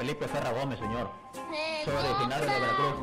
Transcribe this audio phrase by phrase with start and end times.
[0.00, 1.10] Felipe Ferra Gómez, señor.
[1.84, 2.94] Soy originario de Veracruz.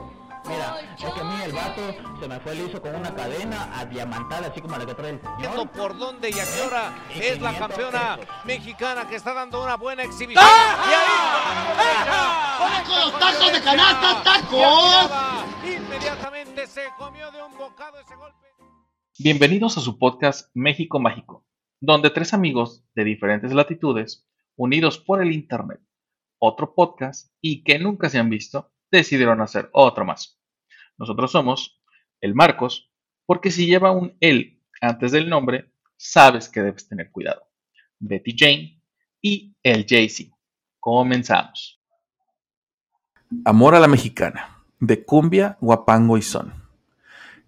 [0.48, 4.48] Mira, es que a mí el vato se me fue liso con una cadena adiamantada,
[4.48, 5.70] así como la que trae el señor.
[5.70, 8.46] por dónde y a qué hora Y es la 500 campeona pesos.
[8.46, 10.44] mexicana que está dando una buena exhibición.
[10.44, 10.86] ¡Ah!
[10.90, 10.94] Y
[12.64, 15.12] ahí ¡Con los tacos de canasta, tacos!
[15.64, 18.48] Inmediatamente se comió de un bocado ese golpe.
[19.20, 21.46] Bienvenidos a su podcast México Mágico,
[21.80, 24.26] donde tres amigos de diferentes latitudes,
[24.56, 25.80] unidos por el Internet,
[26.40, 30.40] otro podcast y que nunca se han visto, decidieron hacer otro más.
[30.98, 31.82] Nosotros somos
[32.22, 32.92] el Marcos,
[33.26, 37.44] porque si lleva un él antes del nombre, sabes que debes tener cuidado.
[38.00, 38.82] Betty Jane
[39.22, 40.36] y el Jay-Z.
[40.80, 41.82] Comenzamos.
[43.44, 46.54] Amor a la mexicana, de cumbia, guapango y son.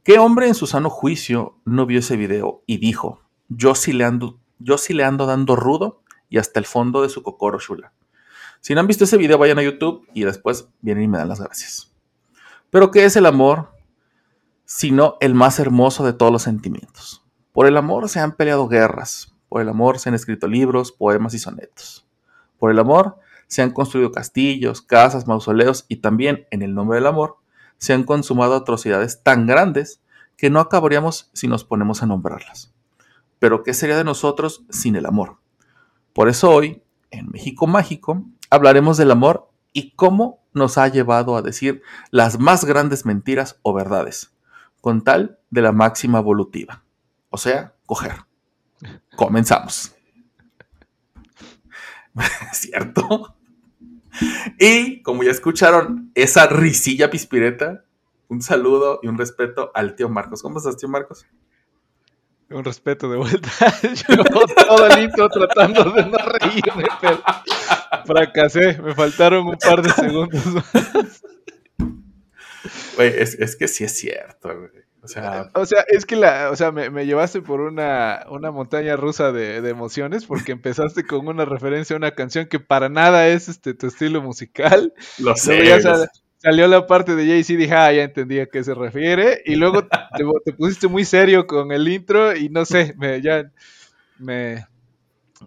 [0.03, 4.05] ¿Qué hombre en su sano juicio no vio ese video y dijo, yo sí le
[4.05, 7.93] ando, yo le ando dando rudo y hasta el fondo de su cocoro chula?
[8.61, 11.29] Si no han visto ese video, vayan a YouTube y después vienen y me dan
[11.29, 11.93] las gracias.
[12.69, 13.71] Pero ¿qué es el amor?
[14.65, 17.23] Sino el más hermoso de todos los sentimientos.
[17.51, 21.33] Por el amor se han peleado guerras, por el amor se han escrito libros, poemas
[21.33, 22.07] y sonetos.
[22.57, 27.07] Por el amor se han construido castillos, casas, mausoleos y también, en el nombre del
[27.07, 27.37] amor,
[27.77, 30.01] se han consumado atrocidades tan grandes
[30.37, 32.71] que no acabaríamos si nos ponemos a nombrarlas.
[33.39, 35.37] Pero ¿qué sería de nosotros sin el amor?
[36.13, 41.41] Por eso hoy, en México Mágico, hablaremos del amor y cómo nos ha llevado a
[41.41, 44.33] decir las más grandes mentiras o verdades,
[44.81, 46.83] con tal de la máxima evolutiva,
[47.29, 48.13] o sea, coger.
[49.15, 49.93] Comenzamos.
[52.53, 53.35] ¿Cierto?
[54.59, 57.83] Y como ya escucharon, esa risilla pispireta,
[58.27, 60.41] un saludo y un respeto al tío Marcos.
[60.41, 61.25] ¿Cómo estás, tío Marcos?
[62.49, 63.49] Un respeto de vuelta.
[64.09, 67.21] Yo todo el intro tratando de no reírme, pero
[68.09, 68.77] fracasé.
[68.81, 70.41] Me faltaron un par de segundos.
[72.95, 74.69] Güey, es, es que sí es cierto, güey.
[75.01, 78.51] O sea, O sea, es que la, o sea, me, me llevaste por una, una
[78.51, 82.89] montaña rusa de, de emociones porque empezaste con una referencia a una canción que para
[82.89, 84.93] nada es este tu estilo musical.
[85.19, 85.65] lo sé.
[85.65, 86.21] Ya lo sal- sé.
[86.39, 89.41] salió la parte de Jay-Z y dije, ah, ya entendí a qué se refiere.
[89.45, 89.97] Y luego te,
[90.43, 93.49] te pusiste muy serio con el intro y no sé, me, ya
[94.17, 94.65] me,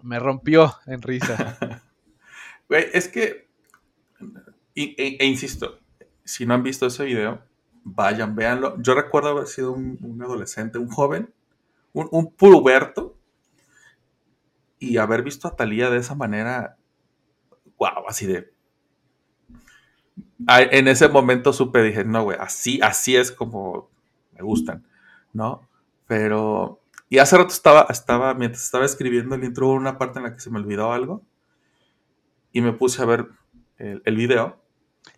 [0.01, 1.72] me rompió en risa.
[2.77, 3.47] Es que,
[4.75, 5.79] e, e insisto,
[6.23, 7.43] si no han visto ese video,
[7.83, 8.81] vayan, véanlo.
[8.81, 11.33] Yo recuerdo haber sido un, adolescente, un joven,
[11.93, 13.17] un, un puberto,
[14.79, 16.77] y haber visto a Talía de esa manera,
[17.77, 18.51] wow, así de...
[20.47, 23.89] En ese momento supe, dije, no, güey, así, así es como
[24.33, 24.85] me gustan,
[25.31, 25.67] ¿no?
[26.05, 30.33] Pero, y hace rato estaba, estaba, mientras estaba escribiendo el intro, una parte en la
[30.33, 31.23] que se me olvidó algo,
[32.53, 33.27] y me puse a ver
[33.77, 34.61] el, el video.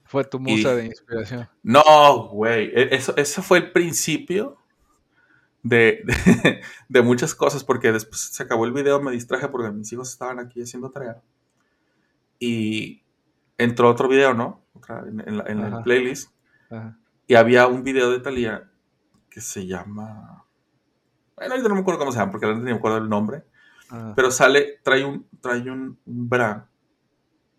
[0.06, 1.48] Fue tu musa Y- de inspiración.
[1.62, 4.58] No, güey, e- eso, eso fue el principio
[5.62, 9.92] de, de, de muchas cosas, porque después se acabó el video, me distraje porque mis
[9.94, 11.22] hijos estaban aquí haciendo tarea.
[12.40, 13.04] Y
[13.58, 14.64] entró otro video, ¿no?
[14.74, 15.84] Otra- en, en la- en Ajá.
[15.84, 16.32] playlist.
[16.70, 16.98] Ajá.
[17.28, 18.70] Y había un video de Thalía
[19.30, 20.46] que se llama...
[21.36, 23.10] Bueno, ahorita no me acuerdo cómo se llama, porque la neta ni me acuerdo el
[23.10, 23.44] nombre.
[23.90, 24.14] Ajá.
[24.16, 26.70] Pero sale, trae un, trae un, un bra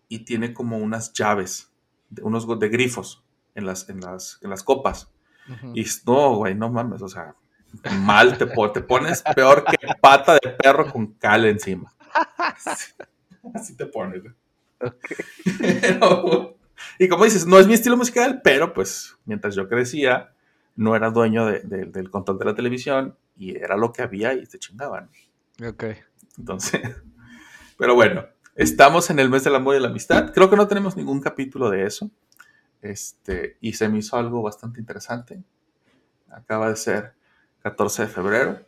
[0.09, 1.71] y tiene como unas llaves,
[2.09, 3.23] de, unos de grifos
[3.55, 5.11] en las, en las, en las copas.
[5.51, 5.71] Ujú.
[5.75, 7.35] Y es- no, güey, no mames, o sea,
[8.01, 11.91] mal te, po- te pones peor que pata de perro con cal encima.
[12.37, 12.91] Así,
[13.53, 14.21] así te pones.
[14.23, 14.33] güey.
[15.81, 16.55] Pero-
[16.99, 20.31] y como dices, no es mi estilo musical, pero pues mientras yo crecía,
[20.75, 24.33] no era dueño de- de- del control de la televisión y era lo que había
[24.33, 25.09] y te chingaban.
[25.65, 25.85] Ok.
[26.37, 26.81] Entonces,
[27.77, 28.25] pero bueno,
[28.57, 30.33] estamos en el mes del amor y la amistad.
[30.33, 32.11] Creo que no tenemos ningún capítulo de eso.
[32.81, 35.41] Este, y se me hizo algo bastante interesante.
[36.29, 37.13] Acaba de ser
[37.59, 38.59] 14 de febrero.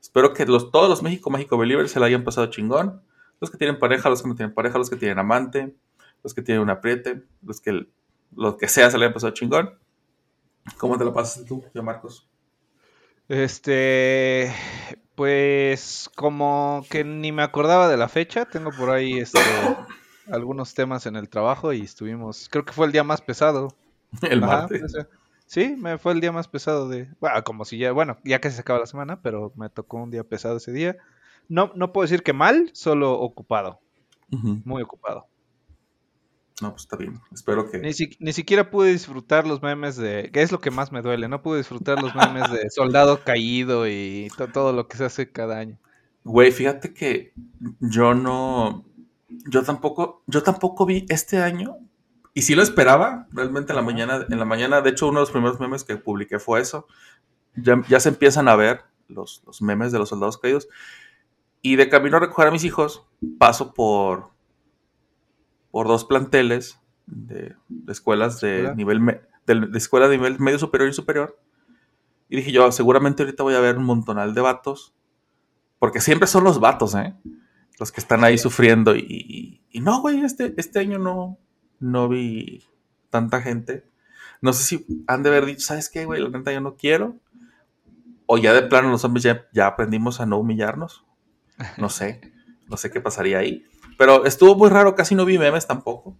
[0.00, 3.02] Espero que los, todos los México Mágico Believers se la hayan pasado chingón.
[3.40, 5.76] Los que tienen pareja, los que no tienen pareja, los que tienen amante,
[6.22, 7.86] los que tienen un apriete, los que,
[8.34, 9.78] los que sea se la hayan pasado chingón.
[10.78, 12.28] ¿Cómo te la pasas tú, yo Marcos?
[13.28, 14.52] Este,
[15.14, 19.38] pues como que ni me acordaba de la fecha, tengo por ahí este,
[20.30, 23.74] algunos temas en el trabajo y estuvimos, creo que fue el día más pesado.
[24.22, 24.82] El Ajá, martes.
[24.82, 25.08] o sea,
[25.46, 28.54] sí, me fue el día más pesado de, bueno, como si ya, bueno, ya casi
[28.54, 30.96] se acaba la semana, pero me tocó un día pesado ese día.
[31.48, 33.80] No, no puedo decir que mal, solo ocupado,
[34.30, 35.26] muy ocupado.
[36.62, 37.20] No, pues está bien.
[37.32, 37.78] Espero que.
[37.78, 41.02] Ni, si- ni siquiera pude disfrutar los memes de, que es lo que más me
[41.02, 45.04] duele, no pude disfrutar los memes de soldado caído y to- todo lo que se
[45.04, 45.78] hace cada año.
[46.22, 47.32] Güey, fíjate que
[47.80, 48.84] yo no.
[49.50, 50.22] Yo tampoco.
[50.26, 51.76] Yo tampoco vi este año.
[52.34, 55.22] y sí lo esperaba, realmente en la mañana, en la mañana, de hecho uno de
[55.22, 56.86] los primeros memes que publiqué fue eso.
[57.56, 60.68] Ya, ya se empiezan a ver los, los memes de los soldados caídos.
[61.62, 63.06] Y de camino a recoger a mis hijos,
[63.38, 64.30] paso por,
[65.74, 70.60] por dos planteles de, de escuelas de nivel me- de, de escuela de nivel medio
[70.60, 71.36] superior y superior.
[72.28, 74.94] Y dije yo, seguramente ahorita voy a ver un montonal de vatos.
[75.80, 77.14] Porque siempre son los vatos, ¿eh?
[77.80, 78.94] Los que están ahí sufriendo.
[78.94, 81.38] Y, y- y no, güey, este, este año no,
[81.80, 82.62] no vi
[83.10, 83.84] tanta gente.
[84.40, 86.22] No sé si han de haber dicho, ¿sabes qué, güey?
[86.22, 87.16] La neta yo no quiero.
[88.26, 91.04] O ya de plano los hombres ya, ya aprendimos a no humillarnos.
[91.78, 92.20] No sé.
[92.68, 93.66] No sé qué pasaría ahí.
[93.98, 96.16] Pero estuvo muy raro, casi no vi memes tampoco.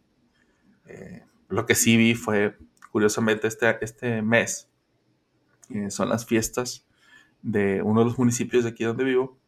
[0.87, 2.57] Eh, lo que sí vi fue,
[2.91, 4.69] curiosamente, este, este mes.
[5.71, 6.87] eh, son las fiestas
[7.43, 9.39] de uno de los municipios de aquí donde vivo.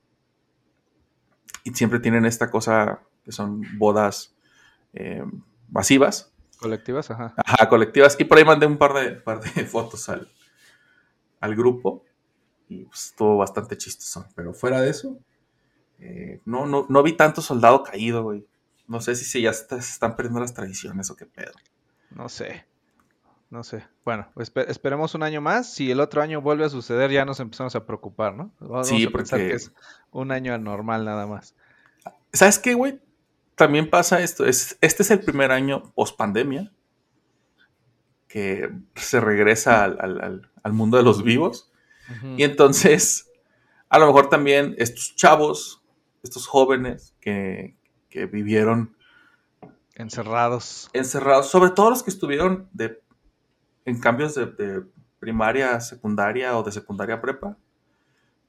[1.64, 4.34] Y siempre tienen esta cosa que son bodas
[4.93, 5.25] eh,
[5.69, 6.32] masivas.
[6.58, 7.34] Colectivas, ajá.
[7.37, 8.17] Ajá, colectivas.
[8.19, 10.28] Y por ahí mandé un par de, par de fotos al,
[11.40, 12.05] al grupo.
[12.69, 14.26] Y pues, estuvo bastante chistoso.
[14.34, 15.19] Pero fuera de eso,
[16.00, 18.46] eh, no, no, no vi tanto soldado caído, güey.
[18.88, 21.52] No sé si se ya se están perdiendo las tradiciones o qué pedo.
[22.10, 22.66] No sé.
[23.50, 23.84] No sé.
[24.04, 25.72] Bueno, espe- esperemos un año más.
[25.72, 28.52] Si el otro año vuelve a suceder, ya nos empezamos a preocupar, ¿no?
[28.60, 29.72] Vamos Sí, a pensar porque- que es
[30.10, 31.54] un año anormal nada más.
[32.32, 33.00] ¿Sabes qué, güey?
[33.54, 34.44] También pasa esto.
[34.46, 36.70] Es, este es el primer año post pandemia
[38.28, 41.70] que se regresa al, al- al- al mundo de los vivos.
[42.37, 43.28] Y entonces,
[43.88, 45.82] a lo mejor también estos chavos,
[46.26, 47.76] estos jóvenes que,
[48.11, 48.94] que vivieron
[49.94, 50.90] Encerrados.
[50.93, 53.00] encerrados, sobre todo los que estuvieron de,
[53.87, 54.82] en cambios de, de
[55.19, 57.56] primaria a secundaria o de secundaria a prepa,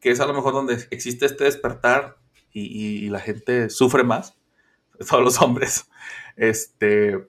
[0.02, 2.18] que es a lo mejor donde existe este despertar
[2.52, 4.36] y, y- y la gente sufre más,
[5.10, 5.90] todos los hombres,
[6.36, 7.26] este,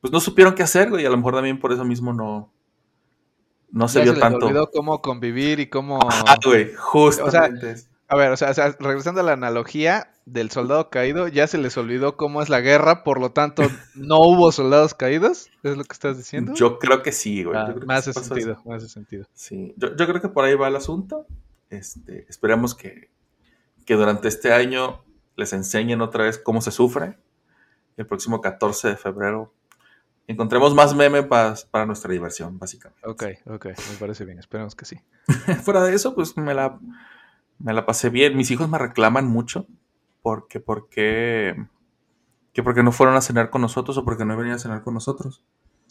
[0.00, 2.50] pues no supieron qué hacer, güey, y a lo mejor también por eso mismo no,
[3.70, 4.46] no se Ya vio les tanto.
[4.46, 5.98] olvidó cómo convivir y cómo...
[6.10, 7.72] Ah, güey, justamente.
[7.72, 7.89] eso.
[8.10, 11.58] A ver, o sea, o sea, regresando a la analogía del soldado caído, ya se
[11.58, 13.62] les olvidó cómo es la guerra, por lo tanto,
[13.94, 16.52] no hubo soldados caídos, ¿es lo que estás diciendo?
[16.54, 17.56] Yo creo que sí, güey.
[17.56, 19.26] Ah, más hace sentido, más hace sentido.
[19.32, 21.26] Sí, yo, yo creo que por ahí va el asunto.
[21.70, 23.10] Este, esperemos que,
[23.86, 25.04] que durante este año
[25.36, 27.16] les enseñen otra vez cómo se sufre.
[27.96, 29.52] El próximo 14 de febrero
[30.26, 33.06] encontremos más meme pa- para nuestra diversión, básicamente.
[33.08, 35.00] Ok, ok, me parece bien, esperemos que sí.
[35.64, 36.78] Fuera de eso, pues me la,
[37.60, 38.36] me la pasé bien.
[38.36, 39.66] Mis hijos me reclaman mucho
[40.22, 41.56] porque, porque,
[42.52, 44.94] que porque no fueron a cenar con nosotros o porque no venían a cenar con
[44.94, 45.42] nosotros.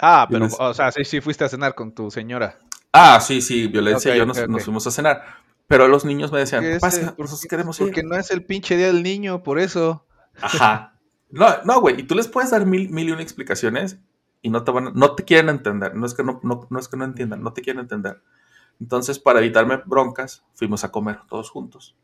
[0.01, 2.60] Ah, pero, les- o sea, sí, sí fuiste a cenar con tu señora.
[2.92, 5.24] Ah, sí, sí, violencia y yo nos, fuimos a cenar.
[5.68, 7.88] Pero los niños me decían, que porque- nosotros queremos ir.
[7.88, 10.06] Porque no es el pinche día del niño, por eso.
[10.42, 10.95] Ajá.
[11.30, 12.00] No, no, güey.
[12.00, 14.00] Y tú les puedes dar mil, mil y una explicaciones
[14.42, 15.94] y no te van no te quieren entender.
[15.95, 18.22] No es que no, no, no es que no entiendan, no te quieren entender.
[18.80, 21.96] Entonces, para evitarme broncas, fuimos a comer todos juntos.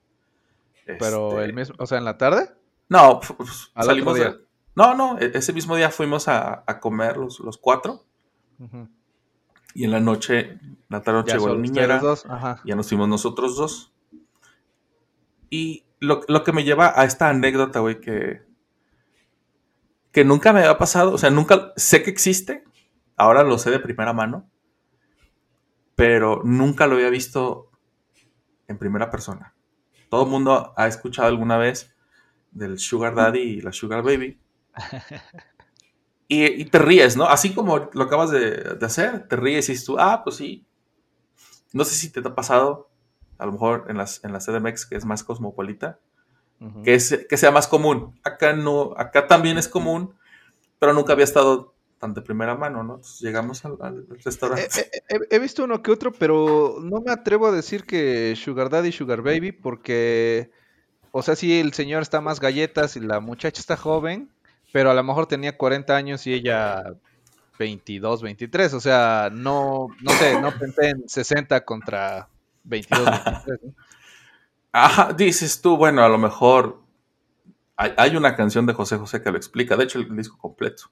[0.85, 2.53] Pero Este, el mismo, o sea, en la tarde.
[2.89, 3.19] No,
[3.73, 4.39] Al salimos de-
[4.75, 8.03] No, no, e- ese mismo día fuimos a, a comer los, los cuatro
[9.73, 11.99] y en la noche, la tarde noche llegó la niñera.
[11.99, 12.25] dos.
[12.65, 13.91] Ya nos fuimos nosotros dos.
[15.49, 18.43] Y lo, lo que me lleva a esta anécdota, güey, que,
[20.11, 22.63] que nunca me había pasado, o sea, nunca sé que existe,
[23.15, 24.49] ahora lo sé de primera mano,
[25.95, 27.71] pero nunca lo había visto
[28.67, 29.53] en primera persona.
[30.09, 31.95] Todo el mundo ha escuchado alguna vez
[32.51, 34.39] del Sugar Daddy y la Sugar Baby.
[36.27, 37.25] Y, y te ríes, ¿no?
[37.25, 40.65] Así como lo acabas de, de hacer, te ríes y dices tú, ah, pues sí.
[41.71, 42.89] No sé si te ha pasado,
[43.37, 45.99] a lo mejor en, las, en la CDMX, que es más cosmopolita,
[46.83, 48.19] que, es, que sea más común.
[48.23, 50.15] Acá no, acá también es común,
[50.79, 51.74] pero nunca había estado
[52.05, 52.95] tan de primera mano, ¿no?
[52.95, 54.67] Entonces llegamos al, al restaurante.
[55.09, 58.69] He, he- he- visto uno que otro, pero no me atrevo a decir que Sugar
[58.69, 60.51] Daddy y Sugar Baby, porque,
[61.11, 64.29] o sea, sí, el señor está más galletas y la muchacha está joven,
[64.71, 66.83] pero a lo mejor tenía 40 años y ella
[67.59, 72.27] 22, 23, o sea, no, no sé, no pensé en 60 contra
[72.63, 73.59] 22, 23.
[73.63, 73.73] ¿no?
[74.71, 76.81] Ajá, dices tú, bueno, a lo mejor
[77.77, 80.85] hay, hay una canción de José José que lo explica, de hecho el disco completo,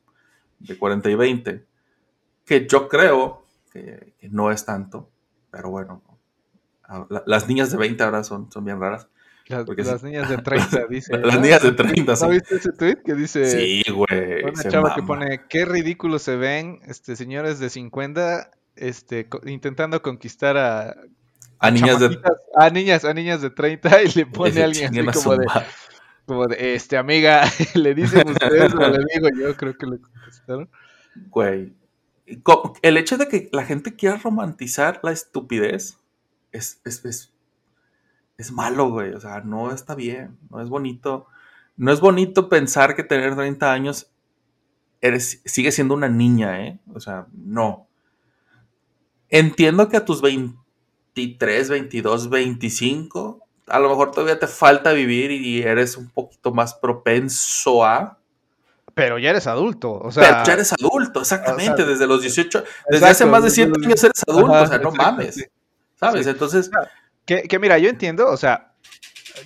[0.64, 1.66] de 40 y 20,
[2.46, 5.10] que yo creo que, que no es tanto,
[5.52, 6.02] pero bueno,
[6.84, 9.08] a- la- las niñas de 20 ahora son, son bien raras.
[9.48, 10.06] Las, las sí.
[10.08, 11.18] niñas de 30, dice.
[11.18, 11.42] Las ¿no?
[11.42, 12.28] niñas de 30, ¿No sí.
[12.30, 13.46] viste ese tweet que dice...
[13.46, 14.44] Sí, güey.
[14.44, 15.08] Una chava que mama.
[15.20, 20.96] pone, qué ridículo se ven, este, señores de 50, este, co- intentando conquistar a,
[21.60, 22.20] A niñas de...
[22.56, 25.46] a niñas, a niñas de 30 y le pone a alguien así como de.
[26.26, 27.44] Como de, este, amiga,
[27.76, 30.70] le dicen ustedes o le digo yo, creo que le contestaron.
[31.30, 31.74] Güey.
[32.82, 36.00] El hecho de que la gente quiera romantizar la estupidez
[36.52, 37.34] es, es, es,
[38.38, 39.14] es malo, güey.
[39.14, 41.28] O sea, no está bien, no es bonito.
[41.76, 44.14] No es bonito pensar que tener 30 años
[45.02, 46.80] eres, sigue siendo una niña, ¿eh?
[46.94, 47.88] O sea, no.
[49.30, 53.43] Entiendo que a tus 23, 22, 25,
[53.74, 58.18] a lo mejor todavía te falta vivir y eres un poquito más propenso a...
[58.94, 60.44] Pero ya eres adulto, o Pero sea...
[60.44, 63.70] ya eres adulto, exactamente, o sea, desde los 18, desde hace más de desde 100
[63.70, 65.44] los- años eres adulto, Ajá, o sea, no exacto, mames, sí.
[65.96, 66.24] ¿sabes?
[66.26, 66.30] Sí.
[66.32, 66.70] Entonces,
[67.26, 68.74] Que, que mira, yo entiendo, o sea,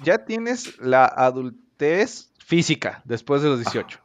[0.03, 3.99] ya tienes la adultez física después de los 18.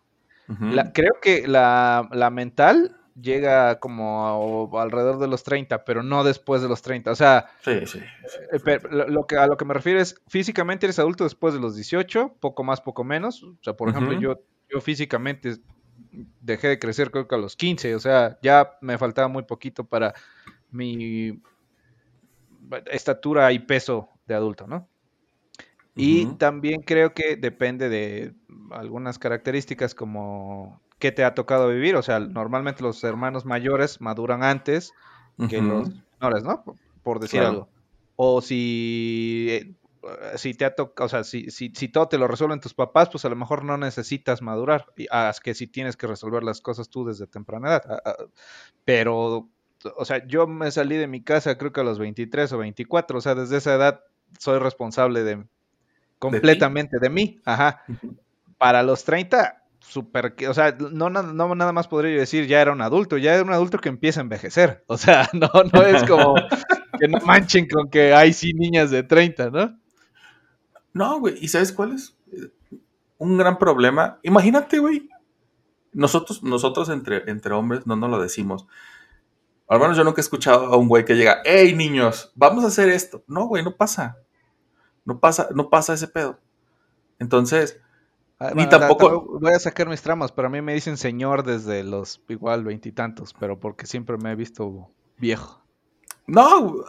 [0.48, 6.02] ujú, La- creo que la, la mental llega como a- alrededor de los 30, pero
[6.02, 7.10] no después de los 30.
[7.10, 10.20] O sea, sí, sí, eh, pero lo, lo que, a lo que me refiero es,
[10.28, 13.42] físicamente eres adulto después de los 18, poco más, poco menos.
[13.42, 14.34] O sea, por ejemplo, yo,
[14.68, 15.56] yo físicamente
[16.40, 19.84] dejé de crecer creo que a los 15, o sea, ya me faltaba muy poquito
[19.84, 20.14] para
[20.70, 21.40] mi
[22.86, 24.88] estatura y peso de adulto, ¿no?
[25.94, 28.34] Y también creo que depende de
[28.70, 31.96] algunas características como qué te ha tocado vivir.
[31.96, 34.92] O sea, normalmente los hermanos mayores maduran antes
[35.48, 35.88] que los
[36.20, 36.62] menores, ¿no?
[36.64, 37.50] Por- Por decir Claro.
[37.54, 37.68] algo.
[38.14, 39.74] O si, eh,
[40.36, 43.08] si te ha tocado, o sea, si, si, si todo te lo resuelven tus papás,
[43.10, 44.86] pues a lo mejor no necesitas madurar.
[44.96, 47.82] Y, ah, que si tienes que resolver las cosas tú desde temprana edad.
[47.88, 48.24] Ah, ah,
[48.84, 49.48] Pero,
[49.96, 53.18] o sea, yo me salí de mi casa creo que a los 23 o 24.
[53.18, 54.00] O sea, desde esa edad
[54.38, 55.44] soy responsable de
[56.20, 57.40] completamente de mí.
[57.44, 57.82] Ajá.
[58.58, 62.46] Para los 30, súper, que- o sea, no, na- no nada más podría yo decir
[62.46, 64.84] ya era un adulto, ya era un adulto que empieza a envejecer.
[64.88, 66.34] O sea, no, no es como
[66.98, 69.78] que no manchen con que hay sí niñas de 30, ¿no?
[70.92, 72.16] No, güey, ¿y sabes cuál es?
[73.18, 74.18] Un gran problema.
[74.22, 75.08] Imagínate, güey.
[75.92, 78.66] Nosotros, nosotros entre, entre hombres no nos lo decimos.
[79.68, 82.68] Al menos yo nunca he escuchado a un güey que llega, hey niños, vamos a
[82.68, 83.24] hacer esto.
[83.26, 84.16] No, güey, no pasa.
[85.04, 86.38] No pasa, no pasa ese pedo.
[87.18, 87.80] Entonces,
[88.44, 91.44] Ah, Ni tampoco- ta- Voy a sacar mis tramas, pero a mí me dicen señor
[91.44, 95.62] desde los igual veintitantos, pero porque siempre me he visto viejo.
[96.26, 96.84] no,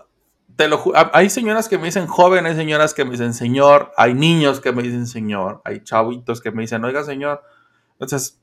[0.56, 0.82] te lo
[1.14, 4.72] Hay señoras que me dicen joven, hay señoras que me dicen señor, hay niños que
[4.72, 7.42] me dicen señor, hay chavitos que me dicen, oiga, señor.
[7.94, 8.40] Entonces,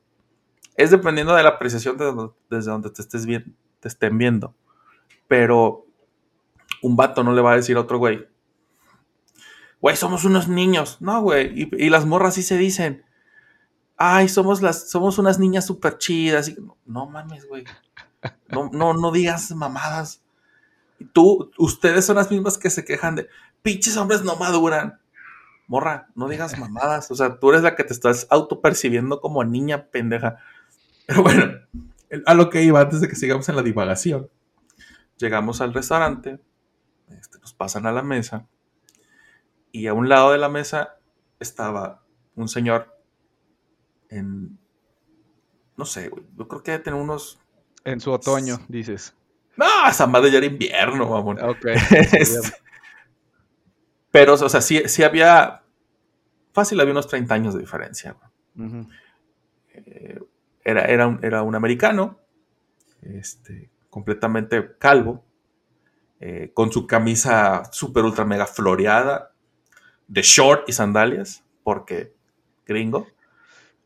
[0.76, 4.55] es dependiendo de la apreciación de donde- desde donde te estés bien, te estén viendo.
[5.29, 5.85] Pero
[6.83, 8.26] un vato no le va a decir a otro güey,
[9.81, 10.99] güey, somos unos niños.
[11.01, 11.69] No, güey.
[11.73, 13.05] Y, las morras sí se dicen,
[13.97, 16.49] ay, somos las, somos unas niñas súper chidas.
[16.49, 16.57] Y,
[16.87, 17.65] no mames, güey.
[18.49, 20.23] No, no, no digas mamadas.
[21.13, 23.29] Tú, ustedes son las mismas que se quejan de,
[23.63, 25.01] pinches hombres no maduran.
[25.67, 27.11] Morra, no digas mamadas.
[27.11, 30.39] O sea, tú eres la que te estás autopercibiendo como niña pendeja.
[31.07, 31.45] Pero bueno,
[32.27, 34.29] a lo que iba antes de que sigamos en la divagación.
[35.17, 36.41] Llegamos al restaurante,
[37.09, 38.47] este, nos pasan a la mesa
[39.73, 40.99] y a un lado de la mesa
[41.39, 42.03] estaba
[42.35, 42.97] un señor
[44.09, 44.59] en,
[45.77, 47.41] no sé, güey, yo creo que debe tener unos...
[47.85, 49.17] En su otoño, dices.
[49.57, 51.43] No, esa madre ya era invierno, mamón.
[51.43, 51.67] Ok.
[52.12, 52.53] Este,
[54.11, 55.62] Pero, o sea, sí, sí había,
[56.53, 58.17] fácil había unos 30 años de diferencia.
[58.55, 58.87] güey.
[59.73, 60.21] Eh,
[60.65, 62.19] era, era, un, era un americano,
[63.03, 65.25] este, completamente calvo,
[66.21, 69.30] eh, con su camisa super ultra mega floreada,
[70.11, 72.12] de short y sandalias, porque
[72.67, 73.07] gringo.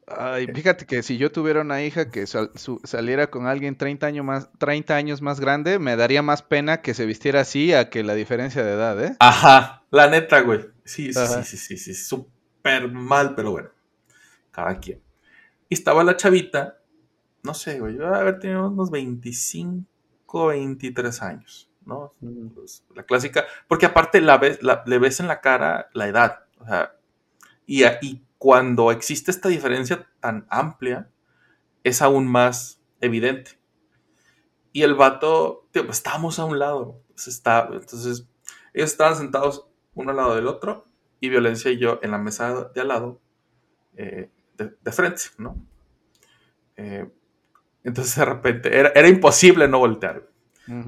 [0.07, 4.07] Ay, fíjate que si yo tuviera una hija que sal- su- saliera con alguien 30
[4.07, 7.89] años más, 30 años más grande, me daría más pena que se vistiera así a
[7.89, 9.17] que la diferencia de edad, ¿eh?
[9.19, 10.61] Ajá, la neta, güey.
[10.85, 11.43] Sí, sí, Ajá.
[11.43, 13.71] sí, sí, sí, sí, súper mal, pero bueno,
[14.51, 15.01] cada quien.
[15.71, 16.79] Y estaba la chavita,
[17.43, 22.15] no sé, güey, yo haber tenido unos 25, 23 años, ¿no?
[22.55, 26.47] Pues, la clásica, porque aparte la ves, la- le ves en la cara la edad,
[26.59, 26.97] o sea,
[27.67, 27.85] y,
[28.39, 31.11] cuando existe esta diferencia tan amplia,
[31.85, 33.59] es aún más evidente.
[34.73, 38.27] Y el vato, tío, pues estábamos a un lado, pues, está, entonces
[38.73, 40.87] ellos estaban sentados uno al lado del otro
[41.21, 43.21] y Violencia y yo en la mesa de al lado,
[43.97, 45.57] eh, de, de frente, ¿no?
[46.77, 47.09] Eh,
[47.85, 50.29] entonces de repente era, era imposible no voltear.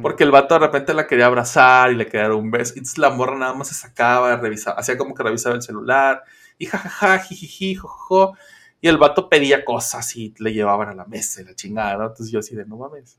[0.01, 2.75] Porque el vato de repente la quería abrazar y le quería un beso.
[2.75, 6.23] Entonces la morra nada más se sacaba, revisaba, hacía como que revisaba el celular.
[6.59, 8.37] Y jajaja, jijiji, jojo.
[8.81, 12.07] Y el vato pedía cosas y le llevaban a la mesa y la chingada.
[12.07, 13.19] Entonces yo así de, no mames.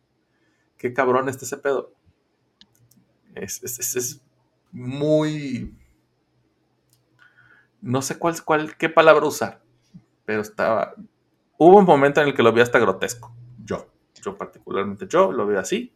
[0.77, 1.93] Qué cabrón está ese pedo.
[3.35, 4.21] Es, es, es-
[4.71, 5.73] muy...
[7.81, 9.61] No sé cuál, cuál, qué palabra usar.
[10.25, 10.95] Pero estaba...
[11.57, 13.33] Hubo un momento en el que lo vi hasta grotesco.
[13.63, 13.87] Yo.
[14.23, 15.93] Yo particularmente yo lo veo así.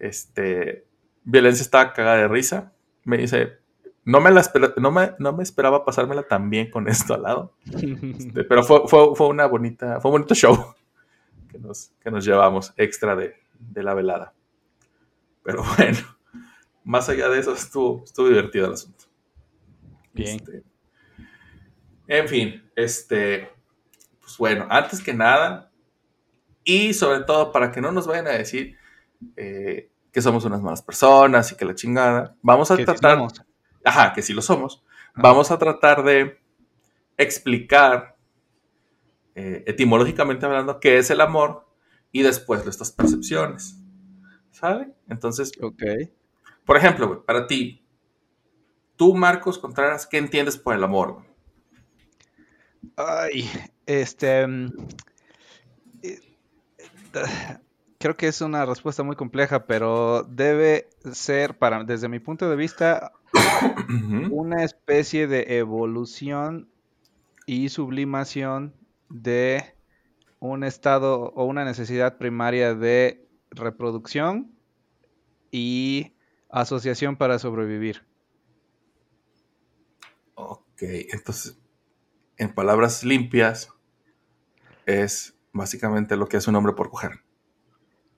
[0.00, 0.86] Este,
[1.22, 2.72] violencia estaba cagada de risa.
[3.04, 3.58] Me dice,
[4.04, 4.42] no me, la
[4.78, 7.54] no me, no me esperaba pasármela tan bien con esto al lado.
[7.72, 10.74] Este, pero fue, fue, fue una bonita, fue un bonito show
[11.48, 14.34] que nos, que nos llevamos extra de, de la velada.
[15.42, 15.98] Pero bueno,
[16.84, 19.04] más allá de eso, estuvo, estuvo divertido el asunto.
[20.12, 20.36] Bien.
[20.36, 20.62] Este,
[22.08, 23.50] en fin, este,
[24.20, 25.70] pues bueno, antes que nada,
[26.64, 28.76] y sobre todo para que no nos vayan a decir
[29.36, 33.16] eh, que somos unas malas personas y que la chingada, vamos a Que sí tratar,
[33.16, 33.42] somos.
[33.84, 34.82] ajá, que sí lo somos,
[35.14, 36.40] vamos a tratar de
[37.16, 38.16] explicar
[39.34, 41.66] eh, etimológicamente hablando qué es el amor
[42.12, 43.76] y después nuestras percepciones,
[44.50, 44.92] ¿sale?
[45.08, 45.82] Entonces, Ok.
[46.64, 47.84] por ejemplo, güey, para ti,
[48.96, 51.12] tú, Marcos Contreras, ¿qué entiendes por el amor?
[51.14, 51.26] güey?
[52.96, 53.48] Ay,
[53.86, 54.46] este.
[54.46, 54.66] mm,
[56.02, 56.18] eh,
[56.78, 57.58] eh,
[58.00, 62.56] Creo que es una respuesta muy compleja, pero debe ser, para, desde mi punto de
[62.56, 63.12] vista,
[64.30, 66.70] una especie de evolución
[67.44, 68.74] y sublimación
[69.10, 69.74] de
[70.38, 74.50] un estado o una necesidad primaria de reproducción
[75.50, 76.14] y
[76.48, 78.06] asociación para sobrevivir.
[80.36, 81.60] Ok, entonces,
[82.38, 83.68] en palabras limpias,
[84.86, 87.20] es básicamente lo que hace un hombre por coger.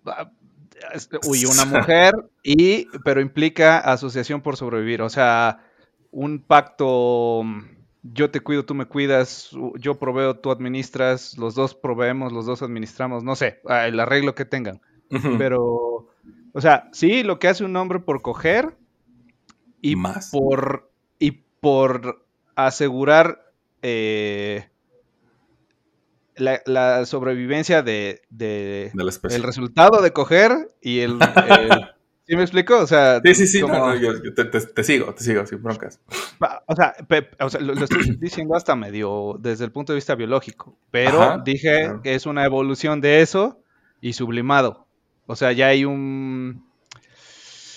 [0.06, 0.30] Ah,
[0.94, 5.02] es- Uy, una mujer, y, pero implica asociación por sobrevivir.
[5.02, 5.64] O sea,
[6.10, 7.42] un pacto,
[8.02, 12.62] yo te cuido, tú me cuidas, yo proveo, tú administras, los dos proveemos, los dos
[12.62, 14.80] administramos, no sé, ah, el arreglo que tengan.
[15.38, 16.08] Pero,
[16.52, 18.76] o sea, sí, lo que hace un hombre por coger
[19.82, 20.30] y Más.
[20.30, 22.24] por y por
[22.56, 24.68] asegurar eh,
[26.42, 29.36] la, la sobrevivencia de, de- de la especie.
[29.36, 31.70] el resultado de coger y el, el-
[32.26, 32.78] ¿sí me explico?
[32.78, 35.24] O sea, Sí, sí, sí, no, como- no, yo, yo te, te- te sigo, te
[35.24, 36.00] sigo, sin broncas.
[36.66, 39.96] o sea, pe- o sea, lo, lo estoy diciendo hasta medio desde el punto de
[39.96, 42.02] vista biológico, pero Ajá, dije claro.
[42.02, 43.60] que es una evolución de eso
[44.00, 44.86] y sublimado.
[45.26, 46.64] O sea, ya hay un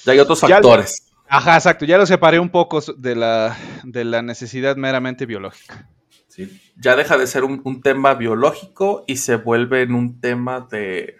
[0.06, 1.02] Ya hay otros Ya- factores.
[1.28, 1.86] Ajá, exacto.
[1.86, 5.90] Ya lo separé un poco de la, de la necesidad meramente biológica.
[6.36, 6.62] ¿Sí?
[6.78, 11.16] Ya deja de ser un, un tema biológico y se vuelve en un tema de,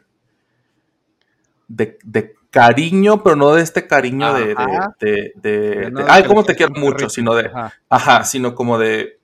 [1.68, 4.96] de, de cariño, pero no de este cariño de, de, Ajá.
[5.00, 8.56] de- de- De no de, ay, cómo te quiero mucho, sino de, Ajá, ajá, sino
[8.56, 9.20] como de,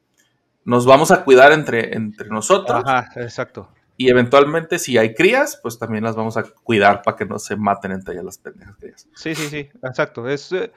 [0.66, 3.70] nos vamos a cuidar entre, entre nosotros ajá, exacto.
[3.98, 7.56] y eventualmente si hay crías, pues también las vamos a cuidar para que no se
[7.56, 9.08] maten entre ellas las pendejas crías.
[9.16, 10.28] Sí, sí, sí, exacto.
[10.28, 10.72] Es, eh,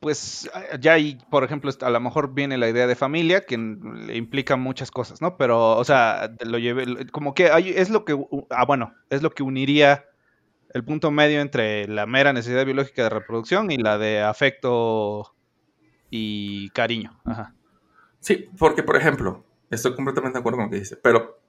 [0.00, 4.56] pues ya ahí, por ejemplo, a lo mejor viene la idea de familia, que implica
[4.56, 5.36] muchas cosas, ¿no?
[5.36, 9.30] Pero, o sea, lo llevé, como que hay- es lo que, ah, bueno, es lo
[9.30, 10.06] que uniría
[10.72, 15.34] el punto medio entre la mera necesidad biológica de reproducción y la de afecto
[16.08, 17.20] y cariño.
[18.20, 21.42] Sí, porque por ejemplo, estoy completamente de acuerdo con lo que dice, pero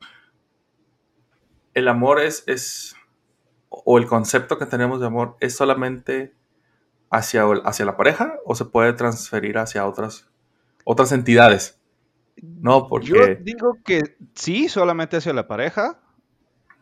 [1.74, 2.96] el amor es, es,
[3.70, 6.34] o el concepto que tenemos de amor es solamente
[7.12, 10.28] hacia, hacia la pareja o se puede transferir hacia otras,
[10.86, 11.80] otras entidades.
[12.42, 13.36] No, Yo porque...
[13.44, 16.00] digo que sí, solamente hacia la pareja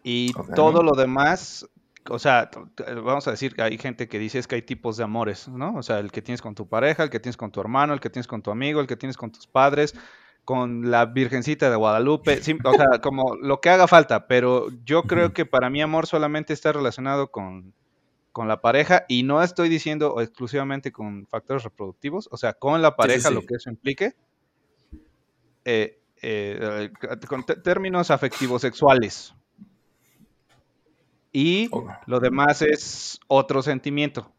[0.04, 1.68] y todo lo demás,
[2.08, 2.50] o sea,
[3.04, 5.76] vamos a decir que hay gente que dice es que hay tipos de amores, ¿no?
[5.76, 8.00] O sea, el que tienes con tu pareja, el que tienes con tu hermano, el
[8.00, 9.96] que tienes con tu amigo, el que tienes con tus padres,
[10.46, 15.04] con la Virgencita de Guadalupe, sí, o sea, como lo que haga falta, pero yo
[15.04, 17.74] creo que para mí amor solamente está relacionado con,
[18.32, 22.96] con la pareja y no estoy diciendo exclusivamente con factores reproductivos, o sea, con la
[22.96, 23.34] pareja, sí.
[23.34, 24.14] lo que eso implique
[25.66, 26.92] eh, eh,
[27.28, 29.34] con términos afectivos sexuales.
[31.32, 31.90] Y Ok.
[32.08, 34.32] lo demás es otro sentimiento,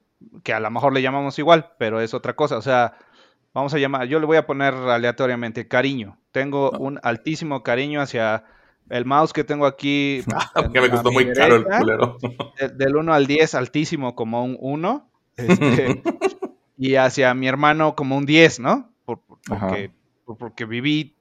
[0.42, 2.56] que a lo mejor le llamamos igual, pero es otra cosa.
[2.58, 2.96] O sea,
[3.54, 6.18] vamos a llamar, yo le voy a poner aleatoriamente cariño.
[6.32, 6.78] Tengo Ah.
[6.78, 8.44] un altísimo cariño hacia
[8.90, 10.22] el mouse que tengo aquí.
[10.56, 12.18] en- que me costó muy caro el culero.
[12.58, 15.10] de- del 1 al 10, altísimo como un 1.
[16.76, 18.90] y hacia mi hermano como un 10, ¿no?
[19.04, 19.68] Por- por- Ajá.
[19.68, 19.90] porque,
[20.24, 21.16] por- porque viví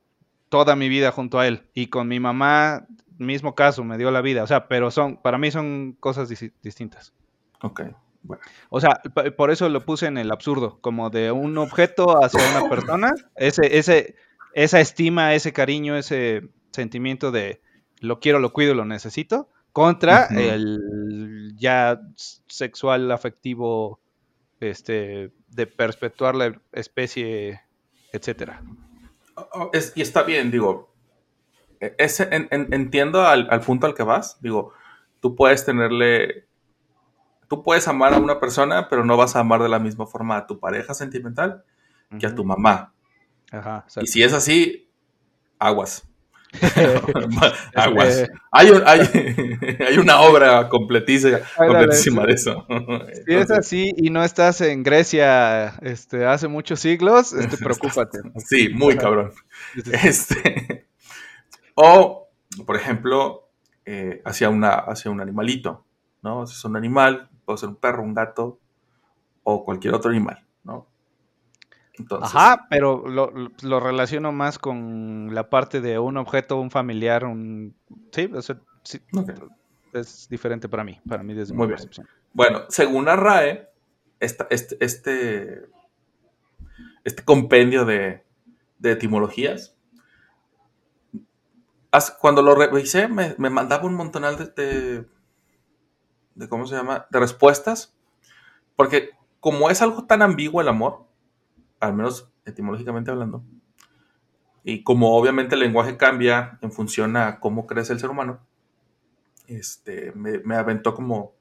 [0.50, 1.64] toda mi vida junto a él.
[1.74, 2.86] Y con mi mamá,
[3.18, 4.44] mismo caso, me dio la vida.
[4.44, 7.14] O sea, pero son, para mí son cosas distintas.
[7.62, 7.82] Ok,
[8.24, 8.42] bueno.
[8.70, 9.02] O sea,
[9.38, 13.78] por eso lo puse en el absurdo, como de un objeto hacia una persona, ese,
[13.78, 14.16] ese,
[14.54, 17.62] esa estima, ese cariño, ese sentimiento de
[18.00, 22.00] lo quiero, lo cuido, lo necesito, contra el ya
[22.48, 24.00] sexual, afectivo,
[24.60, 27.62] este, de perpetuar la especie,
[28.12, 28.62] etcétera.
[29.36, 30.94] Oh, es- y está bien, digo,
[31.80, 34.74] e- ese, en- en- entiendo al, al punto al que vas, digo,
[35.22, 36.48] tú puedes tenerle,
[37.48, 40.36] tú puedes amar a una persona, pero no vas a amar de la misma forma
[40.38, 41.64] a tu pareja sentimental
[42.20, 42.94] que a tu mamá.
[43.52, 43.86] Ajá.
[44.02, 44.90] Y si es así,
[45.60, 46.09] aguas.
[47.76, 48.30] aguas.
[48.52, 49.00] Hay, un- hay,
[49.88, 52.66] hay una obra completiza, completísima de eso.
[53.26, 58.20] Si es así y no estás en Grecia este, hace muchos siglos, este, preocúpate.
[58.38, 59.32] Sí, muy cabrón.
[60.04, 60.88] Este,
[61.76, 62.28] o,
[62.66, 63.50] por ejemplo,
[63.86, 65.86] eh, hacia, una, hacia un animalito,
[66.22, 66.46] ¿no?
[66.48, 68.60] Si es un animal, puede ser un perro, un gato
[69.44, 70.88] o cualquier otro animal, ¿no?
[72.00, 73.32] Entonces, Ajá, pero lo,
[73.62, 77.76] lo- relaciono más con la parte de un objeto, un familiar, un...
[78.12, 79.32] Sí, o sea, sí, ok.
[79.94, 81.78] es diferente para mí, para mí desde Muy mi bien.
[81.78, 82.08] percepción.
[82.34, 83.70] Bueno, según la RAE,
[84.20, 85.70] esta- este, este,
[87.04, 88.24] este compendio de,
[88.78, 89.76] de etimologías,
[91.92, 95.06] as- cuando lo revisé, me, me mandaba un montonal de, de,
[96.36, 97.08] de, ¿cómo se llama?
[97.10, 97.94] De respuestas,
[98.76, 101.09] porque como es algo tan ambiguo el amor,
[101.80, 103.44] al menos etimológicamente hablando,
[104.64, 108.40] y como obviamente el lenguaje cambia en función a cómo crece el ser humano,
[109.48, 111.34] este, me, me aventó como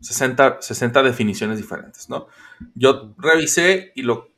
[0.00, 2.26] 60, 60 definiciones diferentes, ¿no?
[2.74, 4.30] Yo revisé y lo,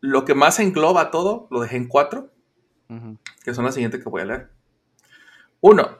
[0.00, 2.30] lo que más engloba todo lo dejé en cuatro,
[3.44, 4.50] que son las siguientes que voy a leer.
[5.60, 5.98] Uno,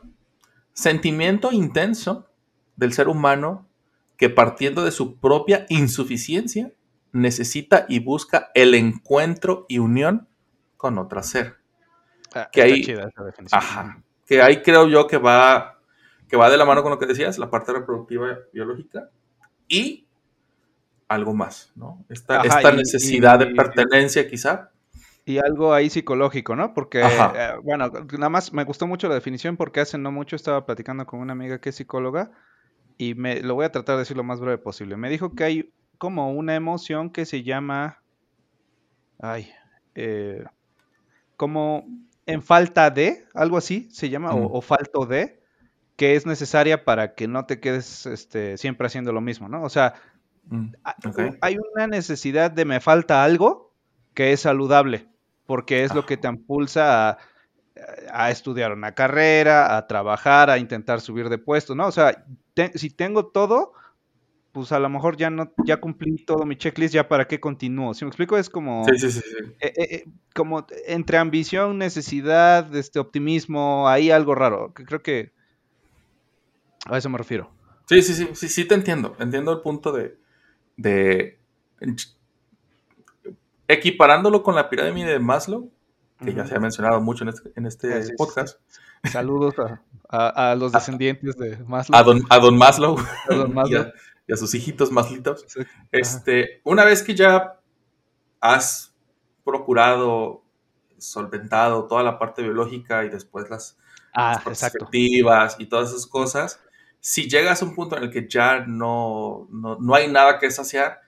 [0.73, 2.29] sentimiento intenso
[2.75, 3.69] del ser humano
[4.17, 6.73] que partiendo de su propia insuficiencia
[7.13, 10.29] necesita y busca el encuentro y unión
[10.77, 11.57] con otro ser.
[12.35, 12.97] Ah, Que ahí-.
[13.51, 14.03] Ajá.
[14.27, 15.81] Que ahí creo yo que va,
[16.29, 19.11] que va de la mano con lo que decías, la parte reproductiva biológica
[19.67, 20.07] y
[21.09, 22.05] algo más, ¿no?
[22.09, 24.71] Esta, Ajá, esta y- necesidad y- de pertenencia quizá.
[25.25, 26.73] Y algo ahí psicológico, ¿no?
[26.73, 30.65] Porque, eh, bueno, nada más me gustó mucho la definición porque hace no mucho estaba
[30.65, 32.31] platicando con una amiga que es psicóloga
[32.97, 34.97] y me lo voy a tratar de decir lo más breve posible.
[34.97, 38.03] Me dijo que hay como una emoción que se llama,
[39.19, 39.53] ay,
[39.95, 40.43] eh,
[41.37, 41.87] como
[42.25, 45.43] en falta de, algo así se llama, o, falto de,
[45.97, 49.63] que es necesaria para que no te quedes este, siempre haciendo lo mismo, ¿no?
[49.63, 49.93] O sea,
[50.51, 50.73] Mm,
[51.43, 53.73] hay una necesidad de me falta algo
[54.15, 55.07] que es saludable,
[55.47, 57.19] porque es lo que te impulsa a,
[58.13, 61.87] a estudiar una carrera, a trabajar, a intentar subir de puesto, ¿no?
[61.87, 63.73] O sea, te- si tengo todo,
[64.53, 67.95] pues a lo mejor ya no, ya cumplí todo mi checklist, ya para qué continúo.
[67.95, 69.21] Si me explico, es como, Sí, sí, sí,
[69.61, 74.73] eh, eh, eh, como entre ambición, necesidad, este optimismo, hay algo raro.
[74.75, 75.33] que Creo que
[76.87, 77.51] a eso me refiero.
[77.89, 79.15] Sí, sí, sí, sí, sí te entiendo.
[79.19, 80.17] Entiendo el punto de,
[80.77, 81.39] de
[83.69, 85.71] equiparándolo con la pirámide de Maslow,
[86.25, 88.15] que ya se ha mencionado mucho en este, en este Sí, sí, sí.
[88.17, 88.59] podcast,
[89.11, 91.99] Saludos a, a- a los descendientes de Maslow.
[91.99, 92.97] a don, a don Maslow,
[93.29, 93.87] A don Maslow.
[94.31, 95.45] Y a sus hijitos Maslitos.
[95.49, 95.61] Sí.
[95.93, 97.61] Este, una vez que ya
[98.41, 98.95] has
[99.45, 100.45] procurado,
[100.99, 103.77] solventado toda la parte biológica y después las,
[104.13, 106.61] Ah, las perspectivas y todas esas cosas,
[107.01, 110.51] si llegas a un punto en el que ya no, no, no hay nada que
[110.51, 111.01] saciar,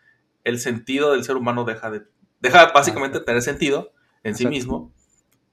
[0.44, 2.02] el sentido del ser humano deja de
[2.40, 3.92] deja básicamente de tener sentido
[4.24, 4.92] en sí mismo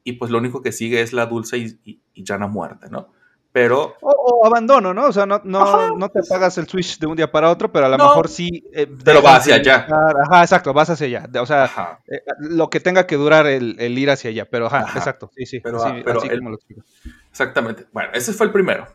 [0.03, 3.13] y pues lo único que sigue es la dulce y, y- y llana muerte, ¿no?
[3.51, 5.07] Pero O, o abandono, ¿no?
[5.07, 7.87] O sea, no, no, no te pagas el switch de un día para otro, pero
[7.87, 8.03] a lo No.
[8.05, 8.63] mejor sí.
[8.71, 9.87] eh, Pero dejas va hacia allá.
[10.29, 11.41] Ajá, exacto, vas hacia allá.
[11.41, 14.47] O sea, eh, lo que tenga que durar el, el ir hacia allá.
[14.49, 14.99] Pero ajá, Ajá.
[14.99, 15.31] exacto.
[15.35, 15.59] Sí, sí.
[15.61, 16.83] Pero, así, ah, pero así el- como lo explico.
[17.31, 17.87] exactamente.
[17.91, 18.87] Bueno, ese fue el primero.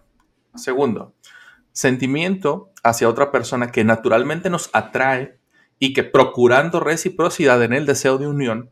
[0.54, 1.14] Segundo,
[1.72, 5.38] sentimiento hacia otra persona que naturalmente nos atrae
[5.80, 8.70] y que procurando reciprocidad en el deseo de unión,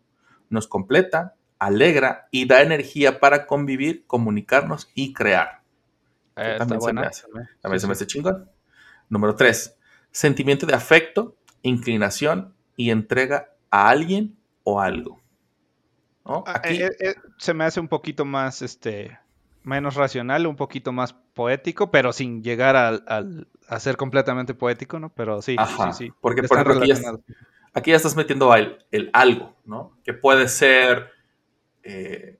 [0.49, 5.62] nos completa, alegra y da energía para convivir, comunicarnos y crear.
[6.37, 7.23] Eh, está también se me hace.
[7.23, 7.49] también.
[7.62, 7.99] A mí Sí, se me sí.
[7.99, 8.51] hace chingón.
[9.09, 9.77] Número tres,
[10.11, 15.21] sentimiento de afecto, inclinación y entrega a alguien o algo.
[16.25, 16.45] ¿No?
[16.47, 19.18] Ah, Aquí, eh, eh, eh, se me hace un poquito más, este,
[19.64, 24.99] menos racional, un poquito más poético, pero sin llegar al, al- a ser completamente poético,
[25.01, 25.12] ¿no?
[25.14, 26.12] Pero sí, Ajá, sí, sí.
[26.21, 27.21] porque, por ejemplo, aquí ya, relacionados.
[27.73, 29.99] aquí ya estás metiendo el, el algo, ¿no?
[30.05, 31.11] Que puede ser,
[31.83, 32.38] eh,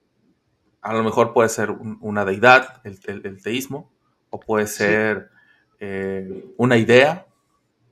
[0.83, 3.89] a lo mejor puede ser un- una deidad, el, el- el teísmo,
[4.29, 4.77] o puede Sí.
[4.83, 5.29] ser
[5.79, 7.25] eh, una idea,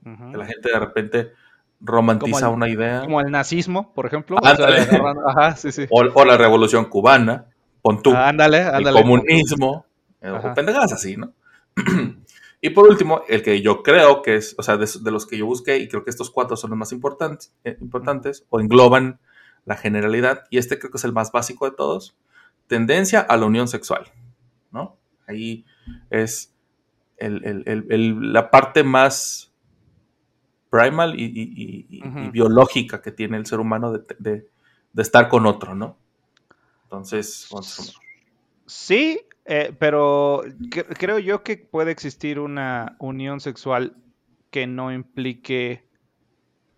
[0.04, 1.32] que la gente de repente
[1.80, 4.36] romantiza el- una idea, Como el nazismo, por ejemplo.
[4.36, 4.80] o sea, Ándale.
[4.80, 5.86] agarrando- ajá, sí, sí.
[5.90, 7.46] o, o la revolución cubana,
[7.82, 8.12] pon tú.
[8.14, 9.02] Ah, ándale, el ándale.
[9.02, 9.84] comunismo,
[10.20, 11.32] eh, o pendejadas así, ¿no?
[12.60, 15.36] y por último, el que yo creo que es, o sea, de, de los que
[15.38, 19.18] yo busqué, y creo que estos cuatro son los más importantes, eh, importantes, o engloban
[19.64, 22.16] la generalidad, y este creo que es el más básico de todos,
[22.66, 24.04] tendencia a la unión sexual,
[24.70, 24.96] ¿no?
[25.26, 25.64] Ahí
[26.10, 26.54] es
[27.16, 29.52] el- el- el- la parte más
[30.70, 32.30] primal y, y- y- y- y Ujú.
[32.32, 34.48] biológica que tiene el ser humano de, de-
[34.92, 35.98] de estar con otro, ¿no?
[36.84, 37.48] Entonces,
[38.66, 43.96] Sí, eh, pero cre- creo yo que puede existir una unión sexual
[44.50, 45.88] que no implique...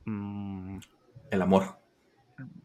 [0.04, 0.78] mm,
[1.30, 1.78] el amor.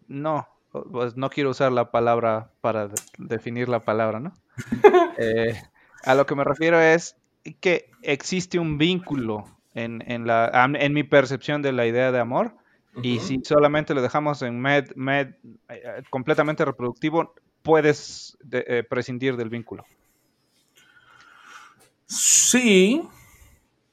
[0.08, 4.34] no, pues no quiero usar la palabra para de- definir la palabra, ¿no?
[5.22, 5.62] Eh,
[6.06, 7.18] a lo que me refiero es
[7.60, 12.56] que existe un vínculo en, en la, en mi percepción de la idea de amor
[13.02, 15.36] y si solamente lo dejamos en med, med
[15.68, 19.86] eh, eh, completamente reproductivo, puedes de- eh, prescindir del vínculo.
[22.06, 23.02] Sí,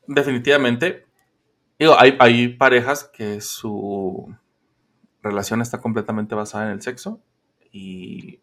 [0.07, 1.07] definitivamente.
[1.79, 4.35] Digo, hay, hay parejas que su
[5.27, 7.21] relación está completamente basada en el sexo
[7.73, 8.41] y,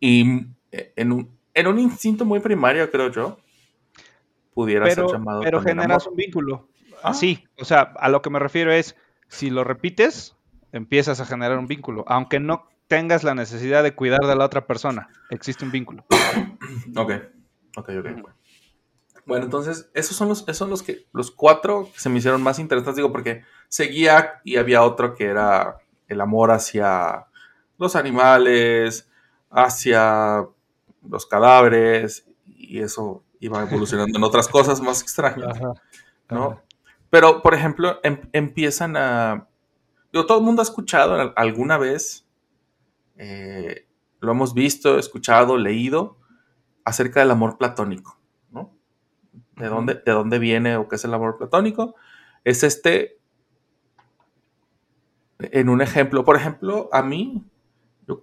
[0.00, 3.38] y en, un, en un instinto muy primario, creo yo,
[4.54, 6.12] pudiera Pero, ser llamado pero generas amor.
[6.12, 6.68] un vínculo.
[7.02, 7.14] Ah.
[7.14, 8.96] Sí, o sea, a lo que me refiero es,
[9.28, 10.36] si lo repites,
[10.72, 14.66] empiezas a generar un vínculo, aunque no tengas la necesidad de cuidar de la otra
[14.66, 16.04] persona, existe un vínculo.
[16.96, 17.12] Ok,
[17.76, 18.30] ok, ok.
[19.26, 22.42] Bueno, entonces, esos son los, esos son los que, los cuatro que se me hicieron
[22.42, 27.26] más interesantes, digo, porque seguía y había otro que era el amor hacia
[27.78, 29.08] los animales,
[29.50, 30.46] hacia
[31.08, 35.60] los cadáveres, y eso iba evolucionando en otras cosas más extrañas,
[36.30, 36.62] ¿no?
[37.10, 39.46] Pero, por ejemplo, em- empiezan a...
[40.12, 42.26] Digo, todo el mundo ha escuchado al- alguna vez,
[43.16, 43.86] eh,
[44.20, 46.16] lo hemos visto, escuchado, leído,
[46.84, 48.18] acerca del amor platónico,
[48.50, 48.72] ¿no?
[49.56, 51.94] ¿De, dónde, ¿De dónde viene o qué es el amor platónico?
[52.44, 53.15] Es este,
[55.38, 57.44] en un ejemplo, por ejemplo, a mí,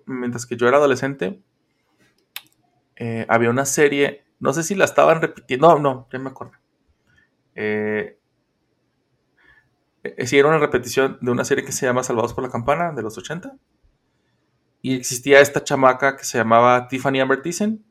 [0.05, 1.41] mientras que yo era adolescente,
[2.95, 6.53] eh, había una serie, no sé si la estaban repitiendo, no, no, ya me acuerdo.
[7.55, 8.17] Eh,
[10.03, 12.91] eh, sí, era una repetición de una serie que se llama Salvados por la Campana,
[12.91, 13.55] de los 80.
[14.83, 17.83] Y existía esta chamaca que se llamaba Tiffany Amber Thiessen,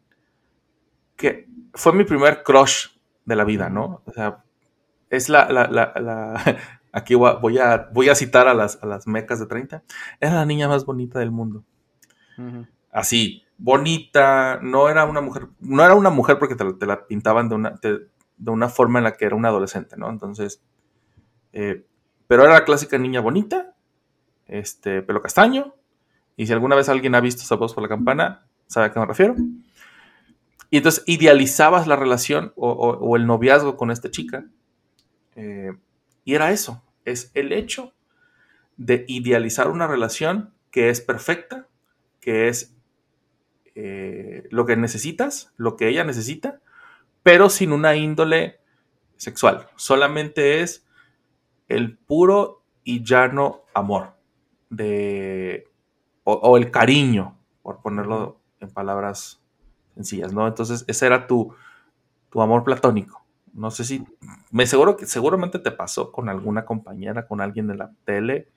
[1.17, 2.89] que fue mi primer crush
[3.25, 4.03] de la vida, ¿no?
[4.05, 4.45] O sea,
[5.11, 5.51] es la...
[5.51, 6.59] la- la- la-
[6.93, 9.83] aquí voy a- voy a, citar a las, a las mecas de 30.
[10.21, 11.65] Era la niña más bonita del mundo.
[12.91, 17.07] Así, bonita, no era una mujer, no era una mujer porque te, la- te la
[17.07, 20.11] pintaban de una, de, de una forma en la que era una adolescente, ¿no?
[20.11, 20.63] Entonces,
[21.53, 21.85] eh,
[22.29, 23.75] pero era la clásica niña bonita,
[24.47, 25.75] este, pelo castaño,
[26.37, 29.07] y si alguna vez alguien ha visto Salvados por la Campana, sabe a qué me
[29.07, 29.35] refiero.
[30.71, 34.47] Y entonces idealizabas la relación o, o- o el noviazgo con esta chica,
[35.37, 35.73] eh,
[36.25, 37.93] y era eso, es el hecho
[38.77, 41.69] de idealizar una relación que es perfecta,
[42.21, 42.75] que es
[43.75, 46.61] eh, lo que necesitas, lo que ella necesita,
[47.23, 48.61] pero sin una índole
[49.17, 49.69] sexual.
[49.77, 50.87] Solamente es
[51.69, 54.15] el puro y llano amor
[54.71, 55.69] de
[56.25, 59.43] o, o el cariño, por ponerlo en palabras
[59.95, 60.47] sencillas, ¿no?
[60.47, 61.55] Entonces, ese era tu,
[62.31, 63.22] tu amor platónico.
[63.53, 64.05] No sé si,
[64.51, 68.49] me seguro que seguramente te pasó con alguna compañera, con alguien de la tele,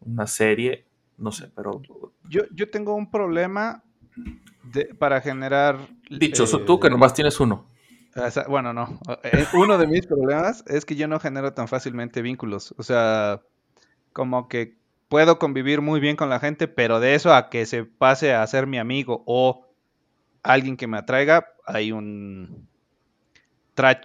[0.00, 0.86] una serie,
[1.18, 1.82] no sé, pero
[2.28, 3.82] Yo, yo tengo un problema
[4.62, 5.76] de- para generar...
[6.08, 7.66] dicho eh, tú que nomás tienes uno.
[8.48, 8.98] Bueno, no.
[9.22, 12.74] Eh, Uno de mis problemas es que yo no genero tan fácilmente vínculos.
[12.76, 13.40] O sea,
[14.12, 14.76] como que
[15.08, 18.46] puedo convivir muy bien con la gente, pero de eso a que se pase a
[18.46, 19.66] ser mi amigo o
[20.42, 22.68] alguien que me atraiga, hay un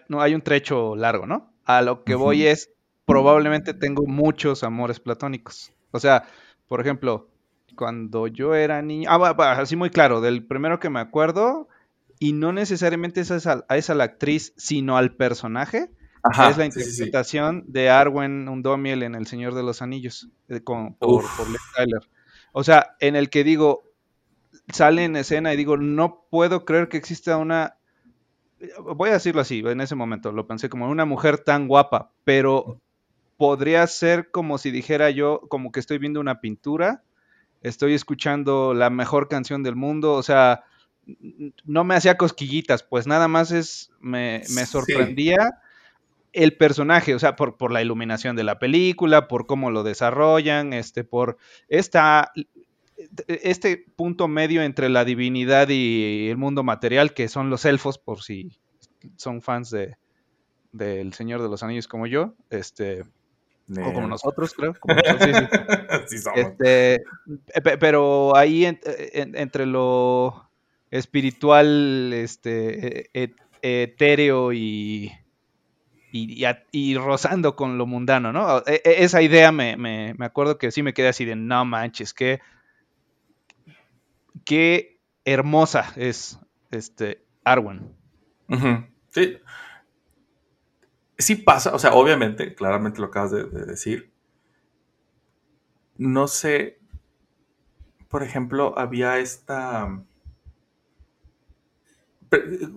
[0.08, 1.52] no, hay un trecho largo, ¿no?
[1.66, 2.72] A lo que voy es,
[3.06, 5.72] probablemente tengo muchos amores platónicos.
[5.92, 6.26] O sea,
[6.68, 7.30] por ejemplo,
[7.76, 11.68] cuando yo era niño, ah, va- va, así muy claro, del primero que me acuerdo,
[12.20, 15.90] y no necesariamente es a esa, a la actriz, sino al personaje,
[16.24, 16.90] Ajá, es la sí, sí, sí.
[16.92, 21.60] interpretación de Arwen Undomiel en El Señor de los Anillos, eh, con, por, por Liv
[21.76, 22.02] Tyler.
[22.52, 23.84] O sea, en el que digo,
[24.74, 27.76] sale en escena y digo, no puedo creer que exista una,
[28.96, 32.80] voy a decirlo así, en ese momento lo pensé como una mujer tan guapa, pero
[33.38, 37.04] podría ser como si dijera yo, como que estoy viendo una pintura,
[37.62, 40.64] estoy escuchando la mejor canción del mundo, o sea,
[41.66, 44.66] no me hacía cosquillitas, pues nada más es, me, me Sí.
[44.66, 45.60] sorprendía
[46.34, 50.74] el personaje, o sea, por, por la iluminación de la película, por cómo lo desarrollan,
[50.74, 51.38] este, por
[51.70, 52.32] esta,
[53.28, 58.22] este punto medio entre la divinidad y el mundo material, que son los elfos, por
[58.22, 58.52] si
[59.16, 59.98] son fans de
[60.72, 63.04] del Señor de los Anillos como yo, este,
[63.82, 64.74] o como nosotros, creo.
[64.80, 65.46] como nosotros, sí, sí.
[66.08, 66.52] Sí somos.
[66.52, 67.02] Este,
[67.64, 68.80] pe- pero ahí en-
[69.14, 70.50] en- entre lo
[70.92, 75.12] espiritual, este, e- e- etéreo y,
[76.12, 78.60] y, y a- y rozando con lo mundano, ¿no?
[78.68, 81.64] E- e- esa idea me, me- me acuerdo que sí me quedé así de, no
[81.66, 82.40] manches, qué,
[84.46, 86.40] qué hermosa es
[86.72, 87.94] este Arwen.
[89.12, 89.38] Sí.
[91.18, 94.12] Sí pasa, o sea, obviamente, claramente lo acabas de, de decir.
[95.98, 96.80] No sé,
[98.10, 100.04] por ejemplo, había esta...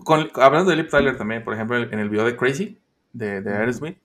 [0.04, 2.80] Con- hablando de Lip Tyler también, por ejemplo, en el video de Crazy,
[3.12, 3.98] de, de Aerosmith,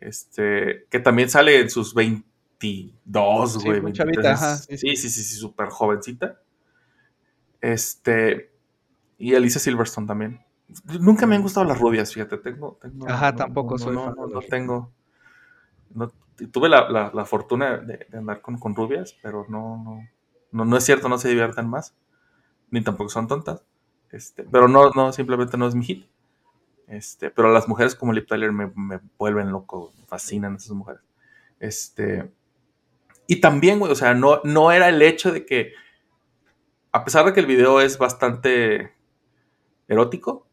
[0.00, 3.80] este, que también sale en sus 22, Sí, güey.
[3.80, 6.40] muy 23, chavita, ajá, sí, sí, sí, sí, sí, súper jovencita.
[7.62, 8.52] Este,
[9.18, 10.44] y Alicia Silverstone también.
[11.00, 12.78] Nunca me han gustado las rubias, fíjate, tengo...
[12.82, 14.92] tengo Ajá, tampoco no, soy no, fan no, no tengo...
[15.94, 16.12] no-
[16.50, 20.08] tuve la, la- la fortuna de, de andar con, con rubias, pero no, no,
[20.50, 21.94] no, no es cierto, no se divierten más,
[22.70, 23.62] ni tampoco son tontas.
[24.10, 26.06] Este, pero no, no, simplemente no es mi hit.
[26.88, 31.02] Este, pero las mujeres como Lip Tyler me, me vuelven loco, me fascinan esas mujeres.
[31.60, 32.30] Este,
[33.26, 35.72] y también, güey, o sea, no, no era el hecho de que,
[36.92, 38.94] a pesar de que el video es bastante
[39.88, 40.46] erótico,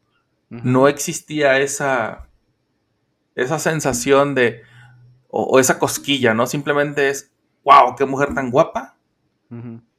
[0.48, 2.28] no existía esa,
[3.36, 4.62] esa sensación de,
[5.28, 6.46] o, o esa cosquilla, ¿no?
[6.46, 7.30] Simplemente es,
[7.64, 8.96] wow, qué mujer tan guapa,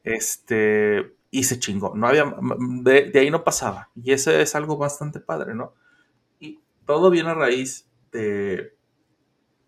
[0.04, 2.36] este, y se chingó, no había,
[2.82, 5.74] de, de ahí no pasaba, y eso es algo bastante padre, ¿no?
[6.40, 8.76] Y todo viene a raíz de,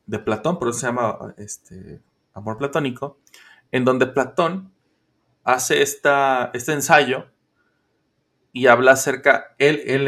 [0.05, 2.01] de Platón, por eso se llama, este,
[2.33, 3.19] amor platónico,
[3.71, 4.73] en donde Platón
[5.43, 7.27] hace esta, este ensayo
[8.51, 10.07] y habla acerca, él, él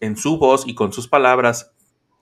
[0.00, 1.72] en, su voz y con sus palabras,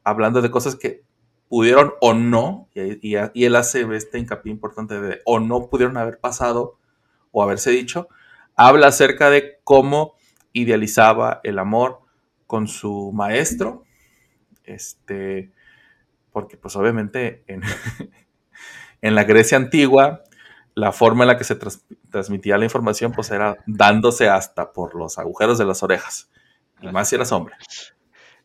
[0.03, 1.03] hablando de cosas que
[1.49, 5.97] pudieron o no, y, y- y él hace este hincapié importante de o no pudieron
[5.97, 6.79] haber pasado
[7.33, 8.09] o haberse dicho,
[8.57, 10.15] habla acerca de cómo
[10.53, 12.01] idealizaba el amor
[12.47, 13.85] con su maestro,
[14.65, 15.53] este,
[16.33, 17.63] porque pues obviamente en,
[19.03, 20.23] en la Grecia antigua,
[20.75, 21.57] la forma en la que se
[22.11, 26.31] transmitía la información pues era dándose hasta por los agujeros de las orejas,
[26.81, 27.55] y más si eras hombre.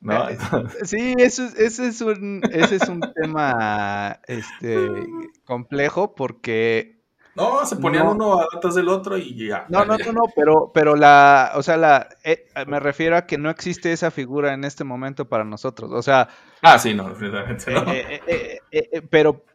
[0.01, 0.29] ¿no?
[0.29, 0.37] Eh,
[0.83, 4.87] Sí, eso es, ese es un, ese es un tema este,
[5.43, 6.98] complejo porque
[7.39, 8.11] No, se ponían No.
[8.11, 9.65] uno atrás del otro y ya.
[9.69, 13.37] No, no, no, no, pero, pero la, o sea, la, eh, me refiero a que
[13.37, 15.91] no existe esa figura en este momento para nosotros.
[15.91, 16.27] O sea,
[16.61, 17.81] Ah, sí, no, definitivamente no.
[17.93, 19.45] eh, eh, eh, eh, eh, pero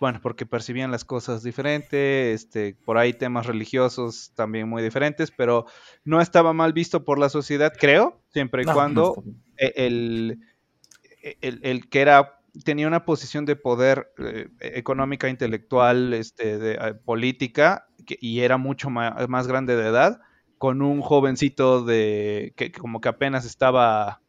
[0.00, 5.66] bueno, porque percibían las cosas diferente, este, por ahí temas religiosos también muy diferentes, pero
[6.04, 9.22] no estaba mal visto por la sociedad, creo, siempre y No, no cuando
[9.58, 10.38] eh, el,
[11.42, 16.94] el, el que era tenía una posición de poder eh, económica, intelectual, este, de, eh,
[17.04, 20.20] política, que- y era mucho más grande de edad,
[20.58, 24.20] con un jovencito de que que como que apenas estaba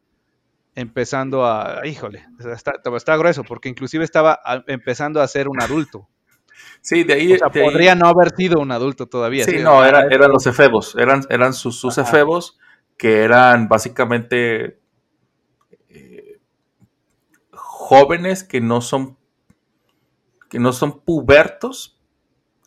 [0.74, 6.06] empezando a, híjole, está, está grueso, porque inclusive estaba a- empezando a ser un adulto.
[6.80, 7.32] Sí, de ahí.
[7.32, 9.44] O sea, de ahí- podría no haber sido un adulto todavía.
[9.44, 9.58] Sí, ¿sí?
[9.58, 12.58] no, era- eran los efebos, eran, eran sus, efebos
[12.96, 14.78] que eran básicamente
[15.88, 16.38] eh,
[17.88, 19.16] jóvenes que no son
[20.50, 21.98] que no son pubertos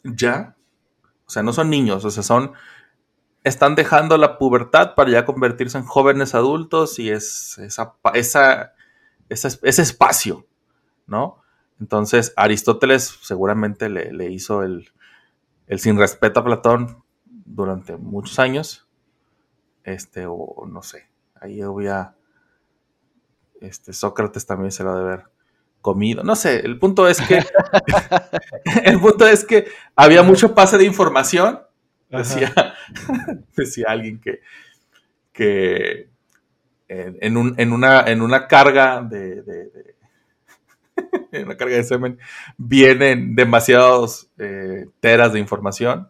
[0.03, 0.55] ya,
[1.27, 2.53] o sea, no son niños, o sea, son
[3.43, 7.93] están dejando la pubertad para ya convertirse en jóvenes adultos y es esa,
[9.29, 10.47] ese espacio,
[11.05, 11.43] ¿no?
[11.79, 14.91] Entonces, Aristóteles seguramente le, le hizo el,
[15.67, 18.87] el sin respeto a Platón durante muchos años.
[19.83, 22.15] Este, o no sé, ahí había.
[23.61, 25.23] Este, Sócrates también se lo ha de haber
[25.81, 26.23] comido.
[26.23, 27.41] No sé, el punto es que.
[28.83, 31.61] el punto es que había mucho pase de información.
[32.09, 32.53] Decía,
[33.55, 34.41] decía alguien que.
[35.31, 36.09] que
[36.89, 39.95] en, en un- en una, en una carga de, de- de-
[41.31, 42.19] en una carga de semen
[42.57, 46.09] vienen demasiados eh, teras de información.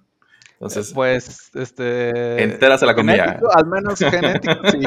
[0.53, 2.43] Entonces, pues, este...
[2.43, 4.79] enteras se la genético, al menos genético, sí.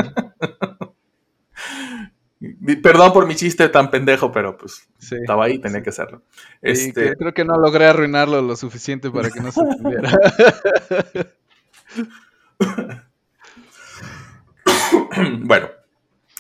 [2.82, 5.16] Perdón por mi chiste tan pendejo, pero pues sí.
[5.16, 6.22] estaba ahí, tenía que hacerlo.
[6.62, 10.18] Este, que- creo que no logré arruinarlo lo suficiente para que no se entendiera.
[15.40, 15.68] bueno,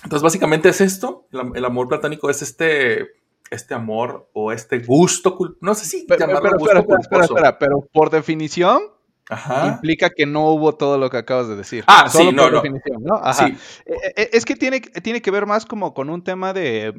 [0.02, 1.26] entonces básicamente es esto.
[1.32, 3.12] El, am- el amor platónico es este,
[3.50, 7.58] este amor o este gusto, no sé si Pero, llamarlo pero, gusto espera, espera, espera,
[7.58, 8.80] pero por definición
[9.30, 9.68] Ajá.
[9.68, 11.84] implica que no hubo todo lo que acabas de decir.
[11.86, 12.56] Ah, Solo sí, no, no.
[12.60, 13.14] definición, ¿no?
[13.16, 13.46] Ajá.
[13.46, 13.56] Sí,
[13.86, 16.92] Eh, eh, Es que tiene, tiene que ver más como con un tema de,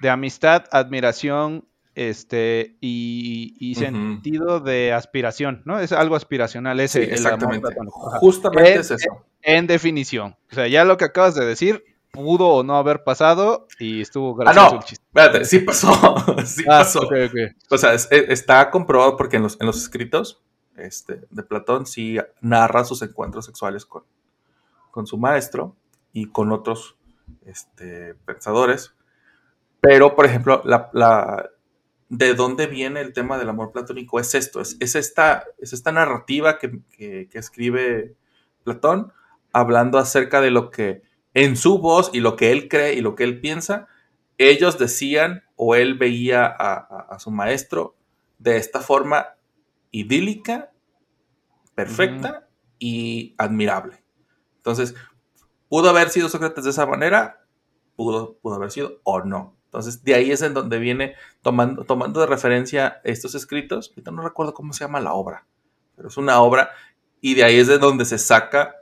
[0.00, 5.78] de amistad, admiración, este, y, sentido de aspiración, ¿no?
[5.80, 7.68] Es algo aspiracional ese, sí, exactamente.
[8.20, 9.24] Justamente Eh, es eso.
[9.42, 10.36] En definición.
[10.50, 14.32] O sea, ya lo que acabas de decir pudo o no haber pasado y estuvo
[14.40, 15.04] Ah, gracioso no, el chiste.
[15.06, 15.92] espérate, sí pasó,
[16.44, 17.08] sí Ah, pasó.
[17.70, 20.42] O sea, es- e- está comprobado porque en los, en los escritos
[20.86, 24.04] este, de Platón sí narra sus encuentros sexuales con,
[24.90, 25.76] con su maestro
[26.12, 26.96] y con otros
[27.46, 28.94] este, pensadores.
[29.80, 31.50] Pero, por ejemplo, la,
[32.08, 35.92] de dónde viene el tema del amor platónico es esto, es, es esta, es esta
[35.92, 38.14] narrativa que, que- escribe
[38.64, 39.12] Platón
[39.52, 41.02] hablando acerca de lo que
[41.34, 43.86] en su voz y lo que él cree y lo que él piensa,
[44.38, 47.94] ellos decían o él veía a su maestro
[48.38, 49.28] de esta forma
[49.90, 50.72] idílica,
[51.74, 54.02] perfecta y admirable.
[54.56, 54.94] Entonces,
[55.68, 57.44] ¿pudo haber sido Sócrates de esa manera?
[57.96, 59.56] Pudo, pudo haber sido o no.
[59.66, 63.90] Entonces, de ahí es en donde viene tomando, tomando de referencia estos escritos.
[63.90, 65.46] Ahorita no recuerdo cómo se llama la obra,
[65.96, 66.70] pero es una obra
[67.20, 68.74] y de ahí es de donde se saca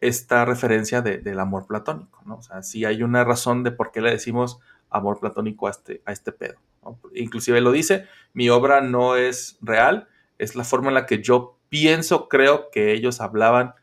[0.00, 2.36] esta referencia de- del amor platónico, ¿no?
[2.36, 6.02] O sea, sí hay una razón de por qué le decimos amor platónico a este,
[6.04, 6.58] a este pedo.
[6.82, 6.98] ¿no?
[7.14, 10.08] Inclusive lo dice, mi obra no es real,
[10.38, 13.74] es la forma en la que yo pienso, creo que ellos hablaban,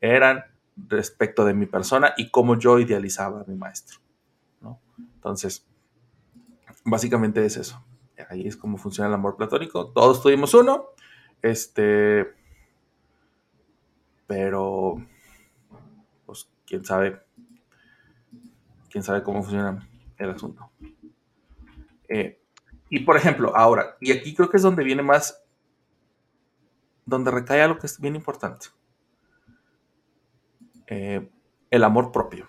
[0.00, 0.44] eran
[0.76, 3.98] respecto de mi persona y cómo yo idealizaba a mi maestro.
[4.60, 4.80] ¿no?
[4.98, 5.66] Entonces,
[6.84, 7.84] básicamente es eso.
[8.28, 9.88] Ahí es como funciona el amor platónico.
[9.88, 10.86] Todos tuvimos uno,
[11.42, 12.32] este,
[14.26, 15.04] pero,
[16.24, 17.20] pues, quién sabe,
[18.90, 19.88] quién sabe cómo funciona
[20.18, 20.70] el asunto.
[22.08, 22.40] Eh,
[22.88, 25.42] y por ejemplo, ahora, y aquí creo que es donde viene más,
[27.12, 28.66] donde recae algo que es bien importante.
[30.88, 31.28] Eh,
[31.70, 32.48] el amor propio.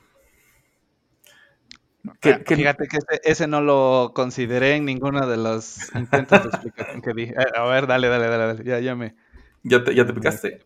[2.20, 6.50] Que- que- Fíjate que ese, ese no lo consideré en ninguno de los intentos de
[6.50, 7.24] explicación que di.
[7.24, 8.64] Eh, A ver, dale, dale, dale, dale.
[8.64, 9.16] Ya, ya me.
[9.64, 10.60] ¿Ya te, ya te picaste?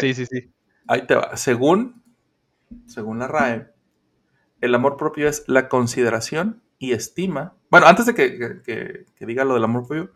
[0.00, 0.52] Sí, sí, sí.
[0.86, 1.34] Ahí te va.
[1.36, 2.02] Según,
[2.86, 3.68] según la RAE,
[4.60, 7.54] el amor propio es la consideración y estima.
[7.70, 8.60] Bueno, antes de que-
[9.16, 10.10] que diga lo del amor propio,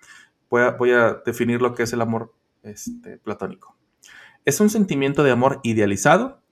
[0.51, 2.35] voy a, voy a definir lo que es el amor
[2.69, 3.77] este, platónico.
[4.45, 6.43] Es un sentimiento de amor idealizado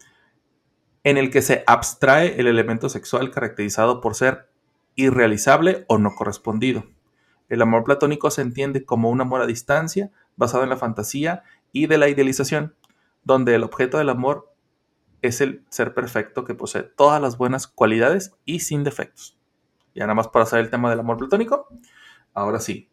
[1.04, 4.50] en el que se abstrae el elemento sexual caracterizado por ser
[4.96, 6.84] irrealizable o no correspondido.
[7.48, 11.86] El amor platónico se entiende como un amor a distancia basado en la fantasía y
[11.86, 12.74] de la idealización,
[13.22, 14.52] donde el objeto del amor
[15.22, 19.38] es el ser perfecto que posee todas las buenas cualidades y sin defectos.
[19.94, 21.68] Ya nada más para hacer el tema del amor platónico.
[22.34, 22.90] Ahora sí,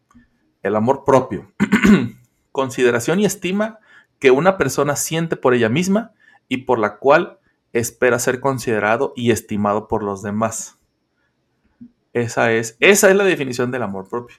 [0.62, 1.52] el amor propio.
[2.54, 3.80] Consideración y estima
[4.20, 6.14] que una persona siente por ella misma
[6.48, 7.40] y por la cual
[7.74, 10.80] espera ser considerado y estimado por los demás.
[12.14, 14.38] Esa es, esa es la definición del amor propio.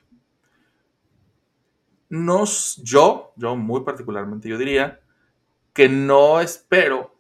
[2.09, 5.01] Nos, yo, yo muy particularmente, yo diría
[5.73, 7.15] que no espero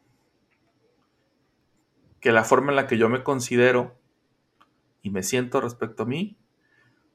[2.21, 3.99] que la forma en la que yo me considero
[5.03, 6.39] y me siento respecto a mí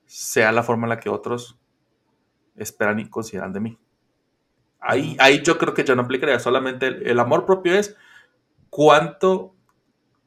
[0.06, 1.59] sea la forma en la que otros
[2.60, 3.78] esperan y consideran de mí.
[4.82, 6.40] Ahí, ahí yo creo que yo no aplicaría.
[6.40, 7.96] Solamente el, el amor propio es
[8.70, 9.56] cuánto,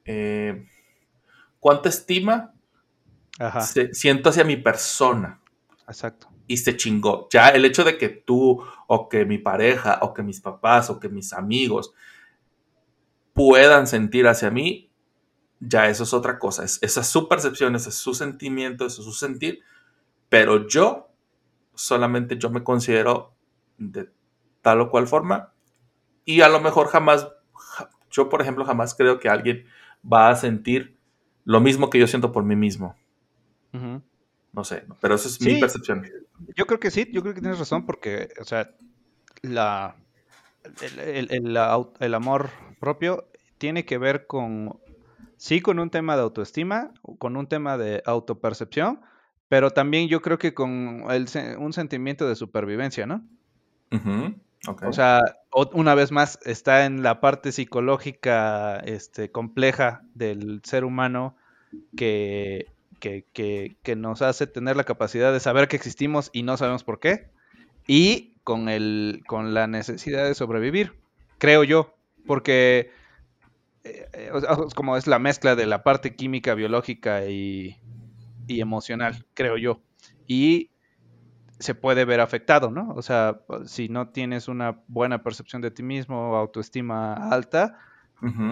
[0.05, 0.67] eh,
[1.61, 2.55] cuánta estima
[3.39, 5.41] Ajá, se- siento hacia mi persona
[5.89, 6.29] exacto.
[6.47, 7.29] y se chingó.
[7.31, 11.01] Ya el hecho de que tú o que mi pareja o que mis papás o
[11.01, 11.95] que mis amigos
[13.33, 14.91] puedan sentir hacia mí,
[15.61, 16.65] ya eso es otra cosa.
[16.65, 19.61] Es, esa es su percepción, ese es su sentimiento, ese es su sentir.
[20.31, 21.12] Pero yo,
[21.75, 23.35] solamente yo me considero
[23.79, 24.11] de
[24.63, 25.53] tal o cual forma
[26.25, 29.67] y a lo mejor jamás, ja- yo por ejemplo jamás creo que alguien
[30.11, 30.99] va a sentir
[31.45, 32.97] lo mismo que yo siento por mí mismo.
[34.53, 36.05] No sé, pero esa es mi percepción.
[36.57, 38.71] Yo creo que sí, yo creo que tienes razón porque, o sea,
[39.43, 39.97] la,
[40.83, 42.51] el, el- el au- el amor
[42.81, 44.79] propio tiene que ver con,
[45.37, 49.01] sí, con un tema de autoestima, con un tema de autopercepción,
[49.53, 51.27] pero también yo creo que con el
[51.59, 53.23] un sentimiento de supervivencia, ¿no?
[54.89, 55.21] O sea,
[55.75, 61.37] una vez más, está en la parte psicológica este, compleja del ser humano
[61.95, 66.57] que, que, que- que nos hace tener la capacidad de saber que existimos y no
[66.57, 67.29] sabemos por qué.
[67.87, 70.95] Y con, el, con la necesidad de sobrevivir,
[71.37, 71.95] creo yo.
[72.27, 72.91] Porque
[73.85, 74.31] eh, eh,
[74.75, 77.77] como es la mezcla de la parte química, biológica y,
[78.47, 79.81] y emocional, creo yo.
[80.27, 80.71] Y
[81.59, 82.91] se puede ver afectado, ¿no?
[82.95, 87.79] O sea, si no tienes una buena percepción de ti mismo, autoestima alta,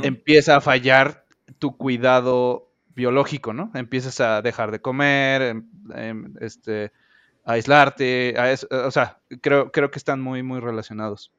[0.03, 1.27] empieza a fallar
[1.59, 3.71] tu cuidado biológico, ¿no?
[3.75, 6.93] Empiezas a dejar de comer, em- em, este,
[7.45, 11.33] a aislarte, a eso- o sea, creo, creo que están muy, muy relacionados.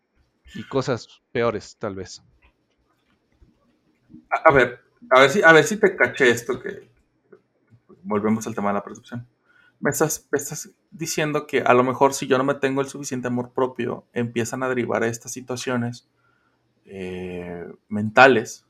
[0.53, 2.21] Y cosas peores, tal vez.
[4.29, 6.90] A, a ver, a ver si, a ver si te caché esto que
[8.03, 9.27] volvemos al tema de la percepción.
[9.79, 12.87] Me estás, me estás diciendo que a lo mejor si yo no me tengo el
[12.87, 16.07] suficiente amor propio, empiezan a derivar estas situaciones
[16.85, 18.65] eh, mentales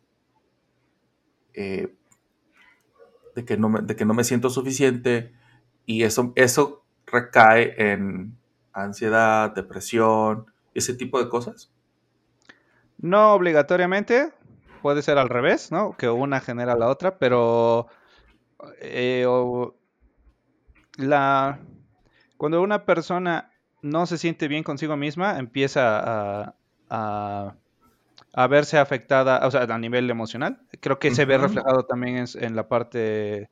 [1.53, 1.93] eh,
[3.35, 5.33] de, que no me, de que no me siento suficiente
[5.85, 8.37] y eso, eso recae en
[8.73, 11.73] ansiedad, depresión, ese tipo de cosas.
[12.97, 14.31] No obligatoriamente,
[14.81, 15.95] puede ser al revés, ¿no?
[15.97, 17.87] Que una genera la otra, pero
[18.81, 19.75] eh, o-
[20.97, 21.59] la
[22.37, 23.51] cuando una persona
[23.81, 25.99] no se siente bien consigo misma, empieza
[26.45, 26.55] a,
[26.89, 27.55] a-
[28.33, 30.61] a verse afectada, o sea, a nivel emocional.
[30.81, 33.49] Creo que se ve reflejado también en, en la parte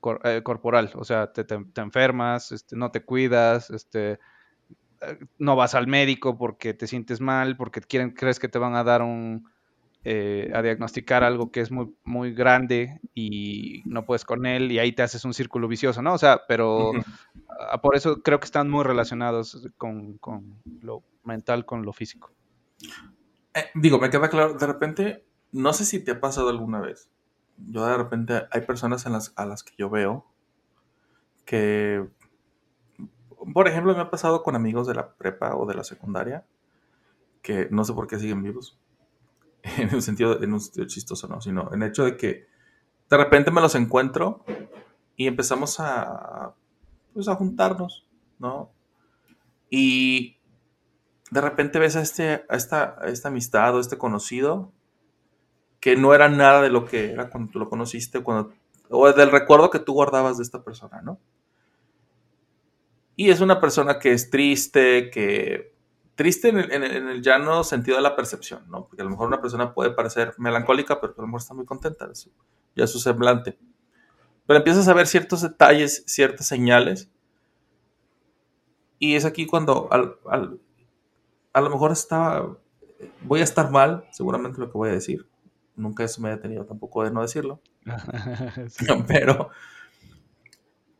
[0.00, 4.20] cor- eh, corporal, o sea, te, te- te enfermas, este, no te cuidas, este,
[5.02, 8.74] eh, no vas al médico porque te sientes mal, porque quieren, crees que te van
[8.76, 9.48] a dar un,
[10.04, 14.78] eh, a diagnosticar algo que es muy, muy grande y no puedes con él y
[14.78, 16.14] ahí te haces un círculo vicioso, ¿no?
[16.14, 16.92] O sea, pero
[17.82, 22.32] por eso creo que están muy relacionados con, con lo mental, con lo físico.
[23.54, 27.10] Eh, digo, me queda claro, de repente, no sé si te ha pasado alguna vez.
[27.56, 30.26] Yo de repente hay personas en las, a las que yo veo
[31.44, 32.06] que,
[33.52, 36.44] por ejemplo, me ha pasado con amigos de la prepa o de la secundaria,
[37.42, 38.78] que no sé por qué siguen vivos,
[39.78, 42.46] en un sentido, en un sentido chistoso, no, sino en el hecho de que
[43.10, 44.44] de repente me los encuentro
[45.16, 46.54] y empezamos a,
[47.12, 48.06] pues, a juntarnos,
[48.38, 48.70] ¿no?
[49.70, 50.38] Y
[51.30, 54.72] de repente ves a, este, a, esta, amistad o este conocido
[55.80, 58.52] que no era nada de lo que era cuando tú lo conociste, cuando,
[58.88, 61.18] o del recuerdo que tú guardabas de esta persona, ¿no?
[63.16, 65.76] Y es una persona que es triste, que...
[66.18, 68.86] Triste en el, en el- en el llano sentido de la percepción, ¿no?
[68.86, 71.64] Porque a lo mejor una persona puede parecer melancólica, pero a lo mejor está muy
[71.64, 72.30] contenta de su,
[72.76, 73.58] ya su semblante.
[74.46, 77.10] Pero empiezas a ver ciertos detalles, ciertas señales.
[78.98, 80.60] Y es aquí cuando al- al-
[81.54, 82.58] a lo mejor estaba,
[83.22, 85.28] voy a estar mal, seguramente lo que voy a decir.
[85.76, 87.60] Nunca eso me ha detenido tampoco de no decirlo.
[88.70, 88.86] Sí.
[89.08, 89.50] Pero,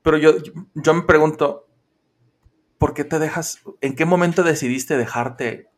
[0.03, 0.33] pero yo,
[0.75, 1.68] yo me pregunto,
[2.79, 5.71] ¿por qué te dejas, en qué momento decidiste dejarte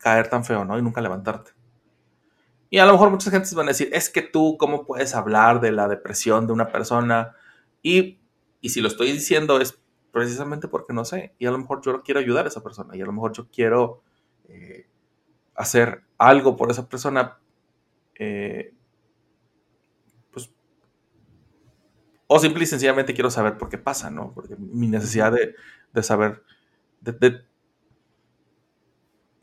[0.00, 0.78] caer tan feo, ¿no?
[0.78, 1.52] Y nunca levantarte.
[2.68, 5.60] Y a lo mejor muchas gentes van a decir, es que tú, ¿cómo puedes hablar
[5.60, 7.34] de la depresión de una persona?
[7.82, 8.18] Y,
[8.60, 9.78] y si lo estoy diciendo es
[10.12, 11.34] precisamente porque no sé.
[11.38, 12.96] Y a lo mejor yo quiero ayudar a esa persona.
[12.96, 14.02] Y a lo mejor yo quiero
[14.48, 14.88] eh,
[15.54, 17.38] hacer algo por esa persona.
[18.16, 18.74] eh,
[22.26, 24.32] o simple y sencillamente quiero saber por qué pasa, ¿no?
[24.34, 25.54] Porque mi necesidad de,
[25.92, 26.42] de saber,
[27.00, 27.44] de, de,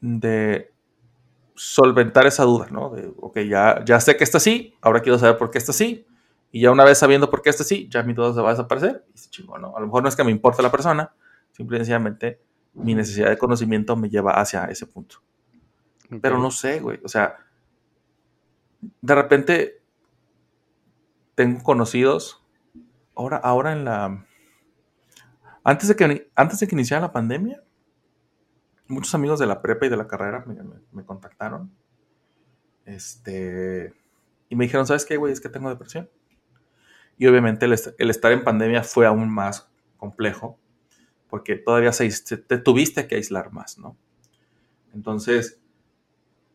[0.01, 0.73] de
[1.55, 2.89] solventar esa duda, ¿no?
[2.89, 6.05] De, ok, ya, ya sé que está así, ahora quiero saber por qué está así,
[6.51, 8.53] y ya una vez sabiendo por qué está así, ya mi duda se va a
[8.53, 9.75] desaparecer, y se chingó, ¿no?
[9.77, 11.13] A lo mejor no es que me importe la persona,
[11.51, 12.41] simple y sencillamente
[12.73, 15.17] mi necesidad de conocimiento me lleva hacia ese punto.
[16.21, 17.37] Pero no sé, güey, o sea,
[19.01, 19.81] de repente
[21.35, 22.42] tengo conocidos,
[23.15, 24.25] ahora, ahora en la...
[25.63, 27.63] Antes de, que, antes de que iniciara la pandemia,
[28.87, 30.45] muchos amigos de la prepa y de la carrera
[30.91, 31.71] me, contactaron.
[32.85, 33.93] Este.
[34.49, 35.31] Y me dijeron, ¿sabes qué, güey?
[35.31, 36.09] Es que tengo depresión.
[37.17, 40.59] Y obviamente el, est- el estar en pandemia fue aún más complejo.
[41.29, 43.97] Porque todavía se, te tuviste que aislar más, ¿no?
[44.93, 45.61] Entonces.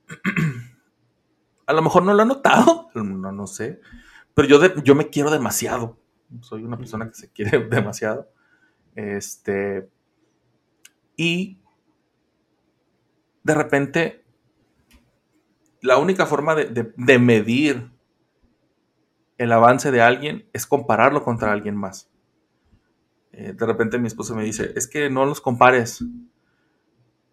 [1.66, 2.88] a lo mejor no lo he notado.
[2.94, 3.80] No, no sé.
[4.34, 5.98] Pero yo, yo me quiero demasiado.
[6.40, 8.28] Soy una persona que se quiere demasiado.
[8.94, 9.88] Este.
[11.16, 11.58] Y
[13.42, 14.24] de repente,
[15.80, 17.90] la única forma de, de- de medir
[19.38, 22.10] el avance de alguien es compararlo contra alguien más.
[23.32, 26.04] Eh, de repente mi esposa me dice, es que no los compares,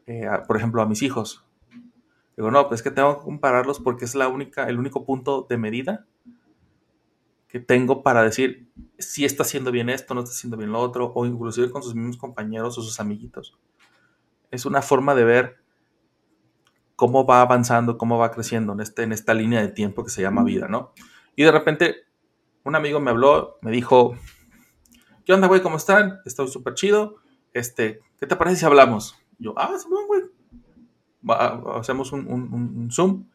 [0.08, 1.46] eh, a- por ejemplo, a mis hijos.
[2.38, 5.46] Digo, no, pues es que tengo que compararlos porque es la única, el único punto
[5.50, 6.06] de medida
[7.56, 8.68] que tengo para decir
[9.00, 11.96] si está haciendo bien esto, no está haciendo bien lo otro, o inclusive con sus
[11.96, 13.58] mismos compañeros o sus amiguitos.
[14.52, 15.56] Es una forma de ver
[16.98, 20.22] cómo va avanzando, cómo va creciendo en, este, en esta línea de tiempo que se
[20.22, 20.92] llama vida, ¿no?
[21.38, 21.96] Y de repente
[22.66, 24.18] un amigo me habló, me dijo,
[25.24, 25.62] ¿qué onda, güey?
[25.62, 26.20] ¿Cómo están?
[26.26, 27.16] Estoy súper chido.
[27.54, 29.16] Este, ¿qué te parece si hablamos?
[29.40, 30.24] Y yo, ah, sí, güey.
[31.80, 33.28] Hacemos un, un- un- un Zoom.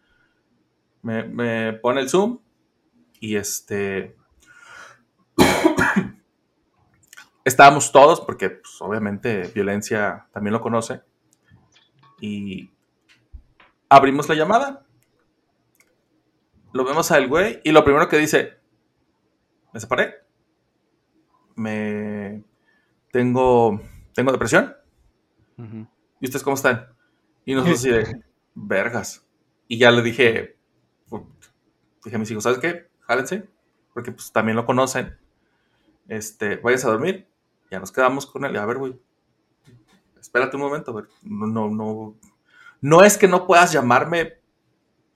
[1.00, 2.40] Me, me pone el Zoom
[3.20, 4.16] y este...
[7.44, 11.00] Estábamos todos, porque pues, obviamente violencia también lo conoce.
[12.20, 12.70] Y
[13.88, 14.84] abrimos la llamada.
[16.72, 18.58] lo vemos al güey y lo primero que dice,
[19.72, 20.16] me separé,
[21.56, 22.44] me
[23.10, 23.80] tengo,
[24.14, 24.76] tengo depresión.
[26.20, 26.86] ¿Y ustedes cómo están?
[27.46, 28.22] Y nosotros así de,
[28.54, 29.26] vergas.
[29.66, 30.58] Y ya le dije,
[31.08, 31.26] pu-
[32.04, 32.89] dije a mis hijos, ¿sabes qué?
[33.10, 33.48] Jálense,
[33.92, 35.18] porque pues también lo conocen.
[36.06, 37.26] Este, váyanse a dormir.
[37.68, 38.56] Ya nos quedamos con él.
[38.56, 38.96] A ver, güey,
[40.20, 40.92] espérate un momento.
[40.92, 42.14] a ver, No, no, no,
[42.80, 44.34] no es que no puedas llamarme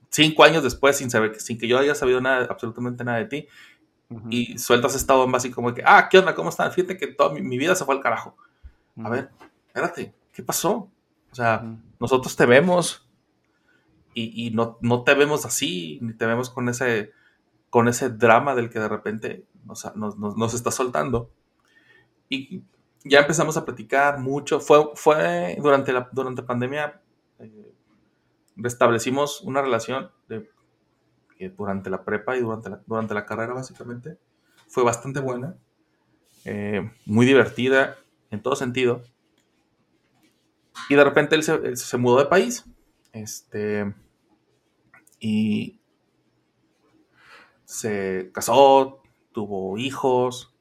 [0.09, 3.47] cinco años después sin saber, sin que yo haya sabido nada, absolutamente nada de ti.
[4.29, 6.35] Y sueltas esta bomba así como que, ah, ¿qué onda?
[6.35, 6.73] ¿Cómo están?
[6.73, 8.35] Fíjate que toda mi, mi vida se fue al carajo.
[9.01, 9.29] A ver,
[9.67, 10.91] espérate, ¿qué pasó?
[11.31, 11.63] O sea,
[11.97, 13.09] nosotros te vemos
[14.13, 17.13] y, y no, no te vemos así, ni te vemos con ese,
[17.75, 21.29] con ese drama del que de repente nos, nos, nos- está soltando.
[22.29, 22.63] Y
[23.03, 24.61] ya empezamos a platicar mucho.
[24.61, 27.01] Fue, fue durante la durante pandemia,
[27.39, 27.73] eh,
[28.55, 30.09] restablecimos una relación
[31.37, 34.17] que durante la prepa y durante la, durante la carrera, básicamente.
[34.69, 35.57] Fue bastante buena,
[36.45, 37.97] eh, muy divertida
[38.31, 39.03] en todo sentido.
[40.89, 42.65] Y de repente él se, él se mudó de país.
[43.11, 43.93] Este.
[45.19, 45.79] Y
[47.65, 49.01] se casó,
[49.33, 50.53] tuvo hijos.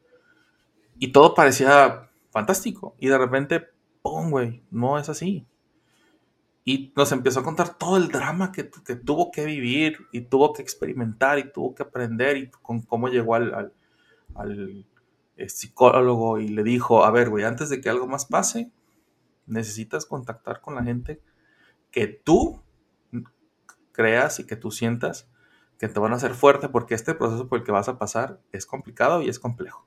[0.98, 2.94] Y todo parecía fantástico.
[2.98, 3.68] Y de repente,
[4.02, 4.62] ¡pum, güey!
[4.70, 5.46] No es así.
[6.66, 10.52] Y nos empezó a contar todo el drama que, que tuvo que vivir y tuvo
[10.54, 13.72] que experimentar y tuvo que aprender y con cómo llegó al, al-
[14.34, 14.86] al,
[15.36, 18.70] eh, psicólogo y le dijo, a ver, güey, antes de que algo más pase,
[19.46, 21.20] necesitas contactar con la gente
[21.90, 22.62] que tú
[23.92, 25.28] creas y que tú sientas
[25.78, 28.40] que te van a hacer fuerte porque este proceso por el que vas a pasar
[28.52, 29.86] es complicado y es complejo.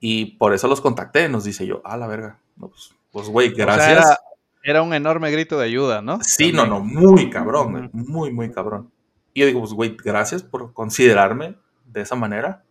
[0.00, 2.40] Y por eso los contacté, nos dice yo, ah, la verga.
[2.56, 3.90] No, pues, pues, güey, O sea, gracias.
[3.90, 4.18] era,
[4.62, 6.18] era un enorme grito de ayuda, ¿no?
[6.22, 8.90] Sí, no, no, muy cabrón, muy, muy cabrón.
[9.34, 11.56] Y yo digo, pues, güey, gracias por considerarme
[11.86, 12.64] de esa manera.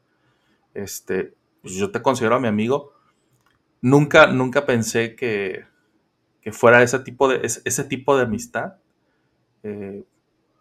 [0.74, 2.94] Este, pues yo te considero a mi amigo.
[3.82, 5.66] Nunca, nunca pensé que,
[6.42, 8.76] que fuera ese tipo de, ese, ese tipo de amistad.
[9.64, 10.04] Eh,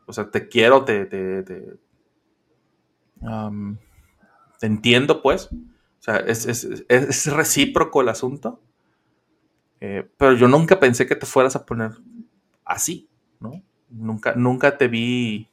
[0.06, 1.78] o sea, te quiero, te, te, te,
[4.62, 5.48] entiendo, pues.
[5.52, 8.60] O sea, es, es- es- es recíproco el asunto.
[9.80, 11.92] Eh, pero yo nunca pensé que te fueras a poner
[12.64, 13.08] así,
[13.40, 13.62] ¿no?
[13.90, 15.48] Nunca, nunca te vi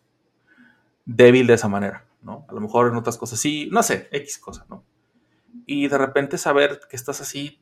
[1.06, 2.46] débil de esa manera, ¿no?
[2.48, 4.84] A lo mejor en otras cosas sí, no sé, X cosa, ¿no?
[5.66, 7.62] Y de repente saber que estás así,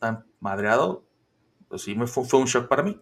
[0.00, 1.04] tan madreado,
[1.68, 3.00] pues sí, me fue, fue un shock para mí.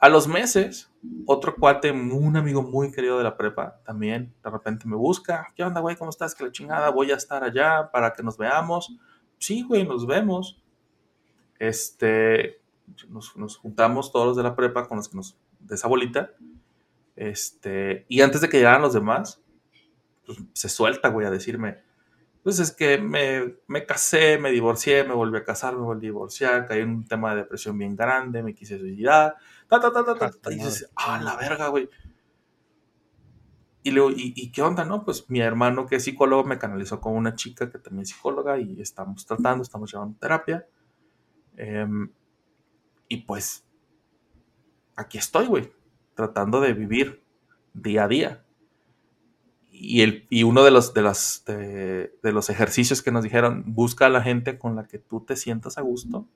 [0.00, 0.92] A los meses,
[1.26, 5.52] otro cuate, un amigo muy querido de la prepa, también de repente me busca.
[5.56, 5.96] ¿Qué onda, güey?
[5.96, 6.36] ¿Cómo estás?
[6.36, 8.96] Que la chingada, voy a estar allá para que nos veamos.
[9.38, 10.62] Sí, güey, nos vemos.
[11.58, 12.60] Este,
[13.08, 16.30] nos, nos juntamos todos los de la prepa con los que nos, de esa bolita.
[17.16, 19.42] Este, y antes de que llegaran los demás,
[20.24, 21.78] pues, se suelta, güey, a decirme,
[22.48, 26.08] pues es que me, me casé, me divorcié, me volví a casar, me volví a
[26.08, 29.36] divorciar, caí en un tema de depresión bien grande, me quise suicidar,
[29.68, 31.90] ta, ta, ta, ta, ta, ta, y dices, ah, la verga, güey.
[33.82, 35.04] Y luego, ¿y, y qué onda, no?
[35.04, 38.58] Pues mi hermano que es psicólogo me canalizó con una chica que también es psicóloga
[38.58, 40.66] y estamos tratando, estamos llevando terapia.
[41.54, 42.10] Em,
[43.08, 43.66] y pues,
[44.96, 45.70] aquí estoy, güey,
[46.14, 47.22] tratando de vivir
[47.74, 48.44] día a día.
[49.80, 53.62] Y, el, y uno de los, de, las, de, de los ejercicios que nos dijeron,
[53.66, 56.26] busca a la gente con la que tú te sientas a gusto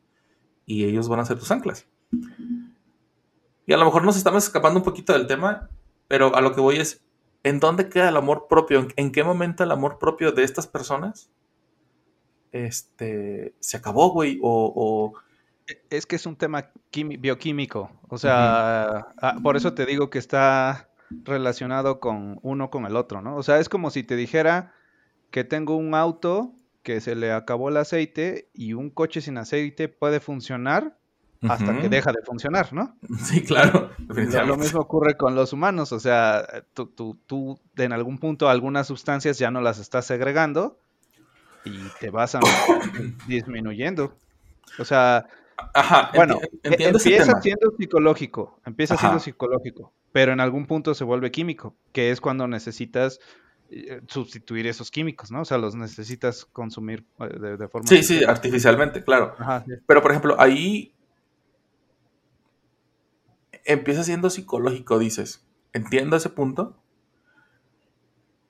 [0.64, 1.86] y ellos van a ser tus anclas.
[3.66, 5.68] Y a lo mejor nos estamos escapando un poquito del tema,
[6.08, 7.02] pero a lo que voy es,
[7.42, 8.86] ¿en dónde queda el amor propio?
[8.96, 11.30] ¿En, qué momento el amor propio de estas personas
[12.52, 14.38] este, se acabó, güey?
[14.42, 15.14] O, o-
[15.90, 17.90] Es que es un tema bioquímico.
[18.08, 20.88] O sea, ah, por eso te digo que está
[21.24, 23.36] relacionado con uno con el otro, ¿no?
[23.36, 24.72] O sea, es como si te dijera
[25.30, 26.52] que tengo un auto
[26.82, 30.96] que se le acabó el aceite y un coche sin aceite puede funcionar
[31.48, 32.96] hasta que deja de funcionar, ¿no?
[33.18, 33.90] Sí, claro.
[34.46, 38.86] Lo, mismo ocurre con los humanos, o sea, tú, tú, tú en algún punto algunas
[38.86, 40.78] sustancias ya no las estás segregando
[41.64, 42.40] y te vas a
[43.26, 44.14] disminuyendo.
[44.78, 45.26] O sea,
[45.74, 51.30] Ajá, bueno, enti- empieza siendo psicológico, empieza siendo psicológico, pero en algún punto se vuelve
[51.30, 53.20] químico, que es cuando necesitas
[53.70, 55.42] eh, sustituir esos químicos, ¿no?
[55.42, 57.88] O sea, los necesitas consumir eh, de, de forma...
[57.88, 59.34] Sí, sí, artificialmente, claro.
[59.38, 59.72] Ajá, sí.
[59.86, 60.94] Pero, por ejemplo, ahí
[63.64, 65.46] empieza siendo psicológico, dices.
[65.72, 66.76] Entiendo ese punto.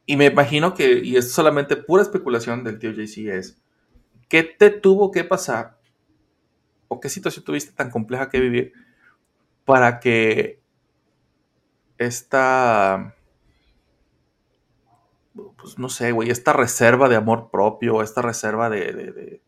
[0.06, 3.62] Y me imagino que, y es solamente pura especulación del tío JC, es,
[4.28, 5.78] ¿qué te tuvo que pasar?
[6.92, 8.72] ¿O qué situación tuviste tan compleja que vivir
[9.64, 10.60] para que
[11.98, 13.14] esta,
[15.56, 18.92] pues no sé, güey, esta reserva de amor propio, esta reserva de...
[18.92, 19.42] de- de-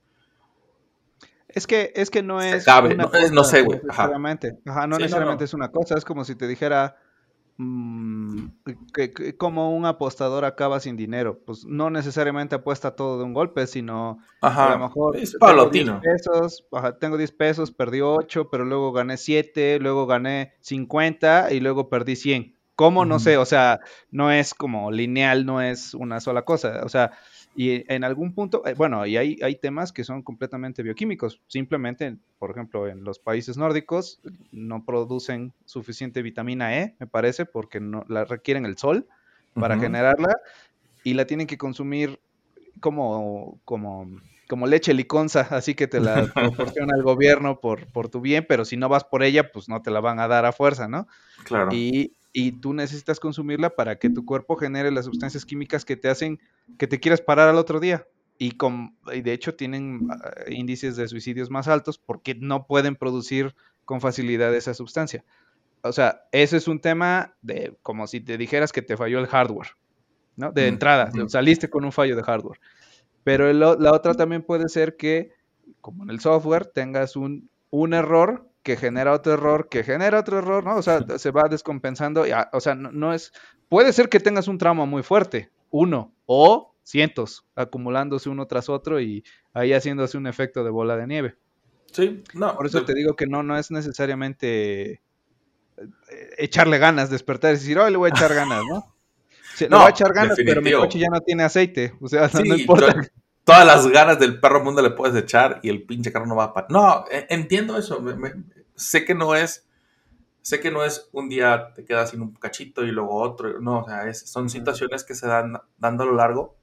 [1.48, 2.64] Es que, es que no Se es.
[2.64, 3.86] cabe, una no- no cosa sé, güey, ajá.
[3.86, 4.58] necesariamente.
[4.66, 5.44] Ajá, no Sí, no, necesariamente no.
[5.44, 5.96] es una cosa.
[5.96, 6.96] Es como si te dijera.
[7.56, 8.46] Mm,
[9.38, 11.40] como un apostador acaba sin dinero.
[11.44, 15.46] Pues no necesariamente apuesta todo de un golpe, sino Ajá, a lo mejor es tengo
[15.46, 16.00] paulatino.
[16.02, 21.52] 10 pesos, ajá, tengo 10 pesos, perdí 8, pero luego gané 7, luego gané 50
[21.52, 22.53] y luego perdí 100.
[22.76, 23.04] ¿Cómo?
[23.04, 26.82] No sé, o sea, no es como lineal, no es una sola cosa.
[26.84, 27.12] O sea,
[27.54, 31.40] y en algún punto, eh, bueno, y hay, hay temas que son completamente bioquímicos.
[31.46, 34.20] Simplemente, por ejemplo, en los países nórdicos
[34.50, 39.06] no producen suficiente vitamina E, me parece, porque no la requieren el sol
[39.54, 39.84] para Ujú.
[39.84, 40.34] generarla
[41.04, 42.20] y la tienen que consumir
[42.80, 44.10] como, como,
[44.48, 48.64] como leche liconza, así que te la proporciona el gobierno por, por tu bien, pero
[48.64, 51.06] si no vas por ella, pues no te la van a dar a fuerza, ¿no?
[51.44, 51.72] Claro.
[51.72, 56.08] Y, y tú necesitas consumirla para que tu cuerpo genere las sustancias químicas que te
[56.08, 56.40] hacen
[56.78, 58.06] que te quieras parar al otro día.
[58.36, 62.96] Y, con, y de hecho tienen ah, índices de suicidios más altos porque no pueden
[62.96, 63.54] producir
[63.84, 65.24] con facilidad esa sustancia.
[65.82, 69.28] O sea, ese es un tema de como si te dijeras que te falló el
[69.28, 69.68] hardware,
[70.34, 70.50] ¿no?
[70.50, 72.58] De entrada, saliste con un fallo de hardware.
[73.22, 75.30] Pero el la otra también puede ser que,
[75.80, 80.38] como en el software, tengas un, un error que genera otro error, que genera otro
[80.38, 80.76] error, ¿no?
[80.76, 82.26] O sea, se va descompensando.
[82.26, 83.32] y, ah, o sea, no, no es.
[83.68, 89.00] Puede ser que tengas un trauma muy fuerte, uno, o cientos, acumulándose uno tras otro
[89.00, 91.36] y ahí haciéndose un efecto de bola de nieve.
[91.92, 92.56] Sí, no.
[92.56, 95.00] Por eso te digo que no, no es necesariamente eh,
[96.38, 98.94] echarle ganas, despertar y decir, oh, le voy a echar ganas, ¿no?
[99.54, 101.92] Sí, le No, voy a echar ganas, pero mi coche ya no tiene aceite.
[102.00, 102.96] O sea, no, Sí, no importa.
[103.44, 106.36] To- todas las ganas del perro mundo le puedes echar y el pinche carro no
[106.36, 106.70] va a parar.
[106.70, 108.00] No, e- entiendo eso.
[108.00, 108.34] me- me-
[108.74, 109.66] sé que no es.
[110.42, 113.60] Sé que no es un día te quedas sin un cachito y luego otro.
[113.60, 116.56] No, o sea, es- son situaciones que se dan dando a lo largo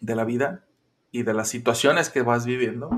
[0.00, 0.64] de la vida
[1.10, 2.90] y de las situaciones que vas viviendo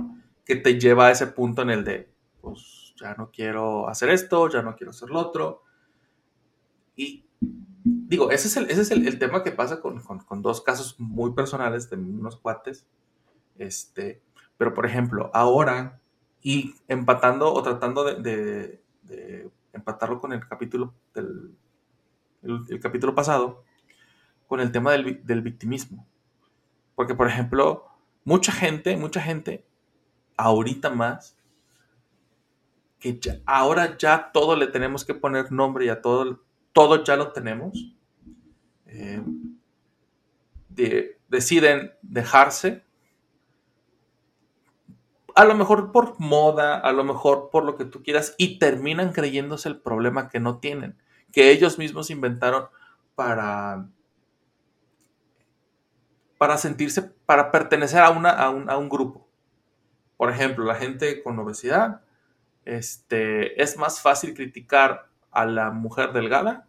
[0.44, 4.48] que te lleva a ese punto en el de, pues ya no quiero hacer esto,
[4.48, 5.62] ya no quiero hacer lo otro.
[6.96, 7.24] Y
[8.08, 10.60] digo, ese es el, ese es el, el tema que pasa con, con- con dos
[10.62, 12.86] casos muy personales de unos cuates.
[13.58, 14.22] Este,
[14.56, 16.00] pero por ejemplo, ahora,
[16.42, 18.80] y empatando o tratando de,
[19.72, 21.54] empatarlo con el capítulo del
[22.42, 23.64] el, capítulo pasado,
[24.48, 26.06] con el tema del, del victimismo.
[26.94, 27.86] Porque, por ejemplo,
[28.24, 29.64] mucha gente, mucha gente,
[30.36, 31.36] ahorita más,
[32.98, 36.42] que ahora ya todo le tenemos que poner nombre y a todo,
[36.72, 37.94] todo ya lo tenemos,
[38.86, 39.22] eh,
[40.68, 42.82] de- deciden dejarse,
[45.34, 49.12] a lo mejor por moda, a lo mejor por lo que tú quieras, y terminan
[49.12, 50.96] creyéndose el problema que no tienen,
[51.32, 52.66] que ellos mismos inventaron
[53.14, 53.88] para,
[56.38, 59.28] para sentirse, para pertenecer a, una, a, un, a un grupo.
[60.16, 62.02] Por ejemplo, la gente con obesidad,
[62.64, 66.68] este, es más fácil criticar a la mujer delgada,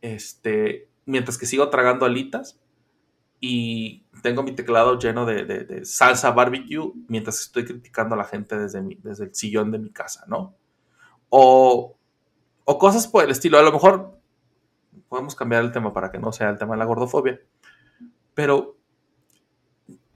[0.00, 2.58] este, mientras que sigo tragando alitas
[3.40, 8.82] y tengo mi teclado lleno de, salsa barbecue mientras estoy criticando a la gente desde,
[8.82, 10.56] mi- desde el sillón de mi casa, ¿no?
[11.30, 11.96] O,
[12.64, 13.58] o cosas por el estilo.
[13.58, 14.18] A lo mejor
[15.08, 17.40] podemos cambiar el tema para que no sea el tema de la gordofobia,
[18.34, 18.76] pero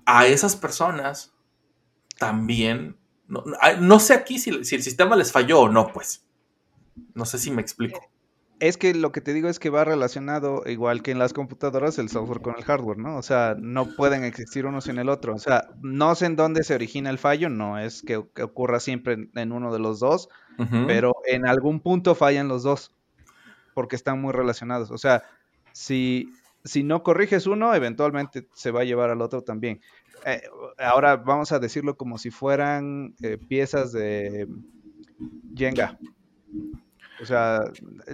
[0.05, 1.35] a esas personas
[2.19, 2.99] también,
[3.29, 6.26] no, no- no sé aquí si, si el sistema les falló o no, pues.
[7.15, 8.01] No sé si me explico.
[8.59, 11.99] Es que lo que te digo es que va relacionado, igual que en las computadoras,
[11.99, 13.19] el software con el hardware, ¿no?
[13.19, 15.35] O sea, no pueden existir uno sin el otro.
[15.35, 18.81] O sea, no sé en dónde se origina el fallo, no es que, que ocurra
[18.81, 20.31] siempre en, en uno de los dos,
[20.87, 22.95] pero en algún punto fallan los dos,
[23.75, 24.91] porque están muy relacionados.
[24.91, 25.23] O sea,
[25.73, 26.31] si,
[26.65, 29.83] si no corriges uno, eventualmente se va a llevar al otro también.
[30.25, 30.41] Eh,
[30.79, 34.49] ahora vamos a decirlo como si fueran eh, piezas de
[35.55, 35.99] Jenga.
[37.21, 37.63] O sea,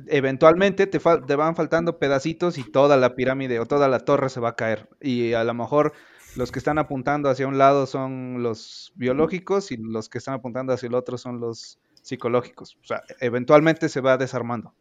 [0.06, 4.50] eventualmente te, van faltando pedacitos y toda la pirámide o toda la torre se va
[4.50, 4.88] a caer.
[5.00, 5.92] Y a lo mejor
[6.36, 10.72] los que están apuntando hacia un lado son los biológicos y los que están apuntando
[10.72, 12.76] hacia el otro son los psicológicos.
[12.80, 14.74] O sea, eventualmente se va desarmando.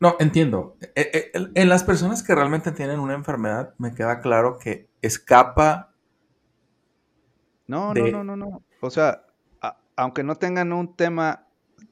[0.00, 0.76] No, entiendo.
[0.94, 5.94] Eh, eh, en- las personas que realmente tienen una enfermedad, me queda claro que escapa.
[7.66, 8.62] No, De- no, no, no, no.
[8.80, 9.24] O sea,
[9.96, 11.46] aunque no tengan un tema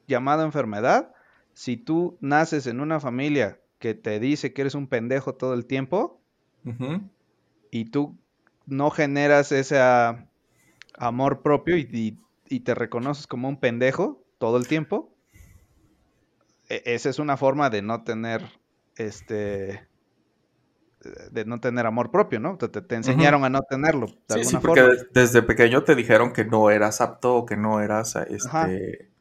[0.07, 1.13] llamado enfermedad,
[1.53, 5.65] si tú naces en una familia que te dice que eres un pendejo todo el
[5.65, 6.21] tiempo,
[7.71, 8.17] y tú
[8.65, 9.77] no generas ese
[10.97, 15.13] amor propio y, y- y te reconoces como un pendejo todo el tiempo,
[16.69, 18.41] e- esa es una forma de no tener,
[18.95, 19.87] este,
[21.31, 22.57] de no tener amor propio, ¿no?
[22.57, 24.89] Te, te- enseñaron a no tenerlo, de Sí, sí, porque forma.
[25.13, 29.12] desde pequeño te dijeron que no eras apto o que no eras este.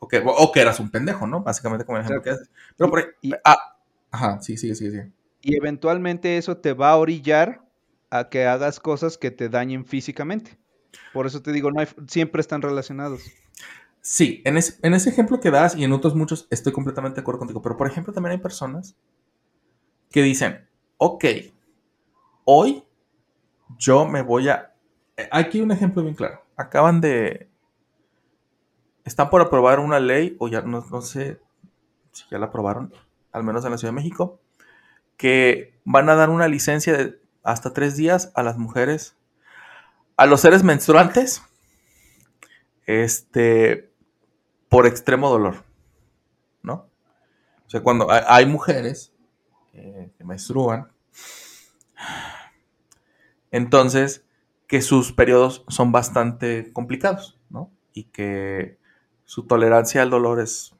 [0.00, 1.42] O que, o que eras un pendejo, ¿no?
[1.42, 2.50] Básicamente como el ejemplo que haces.
[2.76, 3.76] Pero por Y- ah,
[4.10, 5.00] ajá, sí, sí, sí, sí.
[5.42, 7.62] Y eventualmente eso te va a orillar
[8.10, 10.58] a que hagas cosas que te dañen físicamente.
[11.12, 13.22] Por eso te digo, no hay, siempre están relacionados.
[14.02, 17.20] Sí, en ese, en ese ejemplo que das y en otros muchos estoy completamente de
[17.22, 17.62] acuerdo contigo.
[17.62, 18.94] Pero por ejemplo, también hay personas
[20.10, 21.24] que dicen, ok,
[22.44, 22.84] hoy
[23.78, 24.74] yo me voy a...
[25.16, 26.42] eh, Aquí hay un ejemplo bien claro.
[26.56, 27.48] Acaban de...
[29.10, 31.40] Están por aprobar una ley, o ya no, no sé
[32.12, 32.94] si ya la aprobaron,
[33.32, 34.38] al menos en la Ciudad de México,
[35.16, 39.16] que van a dar una licencia de hasta tres días a las mujeres,
[40.16, 41.42] a los seres menstruantes,
[42.86, 43.90] este,
[44.68, 45.64] por extremo dolor,
[46.62, 46.86] ¿no?
[47.66, 49.12] O sea, cuando hay, mujeres
[49.72, 50.86] eh, que menstruan,
[53.50, 54.24] entonces
[54.68, 57.72] que sus periodos son bastante complicados, ¿no?
[57.92, 58.78] Y que
[59.30, 60.74] su tolerancia al dolor es,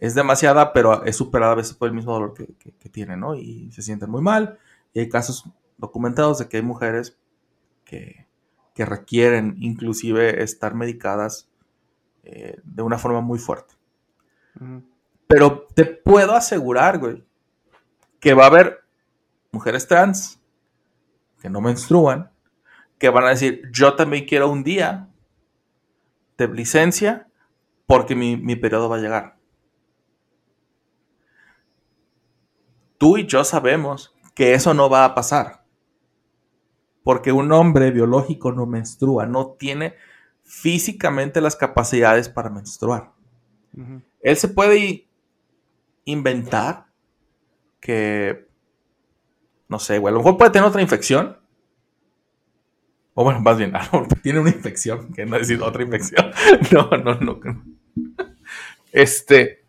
[0.00, 3.20] es demasiada, pero es superada a veces por el mismo dolor que, que, que tienen,
[3.20, 3.36] ¿no?
[3.36, 4.58] Y se sienten muy mal.
[4.92, 7.16] Y hay casos documentados de que hay mujeres
[7.84, 8.26] que,
[8.74, 11.48] que requieren inclusive estar medicadas
[12.24, 13.74] eh, de una forma muy fuerte.
[15.28, 17.24] Pero te puedo asegurar, güey,
[18.18, 18.80] que va a haber
[19.52, 20.40] mujeres trans
[21.40, 22.32] que no menstruan,
[22.98, 25.10] que van a decir, yo también quiero un día
[26.36, 27.28] de licencia
[27.86, 29.36] porque mi, mi periodo va a llegar.
[32.98, 35.64] Tú y yo sabemos que eso no va a pasar.
[37.02, 39.94] Porque un hombre biológico no menstrua, no tiene
[40.46, 43.12] físicamente las capacidades para menstruar.
[44.20, 45.06] Él se puede
[46.04, 46.86] inventar
[47.80, 48.48] que,
[49.68, 51.36] no sé, güey, a lo mejor puede tener otra infección.
[53.18, 56.30] O bueno, más bien, a lo mejor tiene una infección, que no decir otra infección.
[56.70, 57.40] No, no, no.
[58.92, 59.64] Este,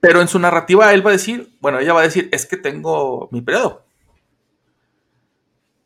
[0.00, 2.58] pero en su narrativa él va a decir, bueno, ella va a decir, es que
[2.58, 3.86] tengo mi periodo.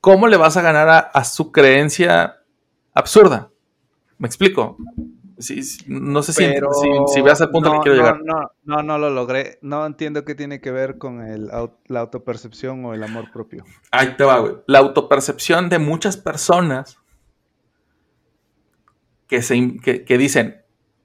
[0.00, 2.42] ¿Cómo le vas a ganar a, a su creencia
[2.94, 3.50] absurda?
[4.18, 4.76] ¿Me explico?
[5.40, 8.02] Sí, sí, no sé si, Pero si, si veas el punto no, que quiero no,
[8.02, 8.22] llegar.
[8.22, 9.58] No, no, no lo logré.
[9.62, 11.50] No entiendo qué tiene que ver con el,
[11.86, 13.64] la autopercepción o el amor propio.
[13.90, 14.56] Ahí te va, güey.
[14.66, 16.98] La autopercepción de muchas personas
[19.26, 20.62] que, se, in- que, que dicen,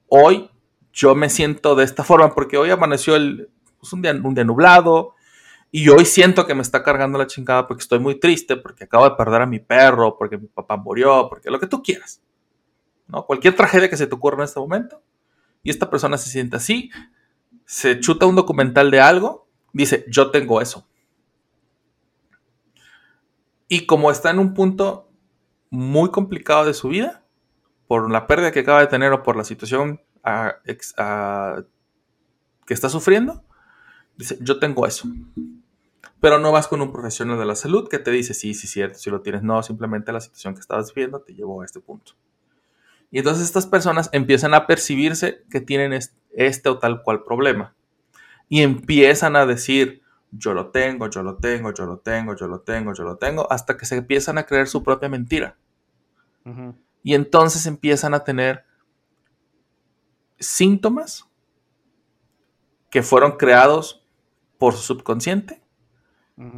[0.08, 0.50] hoy
[0.92, 3.48] yo me siento de esta forma porque hoy amaneció el,
[3.80, 5.14] pues, un, día, un día nublado
[5.70, 9.04] y hoy siento que me está cargando la chingada porque estoy muy triste, porque acabo
[9.08, 12.20] de perder a mi perro, porque mi papá murió, porque lo que tú quieras.
[13.08, 13.26] ¿No?
[13.26, 15.02] Cualquier tragedia que se te ocurra en este momento
[15.62, 16.90] y esta persona se siente así,
[17.64, 20.86] se chuta un documental de algo, dice, yo tengo eso.
[23.68, 25.10] Y como está en un punto
[25.70, 27.24] muy complicado de su vida,
[27.88, 30.00] por la pérdida que acaba de tener o por la situación
[30.64, 33.44] que está sufriendo,
[34.16, 35.08] dice, yo tengo eso.
[36.20, 38.98] Pero no vas con un profesional de la salud que te dice, sí, sí, cierto,
[38.98, 39.42] si lo tienes.
[39.42, 42.12] No, simplemente la situación que estabas viviendo te llevó a este punto.
[43.10, 47.74] Y entonces estas personas empiezan a percibirse que tienen es- este o tal cual problema.
[48.48, 50.02] Y empiezan a decir,
[50.32, 53.50] yo lo tengo, yo lo tengo, yo lo tengo, yo lo tengo, yo lo tengo,
[53.50, 55.56] hasta que se empiezan a creer su propia mentira.
[57.02, 58.64] Y entonces empiezan a tener
[60.38, 61.28] síntomas
[62.90, 64.04] que fueron creados
[64.58, 65.62] por su subconsciente,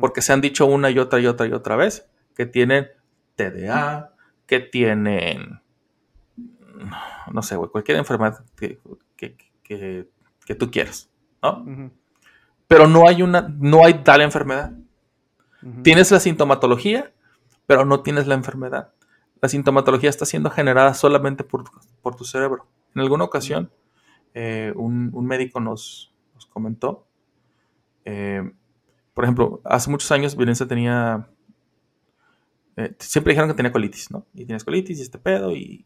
[0.01, 2.88] porque se han dicho una y otra y otra y otra vez que tienen
[3.36, 4.14] TDA,
[4.46, 5.61] que tienen,
[7.33, 8.79] no sé, güey, cualquier enfermedad que,
[9.16, 10.09] que- que-
[10.47, 11.11] que tú quieras,
[11.43, 11.64] ¿no?
[12.66, 14.72] Pero no hay una, no hay tal enfermedad.
[15.83, 17.12] Tienes la sintomatología,
[17.66, 18.93] pero no tienes la enfermedad.
[19.43, 21.64] La sintomatología está siendo generada solamente por,
[22.03, 22.66] por tu cerebro.
[22.95, 23.70] En alguna ocasión,
[24.35, 27.07] eh, un, un médico nos, nos comentó,
[28.05, 28.51] eh,
[29.14, 31.29] por ejemplo, hace muchos años Violencia tenía,
[32.76, 34.24] eh, siempre dijeron que tenía colitis, ¿no?
[34.35, 35.85] Y tienes colitis y este pedo, y,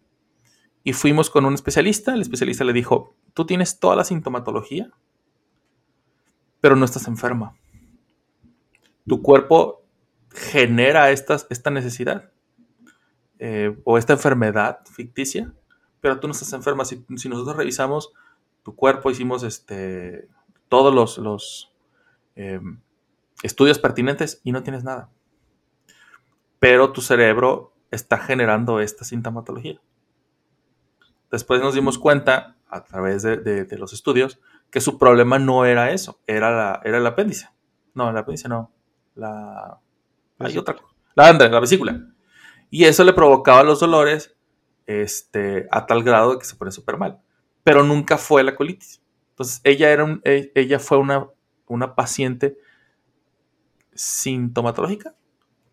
[0.85, 4.91] y fuimos con un especialista, el especialista le dijo, tú tienes toda la sintomatología,
[6.61, 7.57] pero no estás enferma.
[9.07, 9.83] Tu cuerpo
[10.31, 12.33] genera esta necesidad
[13.45, 15.53] eh, o esta enfermedad ficticia,
[16.01, 16.85] pero tú no estás enferma.
[16.85, 18.13] Si, si nosotros revisamos
[18.63, 20.29] tu cuerpo, hicimos este,
[20.69, 21.75] todos los, los
[22.37, 22.61] eh,
[23.43, 25.11] estudios pertinentes y no tienes nada.
[26.61, 29.81] Pero tu cerebro está generando esta sintomatología.
[31.33, 34.39] Después nos dimos cuenta, a través de, los estudios
[34.71, 37.49] que su problema no era eso, era, la, era el apéndice.
[37.95, 38.71] No, el apéndice no.
[39.15, 39.79] La.
[40.39, 40.89] Hay otra cosa.
[41.15, 42.07] La, anda, la vesícula.
[42.71, 44.35] Y eso le provocaba los dolores
[44.87, 47.21] este, a tal grado que se pone súper mal.
[47.65, 49.03] Pero nunca fue la colitis.
[49.31, 51.29] Entonces, ella, era un- e- ella fue una,
[51.67, 52.59] una paciente
[53.95, 55.15] sintomatológica,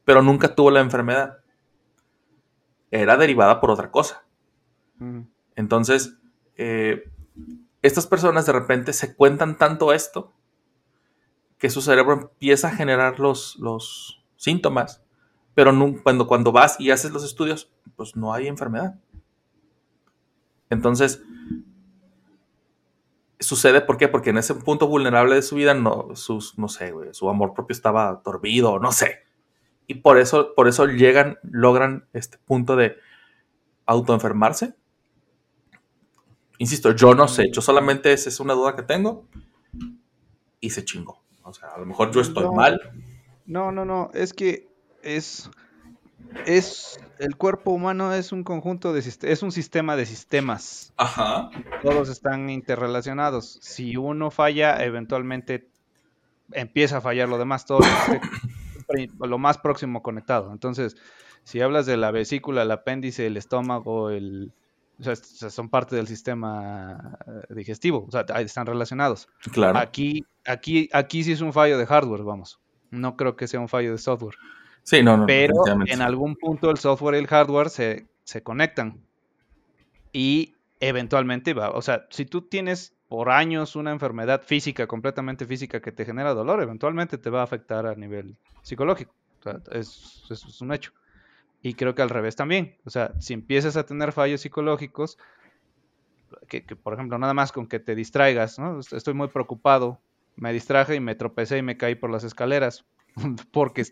[0.04, 1.38] pero nunca tuvo la enfermedad.
[2.92, 4.26] Era derivada por otra cosa.
[4.98, 5.22] Mm.
[5.60, 6.18] Entonces,
[6.56, 7.12] eh,
[7.82, 10.32] estas personas de repente se cuentan tanto esto
[11.58, 15.04] que su cerebro empieza a generar los, los síntomas,
[15.56, 19.02] pero cuando, cuando vas y haces los estudios, pues no hay enfermedad.
[20.70, 21.22] Entonces,
[23.42, 24.08] sucede, ¿por qué?
[24.08, 26.08] Porque en ese punto vulnerable de su vida, no,
[26.56, 29.24] no sé, su amor propio estaba dormido, no sé.
[29.88, 32.96] Y por eso, por eso llegan, logran este punto de
[33.86, 34.79] autoenfermarse.
[36.60, 39.26] Insisto, yo no sé, yo solamente esa es una duda que tengo
[40.60, 41.22] y se chingó.
[41.44, 42.52] O sea, a lo mejor yo estoy No.
[42.52, 42.80] mal.
[43.46, 44.68] No, no, no, es que
[45.02, 45.50] es,
[46.46, 51.50] es, el cuerpo humano es un conjunto de, es un sistema de sistemas, Ajá.
[51.82, 53.58] todos están interrelacionados.
[53.62, 55.70] Si uno falla, eventualmente
[56.52, 57.80] empieza a fallar lo demás, todo
[59.20, 60.52] lo más próximo conectado.
[60.52, 60.98] Entonces,
[61.46, 64.52] si hablas de la vesícula, el apéndice, el estómago, el,
[65.00, 65.16] o sea,
[65.50, 69.28] son parte del sistema eh, digestivo, o sea, están relacionados.
[69.52, 69.78] Claro.
[69.80, 72.60] Aquí, aquí, aquí sí es un fallo de hardware, vamos.
[72.92, 74.36] No creo que sea un fallo de software.
[74.84, 75.26] Sí, no, no.
[75.26, 75.54] Pero
[75.86, 79.00] en algún punto el software y el hardware se, se conectan.
[80.12, 81.72] Y eventualmente va.
[81.72, 86.34] O sea, si tú tienes por años una enfermedad física, completamente física, que te genera
[86.34, 89.14] dolor, eventualmente te va a afectar a nivel psicológico.
[89.40, 90.92] O sea, es- es un hecho.
[91.62, 92.78] Y creo que al revés también.
[92.86, 95.18] O sea, si empiezas a tener fallos psicológicos,
[96.48, 98.80] que, que, por ejemplo, nada más con que te distraigas, ¿no?
[98.80, 100.00] Est- Estoy muy preocupado,
[100.36, 102.86] me distraje y me tropecé y me caí por las escaleras.
[103.52, 103.84] porque,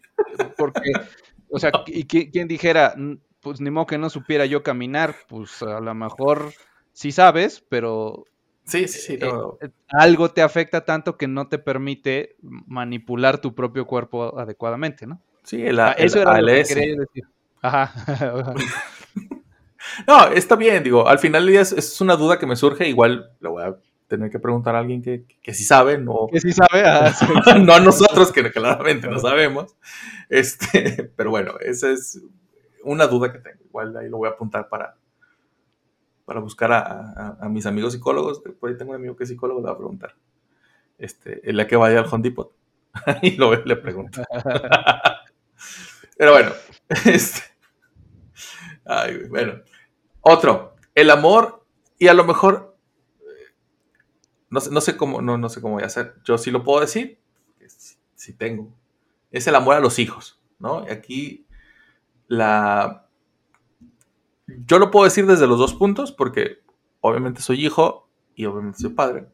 [0.57, 0.91] porque,
[1.49, 5.15] o sea, y qui- quien dijera, "N- pues ni modo que no supiera yo caminar,
[5.28, 6.51] pues a lo mejor
[6.93, 8.26] sí sabes, pero
[8.65, 9.13] Sí, sí, sí.
[9.22, 9.57] eh, no.
[9.61, 15.22] eh, algo te afecta tanto que no te permite manipular tu propio cuerpo adecuadamente, ¿no?
[15.43, 17.24] Sí, el, Ah, el Eso era lo que quería decir.
[17.68, 18.53] Ajá.
[20.07, 23.49] No, está bien, digo, al final es, es una duda que me surge, igual le
[23.49, 26.84] voy a tener que preguntar a alguien que, que, sí sabe, no, que sí sabe.
[26.86, 27.26] ah, sí.
[27.61, 29.76] no a nosotros, que claramente no sabemos.
[30.30, 32.22] Este, pero bueno, esa es
[32.84, 33.63] una duda que tengo.
[33.65, 34.95] Igual ahí lo voy a apuntar para,
[36.26, 38.41] para buscar a, a- a mis amigos psicólogos.
[38.59, 40.15] Por ahí tengo un amigo que es psicólogo, le voy a preguntar.
[40.97, 42.51] Este, el que vaya al Home Depot.
[43.22, 44.22] y lo le pregunto.
[46.18, 46.51] pero bueno,
[47.05, 47.41] este.
[49.30, 49.62] Bueno.
[50.22, 51.66] Otro, el amor,
[51.98, 52.68] y a lo mejor
[54.50, 56.16] no sé, no sé cómo, no, no sé cómo voy a hacer.
[56.24, 57.20] Yo sí lo puedo decir,
[58.16, 58.74] sí tengo.
[59.32, 60.86] Es el amor a los hijos, ¿no?
[60.88, 61.46] Y aquí
[62.28, 63.08] la.
[64.48, 66.60] Yo lo puedo decir desde los dos puntos, porque
[67.02, 69.28] obviamente soy hijo y obviamente soy padre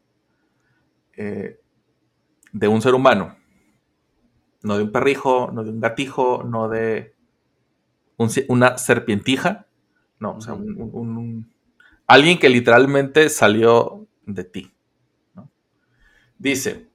[1.16, 1.60] eh,
[2.52, 3.36] de un ser humano.
[4.62, 7.13] No de un perrijo, no de un gatijo, no de
[8.16, 9.66] un una serpientija.
[10.20, 11.54] No, o sea, un, un- un-
[12.06, 14.72] alguien que literalmente salió de ti.
[15.34, 15.50] ¿no?
[16.38, 16.88] Dice,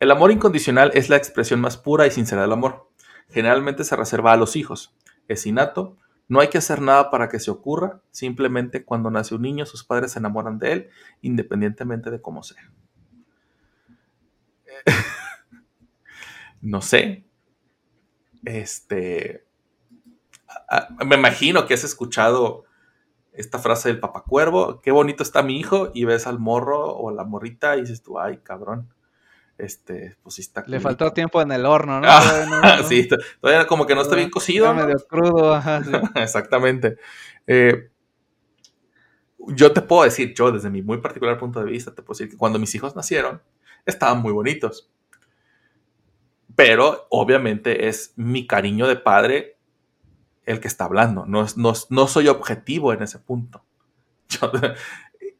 [0.00, 2.90] el amor incondicional es la expresión más pura y sincera del amor.
[3.30, 4.94] Generalmente se reserva a los hijos.
[5.28, 5.96] Es innato.
[6.28, 8.02] No hay que hacer nada para que se ocurra.
[8.10, 10.88] Simplemente cuando nace un niño, sus padres se enamoran de él,
[11.22, 12.70] independientemente de cómo sea.
[16.62, 17.24] no sé.
[18.44, 19.44] Este.
[20.76, 22.64] A- a- me imagino que has escuchado
[23.32, 24.80] esta frase del papacuervo.
[24.80, 25.90] Qué bonito está mi hijo.
[25.94, 28.92] Y ves al morro o a la morrita y dices tú, ay, cabrón.
[29.58, 30.82] Este, pues sí está Le culito".
[30.82, 32.06] faltó tiempo en el horno, ¿no?
[32.10, 33.08] Ah, Todavía no- no- sí,
[33.40, 34.66] todavía como que no está bien cocido.
[34.66, 34.86] Está ¿no?
[34.86, 35.90] medio crudo, ajá, sí.
[36.16, 36.96] Exactamente.
[37.46, 37.90] Eh,
[39.48, 42.30] yo te puedo decir, yo desde mi muy particular punto de vista, te puedo decir
[42.30, 43.42] que cuando mis hijos nacieron,
[43.86, 44.90] estaban muy bonitos.
[46.54, 49.58] Pero obviamente es mi cariño de padre
[50.46, 51.24] el que está hablando.
[51.26, 53.64] No, no, no soy objetivo en ese punto.
[54.28, 54.50] Yo-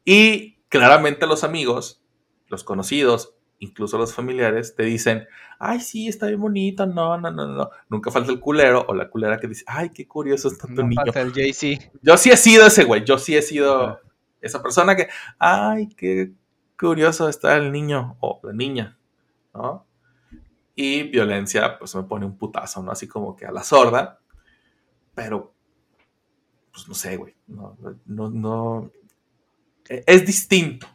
[0.05, 2.03] y claramente los amigos,
[2.48, 5.26] los conocidos, incluso los familiares, te dicen,
[5.59, 7.70] ay, sí, está bien bonito, no, no, no, no.
[7.88, 10.82] Nunca falta el culero o la culera que dice, ay, qué curioso está tu No
[10.88, 11.03] niño.
[11.05, 11.92] falta el JC.
[12.03, 14.00] Yo sí he sido ese güey, yo sí he sido
[14.40, 16.32] esa persona que, ay, qué
[16.78, 18.98] curioso está el niño o la niña,
[19.55, 19.86] ¿no?
[20.74, 22.90] Y violencia, pues me pone un putazo, ¿no?
[22.90, 24.18] Así como que a la sorda,
[25.14, 25.52] pero,
[26.72, 28.90] pues no sé, güey, no, no, no,
[29.88, 30.86] eh, es distinto.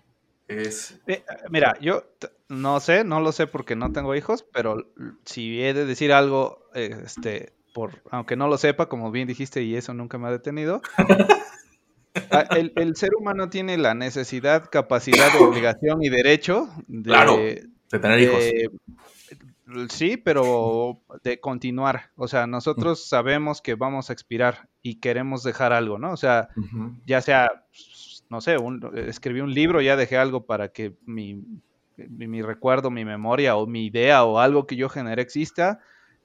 [0.47, 2.03] Es, Eh, Mira, yo
[2.47, 4.91] no sé, no lo sé porque no tengo hijos, pero
[5.26, 9.76] si he de decir algo, este, por, aunque no lo sepa, como bien dijiste, y
[9.76, 10.82] eso nunca me ha detenido,
[12.32, 17.38] ah, el, el ser humano tiene la necesidad, capacidad, obligación y derecho de, Claro.
[17.38, 18.43] de tener hijos.
[19.89, 22.11] Sí, pero de continuar.
[22.15, 26.11] O sea, nosotros sabemos que vamos a expirar y queremos dejar algo, ¿no?
[26.11, 26.49] O sea,
[27.05, 27.49] ya sea,
[28.30, 31.43] no sé, un- escribí un libro, ya dejé algo para que mi,
[31.97, 35.80] mi, mi recuerdo, mi memoria o mi idea o algo que yo generé exista,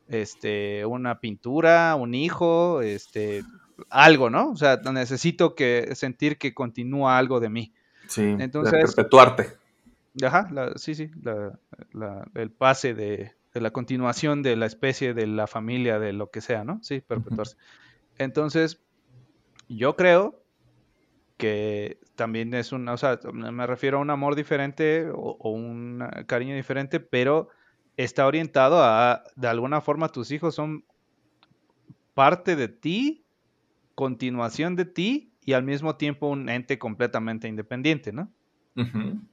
[0.09, 3.43] este, una pintura, un hijo, este,
[3.89, 4.51] algo, ¿no?
[4.51, 7.73] O sea, necesito que sentir que continúa algo de mí.
[8.09, 9.62] Sí, de entonces- perpetuarte.
[10.23, 11.59] Ajá, la- sí, sí, la-
[11.93, 16.31] la- el pase de, de la continuación de la especie, de la familia, de lo
[16.31, 16.81] que sea, ¿no?
[16.83, 17.57] Sí, perpetuarse.
[18.19, 18.83] Entonces,
[19.69, 20.45] yo creo
[21.39, 26.05] que también es un, o sea, me refiero a un amor diferente o, o un
[26.27, 27.49] cariño diferente, pero
[27.97, 30.85] está orientado a, de alguna forma, tus hijos son
[32.15, 33.25] parte de ti,
[33.95, 38.33] continuación de ti y al mismo tiempo un ente completamente independiente, ¿no?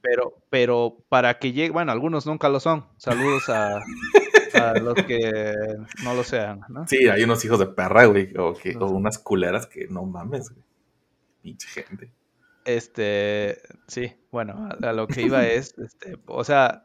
[0.02, 2.86] Pero, pero para que llegue, bueno, algunos nunca lo son.
[2.98, 3.82] Saludos a,
[4.54, 5.54] a los que
[6.04, 6.86] no lo sean, ¿no?
[6.86, 10.50] Sí, hay unos hijos de perra, güey, o, que, o unas culeras que no mames,
[10.50, 10.62] güey.
[11.42, 12.10] Pinche gente.
[12.66, 16.84] Este, sí, bueno, a, a lo que iba es, este, o sea,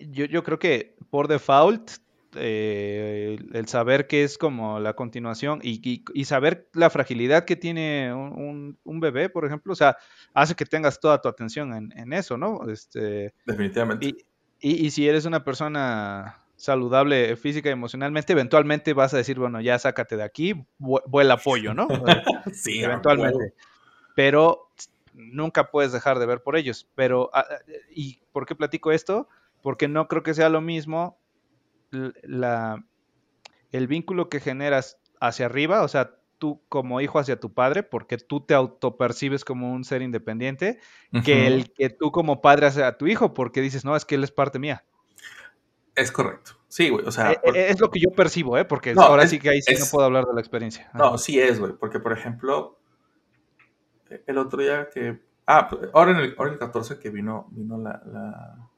[0.00, 1.90] yo, yo creo que por default,
[2.36, 7.44] eh, el, el saber que es como la continuación y, y- y saber la fragilidad
[7.44, 9.96] que tiene un, un- un bebé, por ejemplo, o sea,
[10.34, 12.68] hace que tengas toda tu atención en, en eso, ¿no?
[12.70, 14.06] Este, Definitivamente.
[14.06, 14.16] Y,
[14.60, 19.60] y- y si eres una persona saludable física y emocionalmente, eventualmente vas a decir, bueno,
[19.60, 21.88] ya sácate de aquí, vu- vuela pollo, ¿no?
[22.52, 23.54] sí, a eventualmente.
[24.14, 24.70] Pero
[25.14, 26.88] nunca puedes dejar de ver por ellos.
[26.94, 27.46] Pero, ah,
[27.90, 29.28] ¿y por qué platico esto?
[29.62, 31.18] Porque no creo que sea lo mismo
[31.90, 32.84] la,
[33.72, 38.16] el vínculo que generas hacia arriba, o sea, tú como hijo hacia tu padre, porque
[38.18, 40.80] tú te autopercibes como un ser independiente,
[41.24, 44.24] que el que tú como padre hacia tu hijo, porque dices, no, es que él
[44.24, 44.84] es parte mía.
[45.94, 46.52] Es correcto.
[46.66, 47.32] Sí, güey, o sea...
[47.32, 48.64] Eh, por- eh, es lo que yo percibo, ¿eh?
[48.64, 50.90] Porque No, ahora es- sí que ahí sí no puedo hablar de la experiencia.
[50.94, 52.78] No, sí es, güey, porque por ejemplo,
[54.26, 55.20] el otro día que...
[55.46, 58.68] Ah, ahora en el, ahora en el 14 que vino, vino la, la-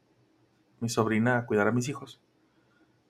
[0.81, 2.21] mi sobrina a cuidar a mis hijos,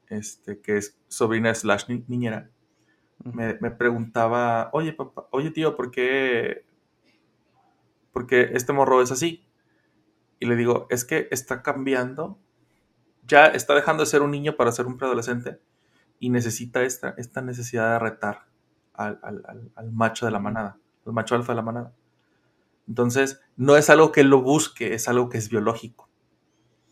[0.09, 2.51] este, que es sobrina slash ni- niñera.
[3.25, 6.65] Me, me preguntaba, oye, papá, oye, tío, ¿por qué,
[8.13, 9.45] por qué este morro es así?
[10.41, 12.39] Y le digo, es que está cambiando,
[13.27, 15.61] ya está dejando de ser un niño para ser un preadolescente
[16.21, 18.47] y necesita esta, esta necesidad de retar
[18.95, 21.95] al, al- al- macho de la manada, al macho alfa de la manada.
[22.89, 26.09] Entonces, no es algo que él lo busque, es algo que es biológico.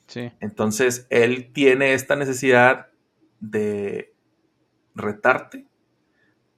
[0.07, 0.33] Sí.
[0.41, 2.89] Entonces, él tiene esta necesidad
[3.41, 4.14] de
[4.95, 5.66] retarte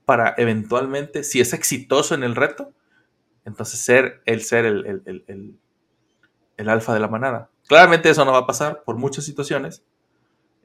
[0.04, 2.72] para eventualmente, si es exitoso en el reto,
[3.44, 5.58] entonces ser el ser el, el- el-
[6.56, 7.50] el- alfa de la manada.
[7.66, 9.84] Claramente eso no va a pasar por muchas situaciones.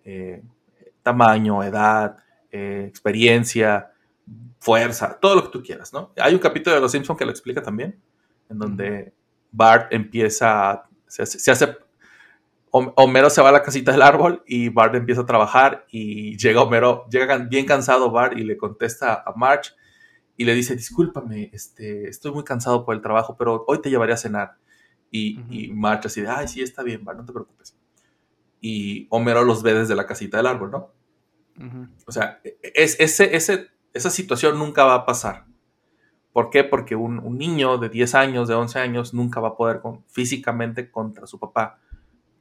[0.05, 0.41] eh,
[1.03, 2.17] tamaño, edad,
[2.51, 3.91] eh, experiencia,
[4.59, 6.12] fuerza, todo lo que tú quieras, ¿no?
[6.17, 7.99] Hay un capítulo de Los Simpsons que lo explica también,
[8.49, 9.13] en donde
[9.51, 11.78] Bart empieza, a- se hace, se hace-
[12.95, 16.62] Homero se va a la casita del árbol y Bart empieza a trabajar y llega
[16.62, 19.71] Homero, llega bien cansado Bart y le contesta a Marge
[20.36, 24.13] y le dice, discúlpame, este, estoy muy cansado por el trabajo, pero hoy te llevaré
[24.13, 24.58] a cenar.
[25.09, 27.75] Y, Marge así de, ay, sí, está bien, Bart, no te preocupes.
[28.62, 30.91] Y Homero los ve desde la casita del árbol, ¿no?
[32.05, 35.45] O sea, es, ese, ese, esa situación nunca va a pasar.
[36.33, 36.63] ¿Por qué?
[36.63, 40.04] Porque un, un niño de 10 años, de 11 años, nunca va a poder con,
[40.05, 41.79] físicamente contra su papá,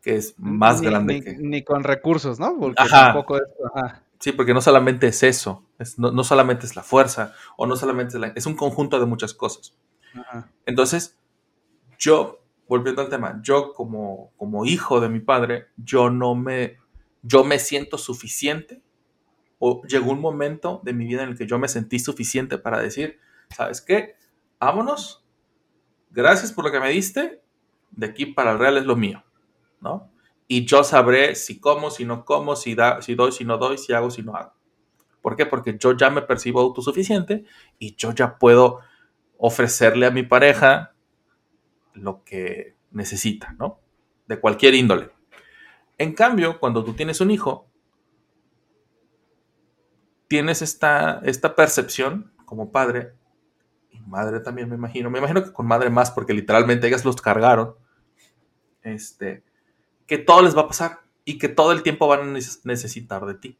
[0.06, 1.36] que es más Ni- grande ni, que...
[1.36, 2.56] ni con recursos, ¿no?
[2.60, 3.06] Porque Ajá.
[3.06, 3.42] tampoco es.
[3.74, 4.04] Ajá.
[4.20, 7.74] Sí, porque no solamente es eso, es- no, no solamente es la fuerza, o no
[7.74, 9.76] solamente es, la- es un conjunto de muchas cosas.
[10.14, 10.48] Ajá.
[10.64, 11.18] Entonces,
[11.98, 12.38] yo,
[12.68, 16.76] volviendo al tema, yo como, como hijo de mi padre, yo no me,
[17.22, 18.80] yo me siento suficiente,
[19.58, 22.78] o llegó un momento de mi vida en el que yo me sentí suficiente para
[22.80, 23.18] decir,
[23.56, 24.14] ¿sabes qué?
[24.60, 25.24] Vámonos,
[26.12, 27.42] gracias por lo que me diste,
[27.90, 29.24] de aquí para el real es lo mío,
[29.80, 30.10] ¿no?
[30.48, 33.78] Y yo sabré si como, si no como, si, da, si doy, si no doy,
[33.78, 34.52] si hago, si no hago.
[35.20, 35.44] ¿Por qué?
[35.44, 37.44] Porque yo ya me percibo autosuficiente
[37.78, 38.80] y yo ya puedo
[39.38, 40.94] ofrecerle a mi pareja
[41.94, 43.80] lo que necesita, ¿no?
[44.28, 45.10] De cualquier índole.
[45.98, 47.68] En cambio, cuando tú tienes un hijo,
[50.28, 53.14] tienes esta, esta percepción como padre
[53.90, 55.10] y madre también, me imagino.
[55.10, 57.74] Me imagino que con madre más, porque literalmente ellas los cargaron.
[58.82, 59.42] Este,
[60.06, 63.26] que todo les va a pasar y que todo el tiempo van a neces- necesitar
[63.26, 63.58] de ti.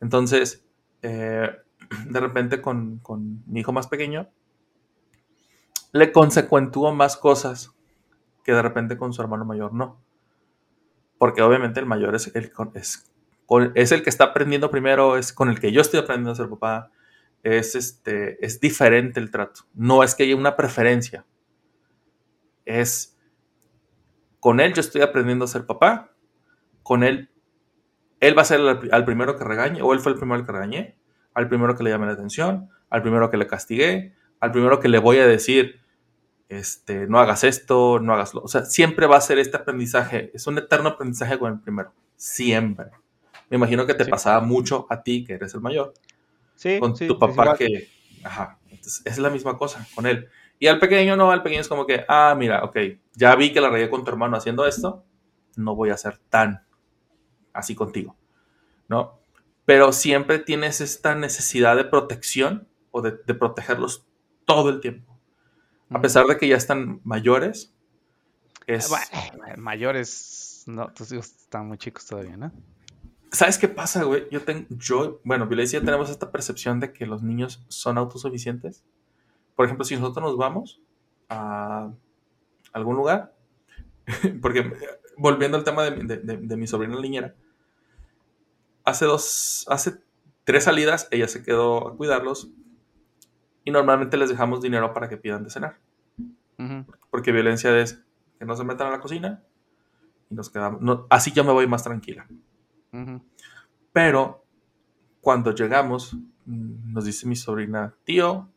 [0.00, 0.64] Entonces,
[1.02, 1.50] eh,
[2.06, 3.00] de repente con,
[3.46, 4.28] mi hijo más pequeño,
[5.92, 7.72] le consecuentúo más cosas
[8.44, 10.00] que de repente con su hermano mayor no.
[11.18, 12.50] Porque obviamente el mayor es el,
[13.74, 16.48] es el que está aprendiendo primero, es con el que yo estoy aprendiendo a ser
[16.48, 16.90] papá.
[17.42, 19.62] Es, este, es diferente el trato.
[19.74, 21.26] No es que haya una preferencia.
[22.64, 23.18] Es
[24.40, 26.10] con él yo estoy aprendiendo a ser papá.
[26.82, 27.28] Con él,
[28.20, 30.52] él va a ser al, al primero que regañe, o él fue el primero que
[30.52, 30.96] regañé,
[31.34, 34.88] al primero que le llame la atención, al primero que le castigué, al primero que
[34.88, 35.80] le voy a decir,
[36.48, 38.40] este, no hagas esto, no hagas lo.
[38.42, 40.30] O sea, siempre va a ser este aprendizaje.
[40.34, 41.92] Es un eterno aprendizaje con el primero.
[42.16, 42.86] Siempre.
[43.50, 44.10] Me imagino que te Sí.
[44.10, 45.92] pasaba mucho a ti, que eres el mayor,
[46.56, 47.88] Sí, con sí, tu papá que.
[48.24, 48.58] Ajá.
[48.68, 50.28] Entonces, es la misma cosa con él.
[50.60, 52.76] Y al pequeño no, al pequeño es como que, ah, mira, ok,
[53.14, 55.02] ya vi que la regué con tu hermano haciendo esto,
[55.56, 56.64] no voy a ser tan
[57.54, 58.14] así contigo,
[58.86, 59.18] ¿no?
[59.64, 64.06] Pero siempre tienes esta necesidad de protección o de, de protegerlos
[64.44, 65.18] todo el tiempo.
[65.88, 67.74] A pesar de que ya están mayores,
[68.66, 68.90] es...
[68.90, 69.06] Bueno,
[69.56, 72.52] mayores, no, tus hijos están muy chicos todavía, ¿no?
[73.32, 74.28] ¿Sabes qué pasa, güey?
[74.30, 78.84] Yo tengo, yo, bueno, Violencia tenemos esta percepción de que los niños son autosuficientes.
[79.60, 80.80] Por ejemplo, si nosotros nos vamos
[81.28, 81.92] a
[82.72, 83.34] algún lugar,
[84.40, 84.72] porque
[85.18, 87.34] volviendo al tema de, mi- de- de- de mi sobrina niñera,
[88.84, 90.00] hace dos, hace
[90.44, 92.48] tres salidas, ella se quedó a cuidarlos
[93.66, 95.78] y normalmente les dejamos dinero para que pidan de cenar,
[97.10, 98.02] porque violencia es
[98.38, 99.42] que no se metan a la cocina
[100.30, 102.26] y nos quedamos, no, así yo me voy más tranquila.
[103.92, 104.42] Pero
[105.20, 106.16] cuando llegamos,
[106.46, 108.48] nos dice mi sobrina, tío,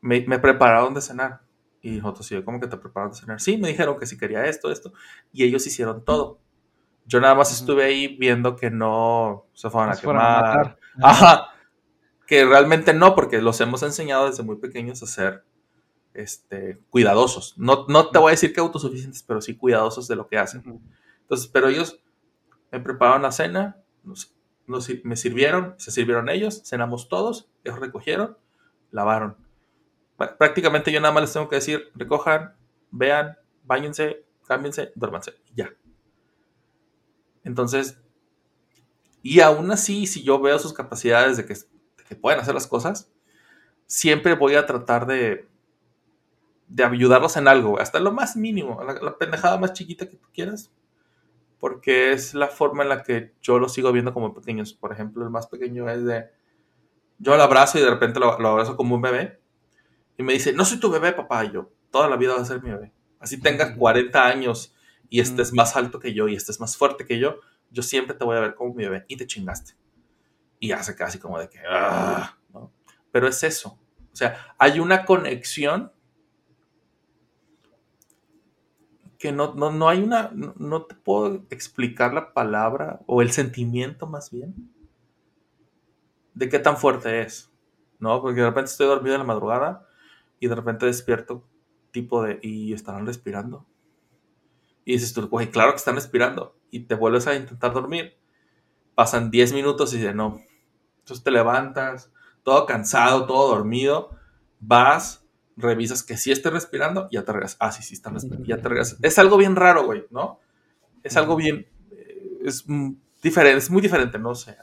[0.00, 1.40] me, me prepararon de cenar.
[1.82, 3.40] Y nosotros, ¿cómo que te prepararon de cenar?
[3.40, 4.92] Sí, me dijeron que si quería esto, esto.
[5.32, 6.38] Y ellos hicieron todo.
[7.06, 10.16] Yo nada más estuve ahí viendo que no se a fueron a quemar.
[10.16, 10.78] matar.
[11.02, 11.46] Ajá.
[12.26, 15.44] Que realmente no, porque los hemos enseñado desde muy pequeños a ser
[16.14, 17.56] este, cuidadosos.
[17.58, 20.80] No, no te voy a decir que autosuficientes, pero sí cuidadosos de lo que hacen.
[21.22, 22.00] Entonces, pero ellos
[22.70, 24.34] me prepararon la cena, nos-
[24.66, 28.36] me sirvieron, se sirvieron ellos, cenamos todos, ellos recogieron,
[28.92, 29.36] lavaron.
[30.20, 32.54] Prá- Prácticamente yo nada más les tengo que decir, recojan,
[32.92, 35.70] vean, bañense, cámbiense, duérmanse, ya.
[37.44, 37.98] Entonces,
[39.22, 42.66] y aún así, si yo veo sus capacidades de que, de que pueden hacer las
[42.66, 43.10] cosas,
[43.86, 45.48] siempre voy a tratar de,
[46.68, 50.28] de ayudarlos en algo, hasta lo más mínimo, la, la pendejada más chiquita que tú
[50.32, 50.70] quieras,
[51.60, 54.74] porque es la forma en la que yo los sigo viendo como pequeños.
[54.74, 56.26] Por ejemplo, el más pequeño es de,
[57.18, 59.39] yo lo abrazo y de repente lo, lo abrazo como un bebé,
[60.20, 62.44] y me dice, no soy tu bebé, papá, y yo, toda la vida vas a
[62.44, 62.92] ser mi bebé.
[63.18, 64.74] Así tengas 40 años
[65.08, 67.36] y estés más alto que yo y estés más fuerte que yo,
[67.70, 69.72] yo siempre te voy a ver como mi bebé y te chingaste.
[70.58, 72.70] Y hace casi como de que, "Ah", ¿no?
[73.10, 73.78] Pero es eso.
[74.12, 75.90] O sea, hay una conexión
[79.18, 83.32] que no, no, no hay una, no, no te puedo explicar la palabra o el
[83.32, 84.54] sentimiento más bien
[86.34, 87.50] de qué tan fuerte es,
[87.98, 88.20] ¿no?
[88.20, 89.86] Porque de repente estoy dormido en la madrugada
[90.40, 91.48] y de repente despierto
[91.92, 93.66] tipo de, ¿y estarán respirando?
[94.84, 96.56] Y dices tú, güey, claro que están respirando.
[96.70, 98.16] Y te vuelves a intentar dormir.
[98.94, 100.42] Pasan 10 minutos y dices, no.
[101.00, 102.12] Entonces te levantas,
[102.44, 104.10] todo cansado, todo dormido,
[104.60, 105.26] vas,
[105.56, 107.58] revisas que sí esté respirando y ya te regresas.
[107.60, 108.46] Ah, sí, sí están respirando.
[108.46, 108.98] Ya te regresas.
[109.02, 110.40] Es algo bien raro, güey, ¿no?
[111.02, 111.68] Es algo bien.
[111.92, 112.64] eh, Es
[113.22, 114.56] diferente, es muy diferente, no sé.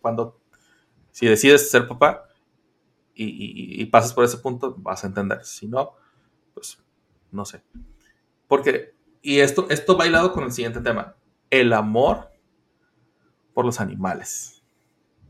[0.00, 0.38] Cuando.
[1.12, 2.24] Si decides ser papá
[3.14, 5.44] y, y- y pasas por ese punto, vas a entender.
[5.44, 5.92] Si no,
[6.54, 6.78] pues
[7.30, 7.62] no sé.
[8.48, 8.94] Porque.
[9.24, 11.14] Y esto, esto bailado con el siguiente tema.
[11.50, 12.30] El amor
[13.54, 14.62] por los animales.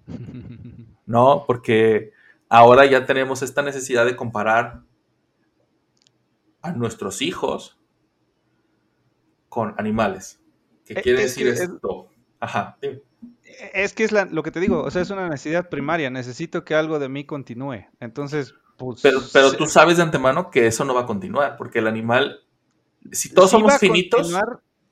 [1.06, 1.44] ¿no?
[1.46, 2.12] Porque
[2.48, 4.82] ahora ya tenemos esta necesidad de comparar
[6.62, 7.78] a nuestros hijos
[9.48, 10.40] con animales.
[10.84, 12.08] ¿Qué Eh, quiere es decir que es- esto?
[12.40, 12.76] Ajá.
[12.80, 13.02] dime.
[13.74, 16.10] Es que es la- lo que te digo, o sea, es una necesidad primaria.
[16.10, 17.86] Necesito que algo de mí continúe.
[18.00, 19.00] Entonces, pues.
[19.02, 21.86] Pero, pero se- tú sabes de antemano que eso no va a continuar, porque el
[21.86, 22.40] animal,
[23.10, 24.32] si todos sí somos finitos,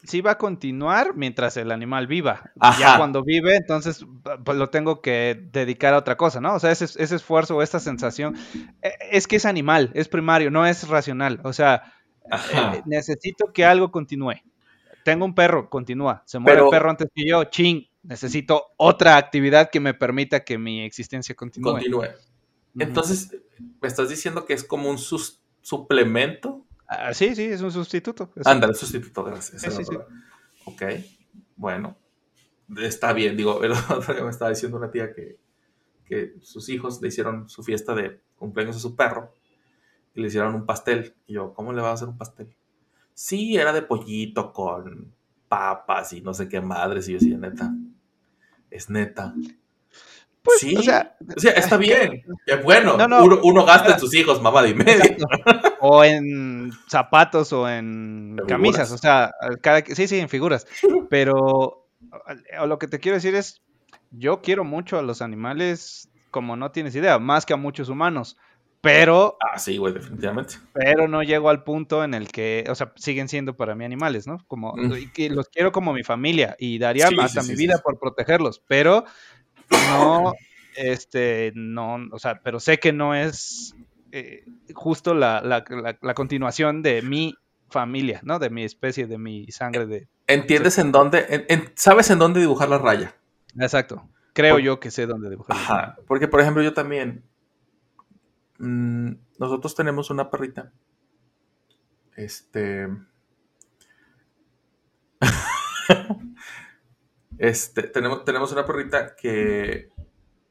[0.03, 2.51] sí va a continuar mientras el animal viva.
[2.59, 2.81] Ajá.
[2.81, 4.05] Ya cuando vive, entonces
[4.45, 6.55] pues, lo tengo que dedicar a otra cosa, ¿no?
[6.55, 8.35] O sea, ese, ese esfuerzo o esta sensación
[8.83, 11.41] eh, es que es animal, es primario, no es racional.
[11.45, 11.93] O sea,
[12.33, 14.35] eh, necesito que algo continúe.
[15.05, 16.23] Tengo un perro, continúa.
[16.27, 17.87] Se muere Pero- el perro antes que yo, ching.
[18.03, 21.73] Necesito otra actividad que me permita que mi existencia continúe.
[21.73, 22.07] continúe.
[22.79, 23.31] Entonces,
[23.81, 26.65] me estás diciendo que es como un sus- suplemento.
[26.87, 28.33] Ah, sí, sí, es un sustituto.
[28.45, 29.63] Ándale, sustituto, gracias.
[29.63, 29.97] Sí, sí, sí.
[30.65, 30.83] Ok,
[31.57, 31.97] bueno.
[32.79, 35.39] Está bien, digo, el otro día me estaba diciendo una tía que,
[36.07, 39.35] que sus hijos le hicieron su fiesta de cumpleaños a su perro
[40.15, 41.15] y le hicieron un pastel.
[41.27, 42.55] Y yo, ¿cómo le va a hacer un pastel?
[43.15, 45.13] Sí, era de pollito con
[45.49, 47.09] papas y no sé qué madres.
[47.09, 47.73] Y yo decía, neta,
[48.71, 49.35] es neta.
[50.43, 52.23] Pues, sí, o sea, está bien.
[52.47, 52.97] Es bueno.
[52.97, 53.23] No, no.
[53.25, 55.17] uno, uno gasta en sus hijos, mamá de media.
[55.81, 58.93] o en zapatos o en camisas, figuras.
[58.93, 60.67] o sea, cada, sí, sí, en figuras.
[61.11, 61.87] Pero
[62.67, 63.61] lo que te quiero decir es,
[64.11, 68.37] yo quiero mucho a los animales como no tienes idea, más que a muchos humanos,
[68.81, 70.55] pero, Ah, sí, güey, definitivamente.
[70.73, 74.27] pero no llego al punto en el que, o sea, siguen siendo para mí animales,
[74.27, 74.39] ¿no?
[74.49, 74.93] Como, Mm.
[75.17, 77.99] y los quiero como mi familia y daría Sí, hasta sí, mi sí, vida por
[77.99, 79.05] protegerlos, pero
[79.71, 80.33] no,
[80.77, 83.75] este, no, o sea, pero sé que no es
[84.13, 84.45] eh,
[84.75, 87.35] justo la, la- la- la continuación de mi
[87.69, 88.41] familia, ¿no?
[88.41, 90.09] De mi especie, de mi sangre, de...
[90.27, 91.27] ¿Entiendes en dónde?
[91.29, 93.15] en- en- ¿Sabes en dónde dibujar la raya?
[93.61, 94.09] Exacto.
[94.33, 95.57] Creo Por- yo que sé dónde dibujar.
[95.57, 95.97] Ajá.
[96.09, 97.23] Porque, por ejemplo, yo también.
[98.61, 100.73] Mm, nosotros tenemos una perrita.
[102.17, 102.89] Este.
[107.39, 107.83] este.
[107.85, 109.91] Tenemos, tenemos una perrita que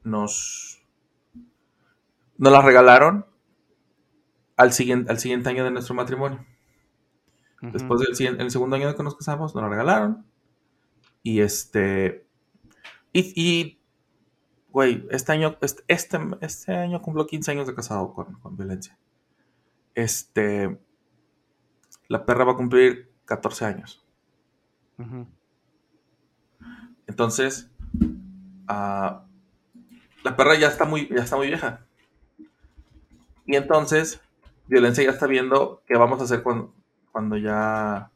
[0.04, 0.82] nos.
[2.36, 3.26] Nos la regalaron
[4.56, 6.44] al siguiente, al siguiente año de nuestro matrimonio.
[7.60, 10.26] Después del el segundo año de que nos casamos, nos la regalaron.
[11.22, 12.26] Y este.
[13.12, 13.79] Y, y,
[14.72, 18.96] güey, este año, este, este, este año cumplo 15 años de casado con, con violencia.
[19.94, 20.78] Este.
[22.08, 24.04] La perra va a cumplir 14 años.
[27.06, 27.70] Entonces.
[28.68, 29.24] ah,
[30.22, 31.86] la perra ya está muy, ya está muy vieja.
[33.46, 34.20] Y entonces,
[34.66, 36.74] violencia ya está viendo qué vamos a hacer cuando,
[37.10, 38.10] cuando ya.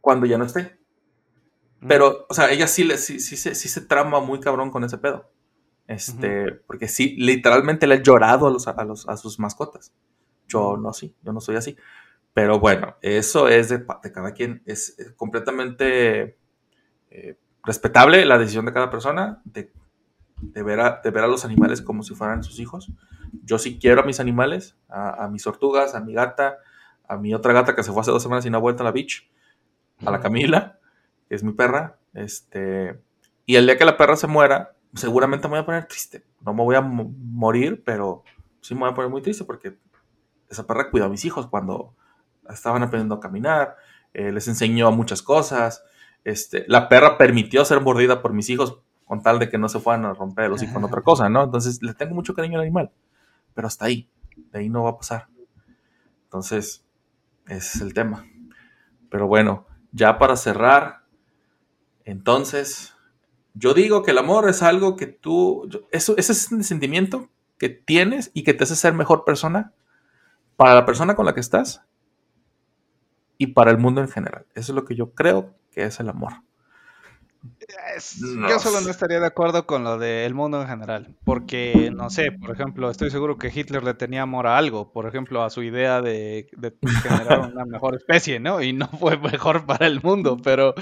[0.00, 0.79] Cuando ya no esté.
[1.88, 4.84] Pero, o sea, ella sí, le, sí, sí, se, sí se trama muy cabrón con
[4.84, 5.30] ese pedo.
[5.86, 9.92] Este, porque sí, literalmente le ha llorado a, los, a, los, a sus mascotas.
[10.46, 11.76] Yo no, sí, yo no soy así.
[12.32, 14.62] Pero bueno, eso es de, de cada quien.
[14.66, 16.38] Es, completamente
[17.10, 19.72] eh, respetable la decisión de cada persona de,
[20.40, 22.92] de ver a, de ver a los animales como si fueran sus hijos.
[23.42, 26.58] Yo sí quiero a mis animales, a, a mis tortugas, a mi gata,
[27.08, 28.84] a mi otra gata que se fue hace dos semanas y no ha vuelto a
[28.84, 29.28] la beach,
[30.04, 30.79] a la Camila,
[31.30, 31.98] es mi perra.
[32.14, 33.00] Este,
[33.46, 36.24] y el día que la perra se muera, seguramente me voy a poner triste.
[36.42, 38.24] No me voy a mo- morir, pero
[38.60, 39.78] sí me voy a poner muy triste porque
[40.48, 41.94] esa perra cuidó a mis hijos cuando
[42.48, 43.76] estaban aprendiendo a caminar,
[44.14, 45.84] eh, les enseñó muchas cosas.
[46.24, 49.80] Este, la perra permitió ser mordida por mis hijos con tal de que no se
[49.80, 51.44] fueran a romper el hocico con otra cosa, ¿no?
[51.44, 52.90] Entonces le tengo mucho cariño al animal,
[53.54, 54.10] pero hasta ahí,
[54.52, 55.28] de ahí no va a pasar.
[56.24, 56.84] Entonces,
[57.46, 58.26] ese es el tema.
[59.10, 60.99] Pero bueno, ya para cerrar,
[62.10, 62.94] entonces,
[63.54, 67.28] yo digo que el amor es algo que tú, eso, ese es un sentimiento
[67.58, 69.72] que tienes y que te hace ser mejor persona
[70.56, 71.82] para la persona con la que estás
[73.38, 74.46] y para el mundo en general.
[74.54, 76.42] Eso es lo que yo creo que es el amor.
[77.96, 81.90] Es- No yo solo no estaría de acuerdo con lo del mundo en general, porque,
[81.94, 85.42] no sé, por ejemplo, estoy seguro que Hitler le tenía amor a algo, por ejemplo,
[85.42, 88.60] a su idea de, de generar una mejor especie, ¿no?
[88.62, 90.74] Y no fue mejor para el mundo, pero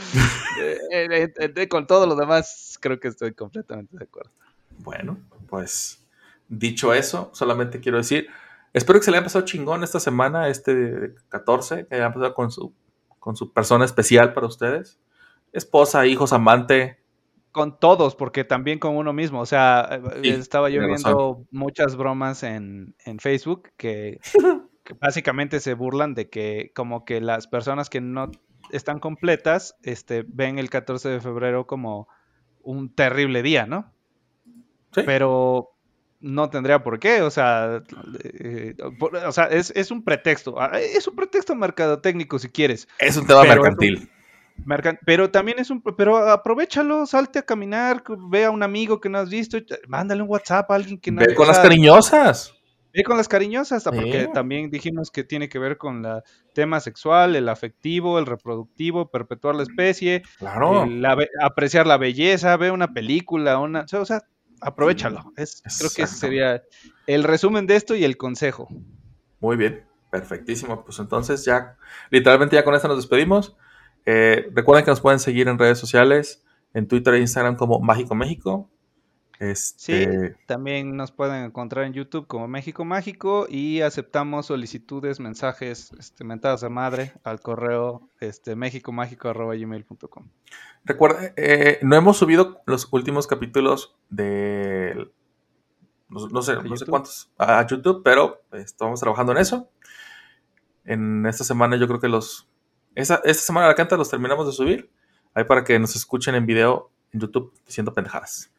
[0.61, 4.31] eh, eh, eh, con todo lo demás creo que estoy completamente de acuerdo.
[4.79, 5.19] Bueno,
[5.49, 6.05] pues
[6.49, 8.29] dicho eso, solamente quiero decir,
[8.73, 12.51] espero que se le haya pasado chingón esta semana, este 14, que haya pasado con
[12.51, 12.73] su,
[13.19, 14.99] con su persona especial para ustedes.
[15.53, 16.99] Esposa, hijos, amante.
[17.53, 19.41] Con todos, porque también con uno mismo.
[19.41, 24.21] O sea, eh, Sí, estaba yo viendo muchas bromas en, en Facebook que,
[24.85, 28.31] que básicamente se burlan de que como que las personas que no
[28.71, 32.07] están completas este, ven el 14 de febrero como
[32.63, 33.93] un terrible día, ¿no?
[34.95, 35.03] Sí.
[35.07, 35.71] Pero
[36.21, 37.83] no tendría por qué, o sea,
[38.25, 42.89] eh, por- o sea es, es un pretexto, ah, es un pretexto mercadotécnico si quieres.
[42.99, 44.11] Es un tema mercantil.
[45.05, 49.19] Pero también es un, pero aprovechalo, salte a caminar, ve a un amigo que no
[49.19, 52.55] has visto, mándale un WhatsApp a alguien que no Ve con las cariñosas.
[52.93, 53.91] Ve con las cariñosas, Sí.
[53.93, 56.23] porque también dijimos que tiene que ver con el
[56.55, 60.87] tema sexual, el afectivo, el reproductivo, perpetuar la especie, Claro.
[60.87, 64.23] la apreciar la belleza, ve una película, una, o sea,
[64.61, 65.33] aprovechalo.
[65.37, 66.63] Es, creo que ese sería
[67.07, 68.69] el resumen de esto y el consejo.
[69.41, 70.85] Muy bien, perfectísimo.
[70.85, 71.77] Pues entonces ya,
[72.11, 73.57] literalmente ya con esto nos despedimos.
[74.07, 76.45] Eh, recuerden que nos pueden seguir en redes sociales,
[76.75, 78.71] en Twitter e Instagram como Mágico México.
[79.39, 85.93] Sí, Este, también nos pueden encontrar en YouTube como México Mágico y aceptamos solicitudes, mensajes,
[85.97, 90.29] este, mentadas de madre al correo este, mexicomágico.gmail.com.
[90.85, 95.09] Recuerda, eh, no hemos subido los últimos capítulos de.
[96.09, 99.71] No, no sé, ¿A no sé cuántos a YouTube, pero estamos trabajando en eso.
[100.85, 102.49] En esta semana, yo creo que los.
[102.95, 104.91] Esa, esta semana la canta los terminamos de subir.
[105.35, 108.51] Ahí para que nos escuchen en video en YouTube diciendo pendejadas.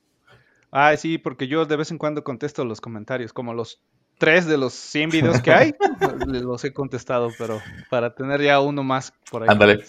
[0.71, 3.81] Ah, sí, porque yo de vez en cuando contesto los comentarios, como los
[4.17, 5.73] tres de los 100 videos que hay,
[6.27, 9.49] los he contestado, pero para tener ya uno más por ahí.
[9.49, 9.83] Ándale.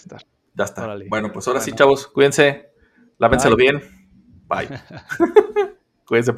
[0.55, 0.83] Ya está.
[0.83, 1.07] Órale.
[1.07, 2.71] Bueno, pues ahora sí, chavos, cuídense.
[3.17, 3.71] Lávenselo Bye.
[3.71, 4.09] bien.
[4.47, 4.67] Bye.
[6.07, 6.33] cuídense.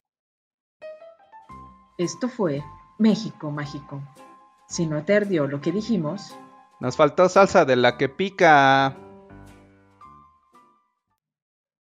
[1.98, 2.62] Esto fue
[3.00, 4.02] México Mágico.
[4.68, 6.36] Si no te ardió lo que dijimos,
[6.80, 8.98] Nos faltó salsa de la que pica.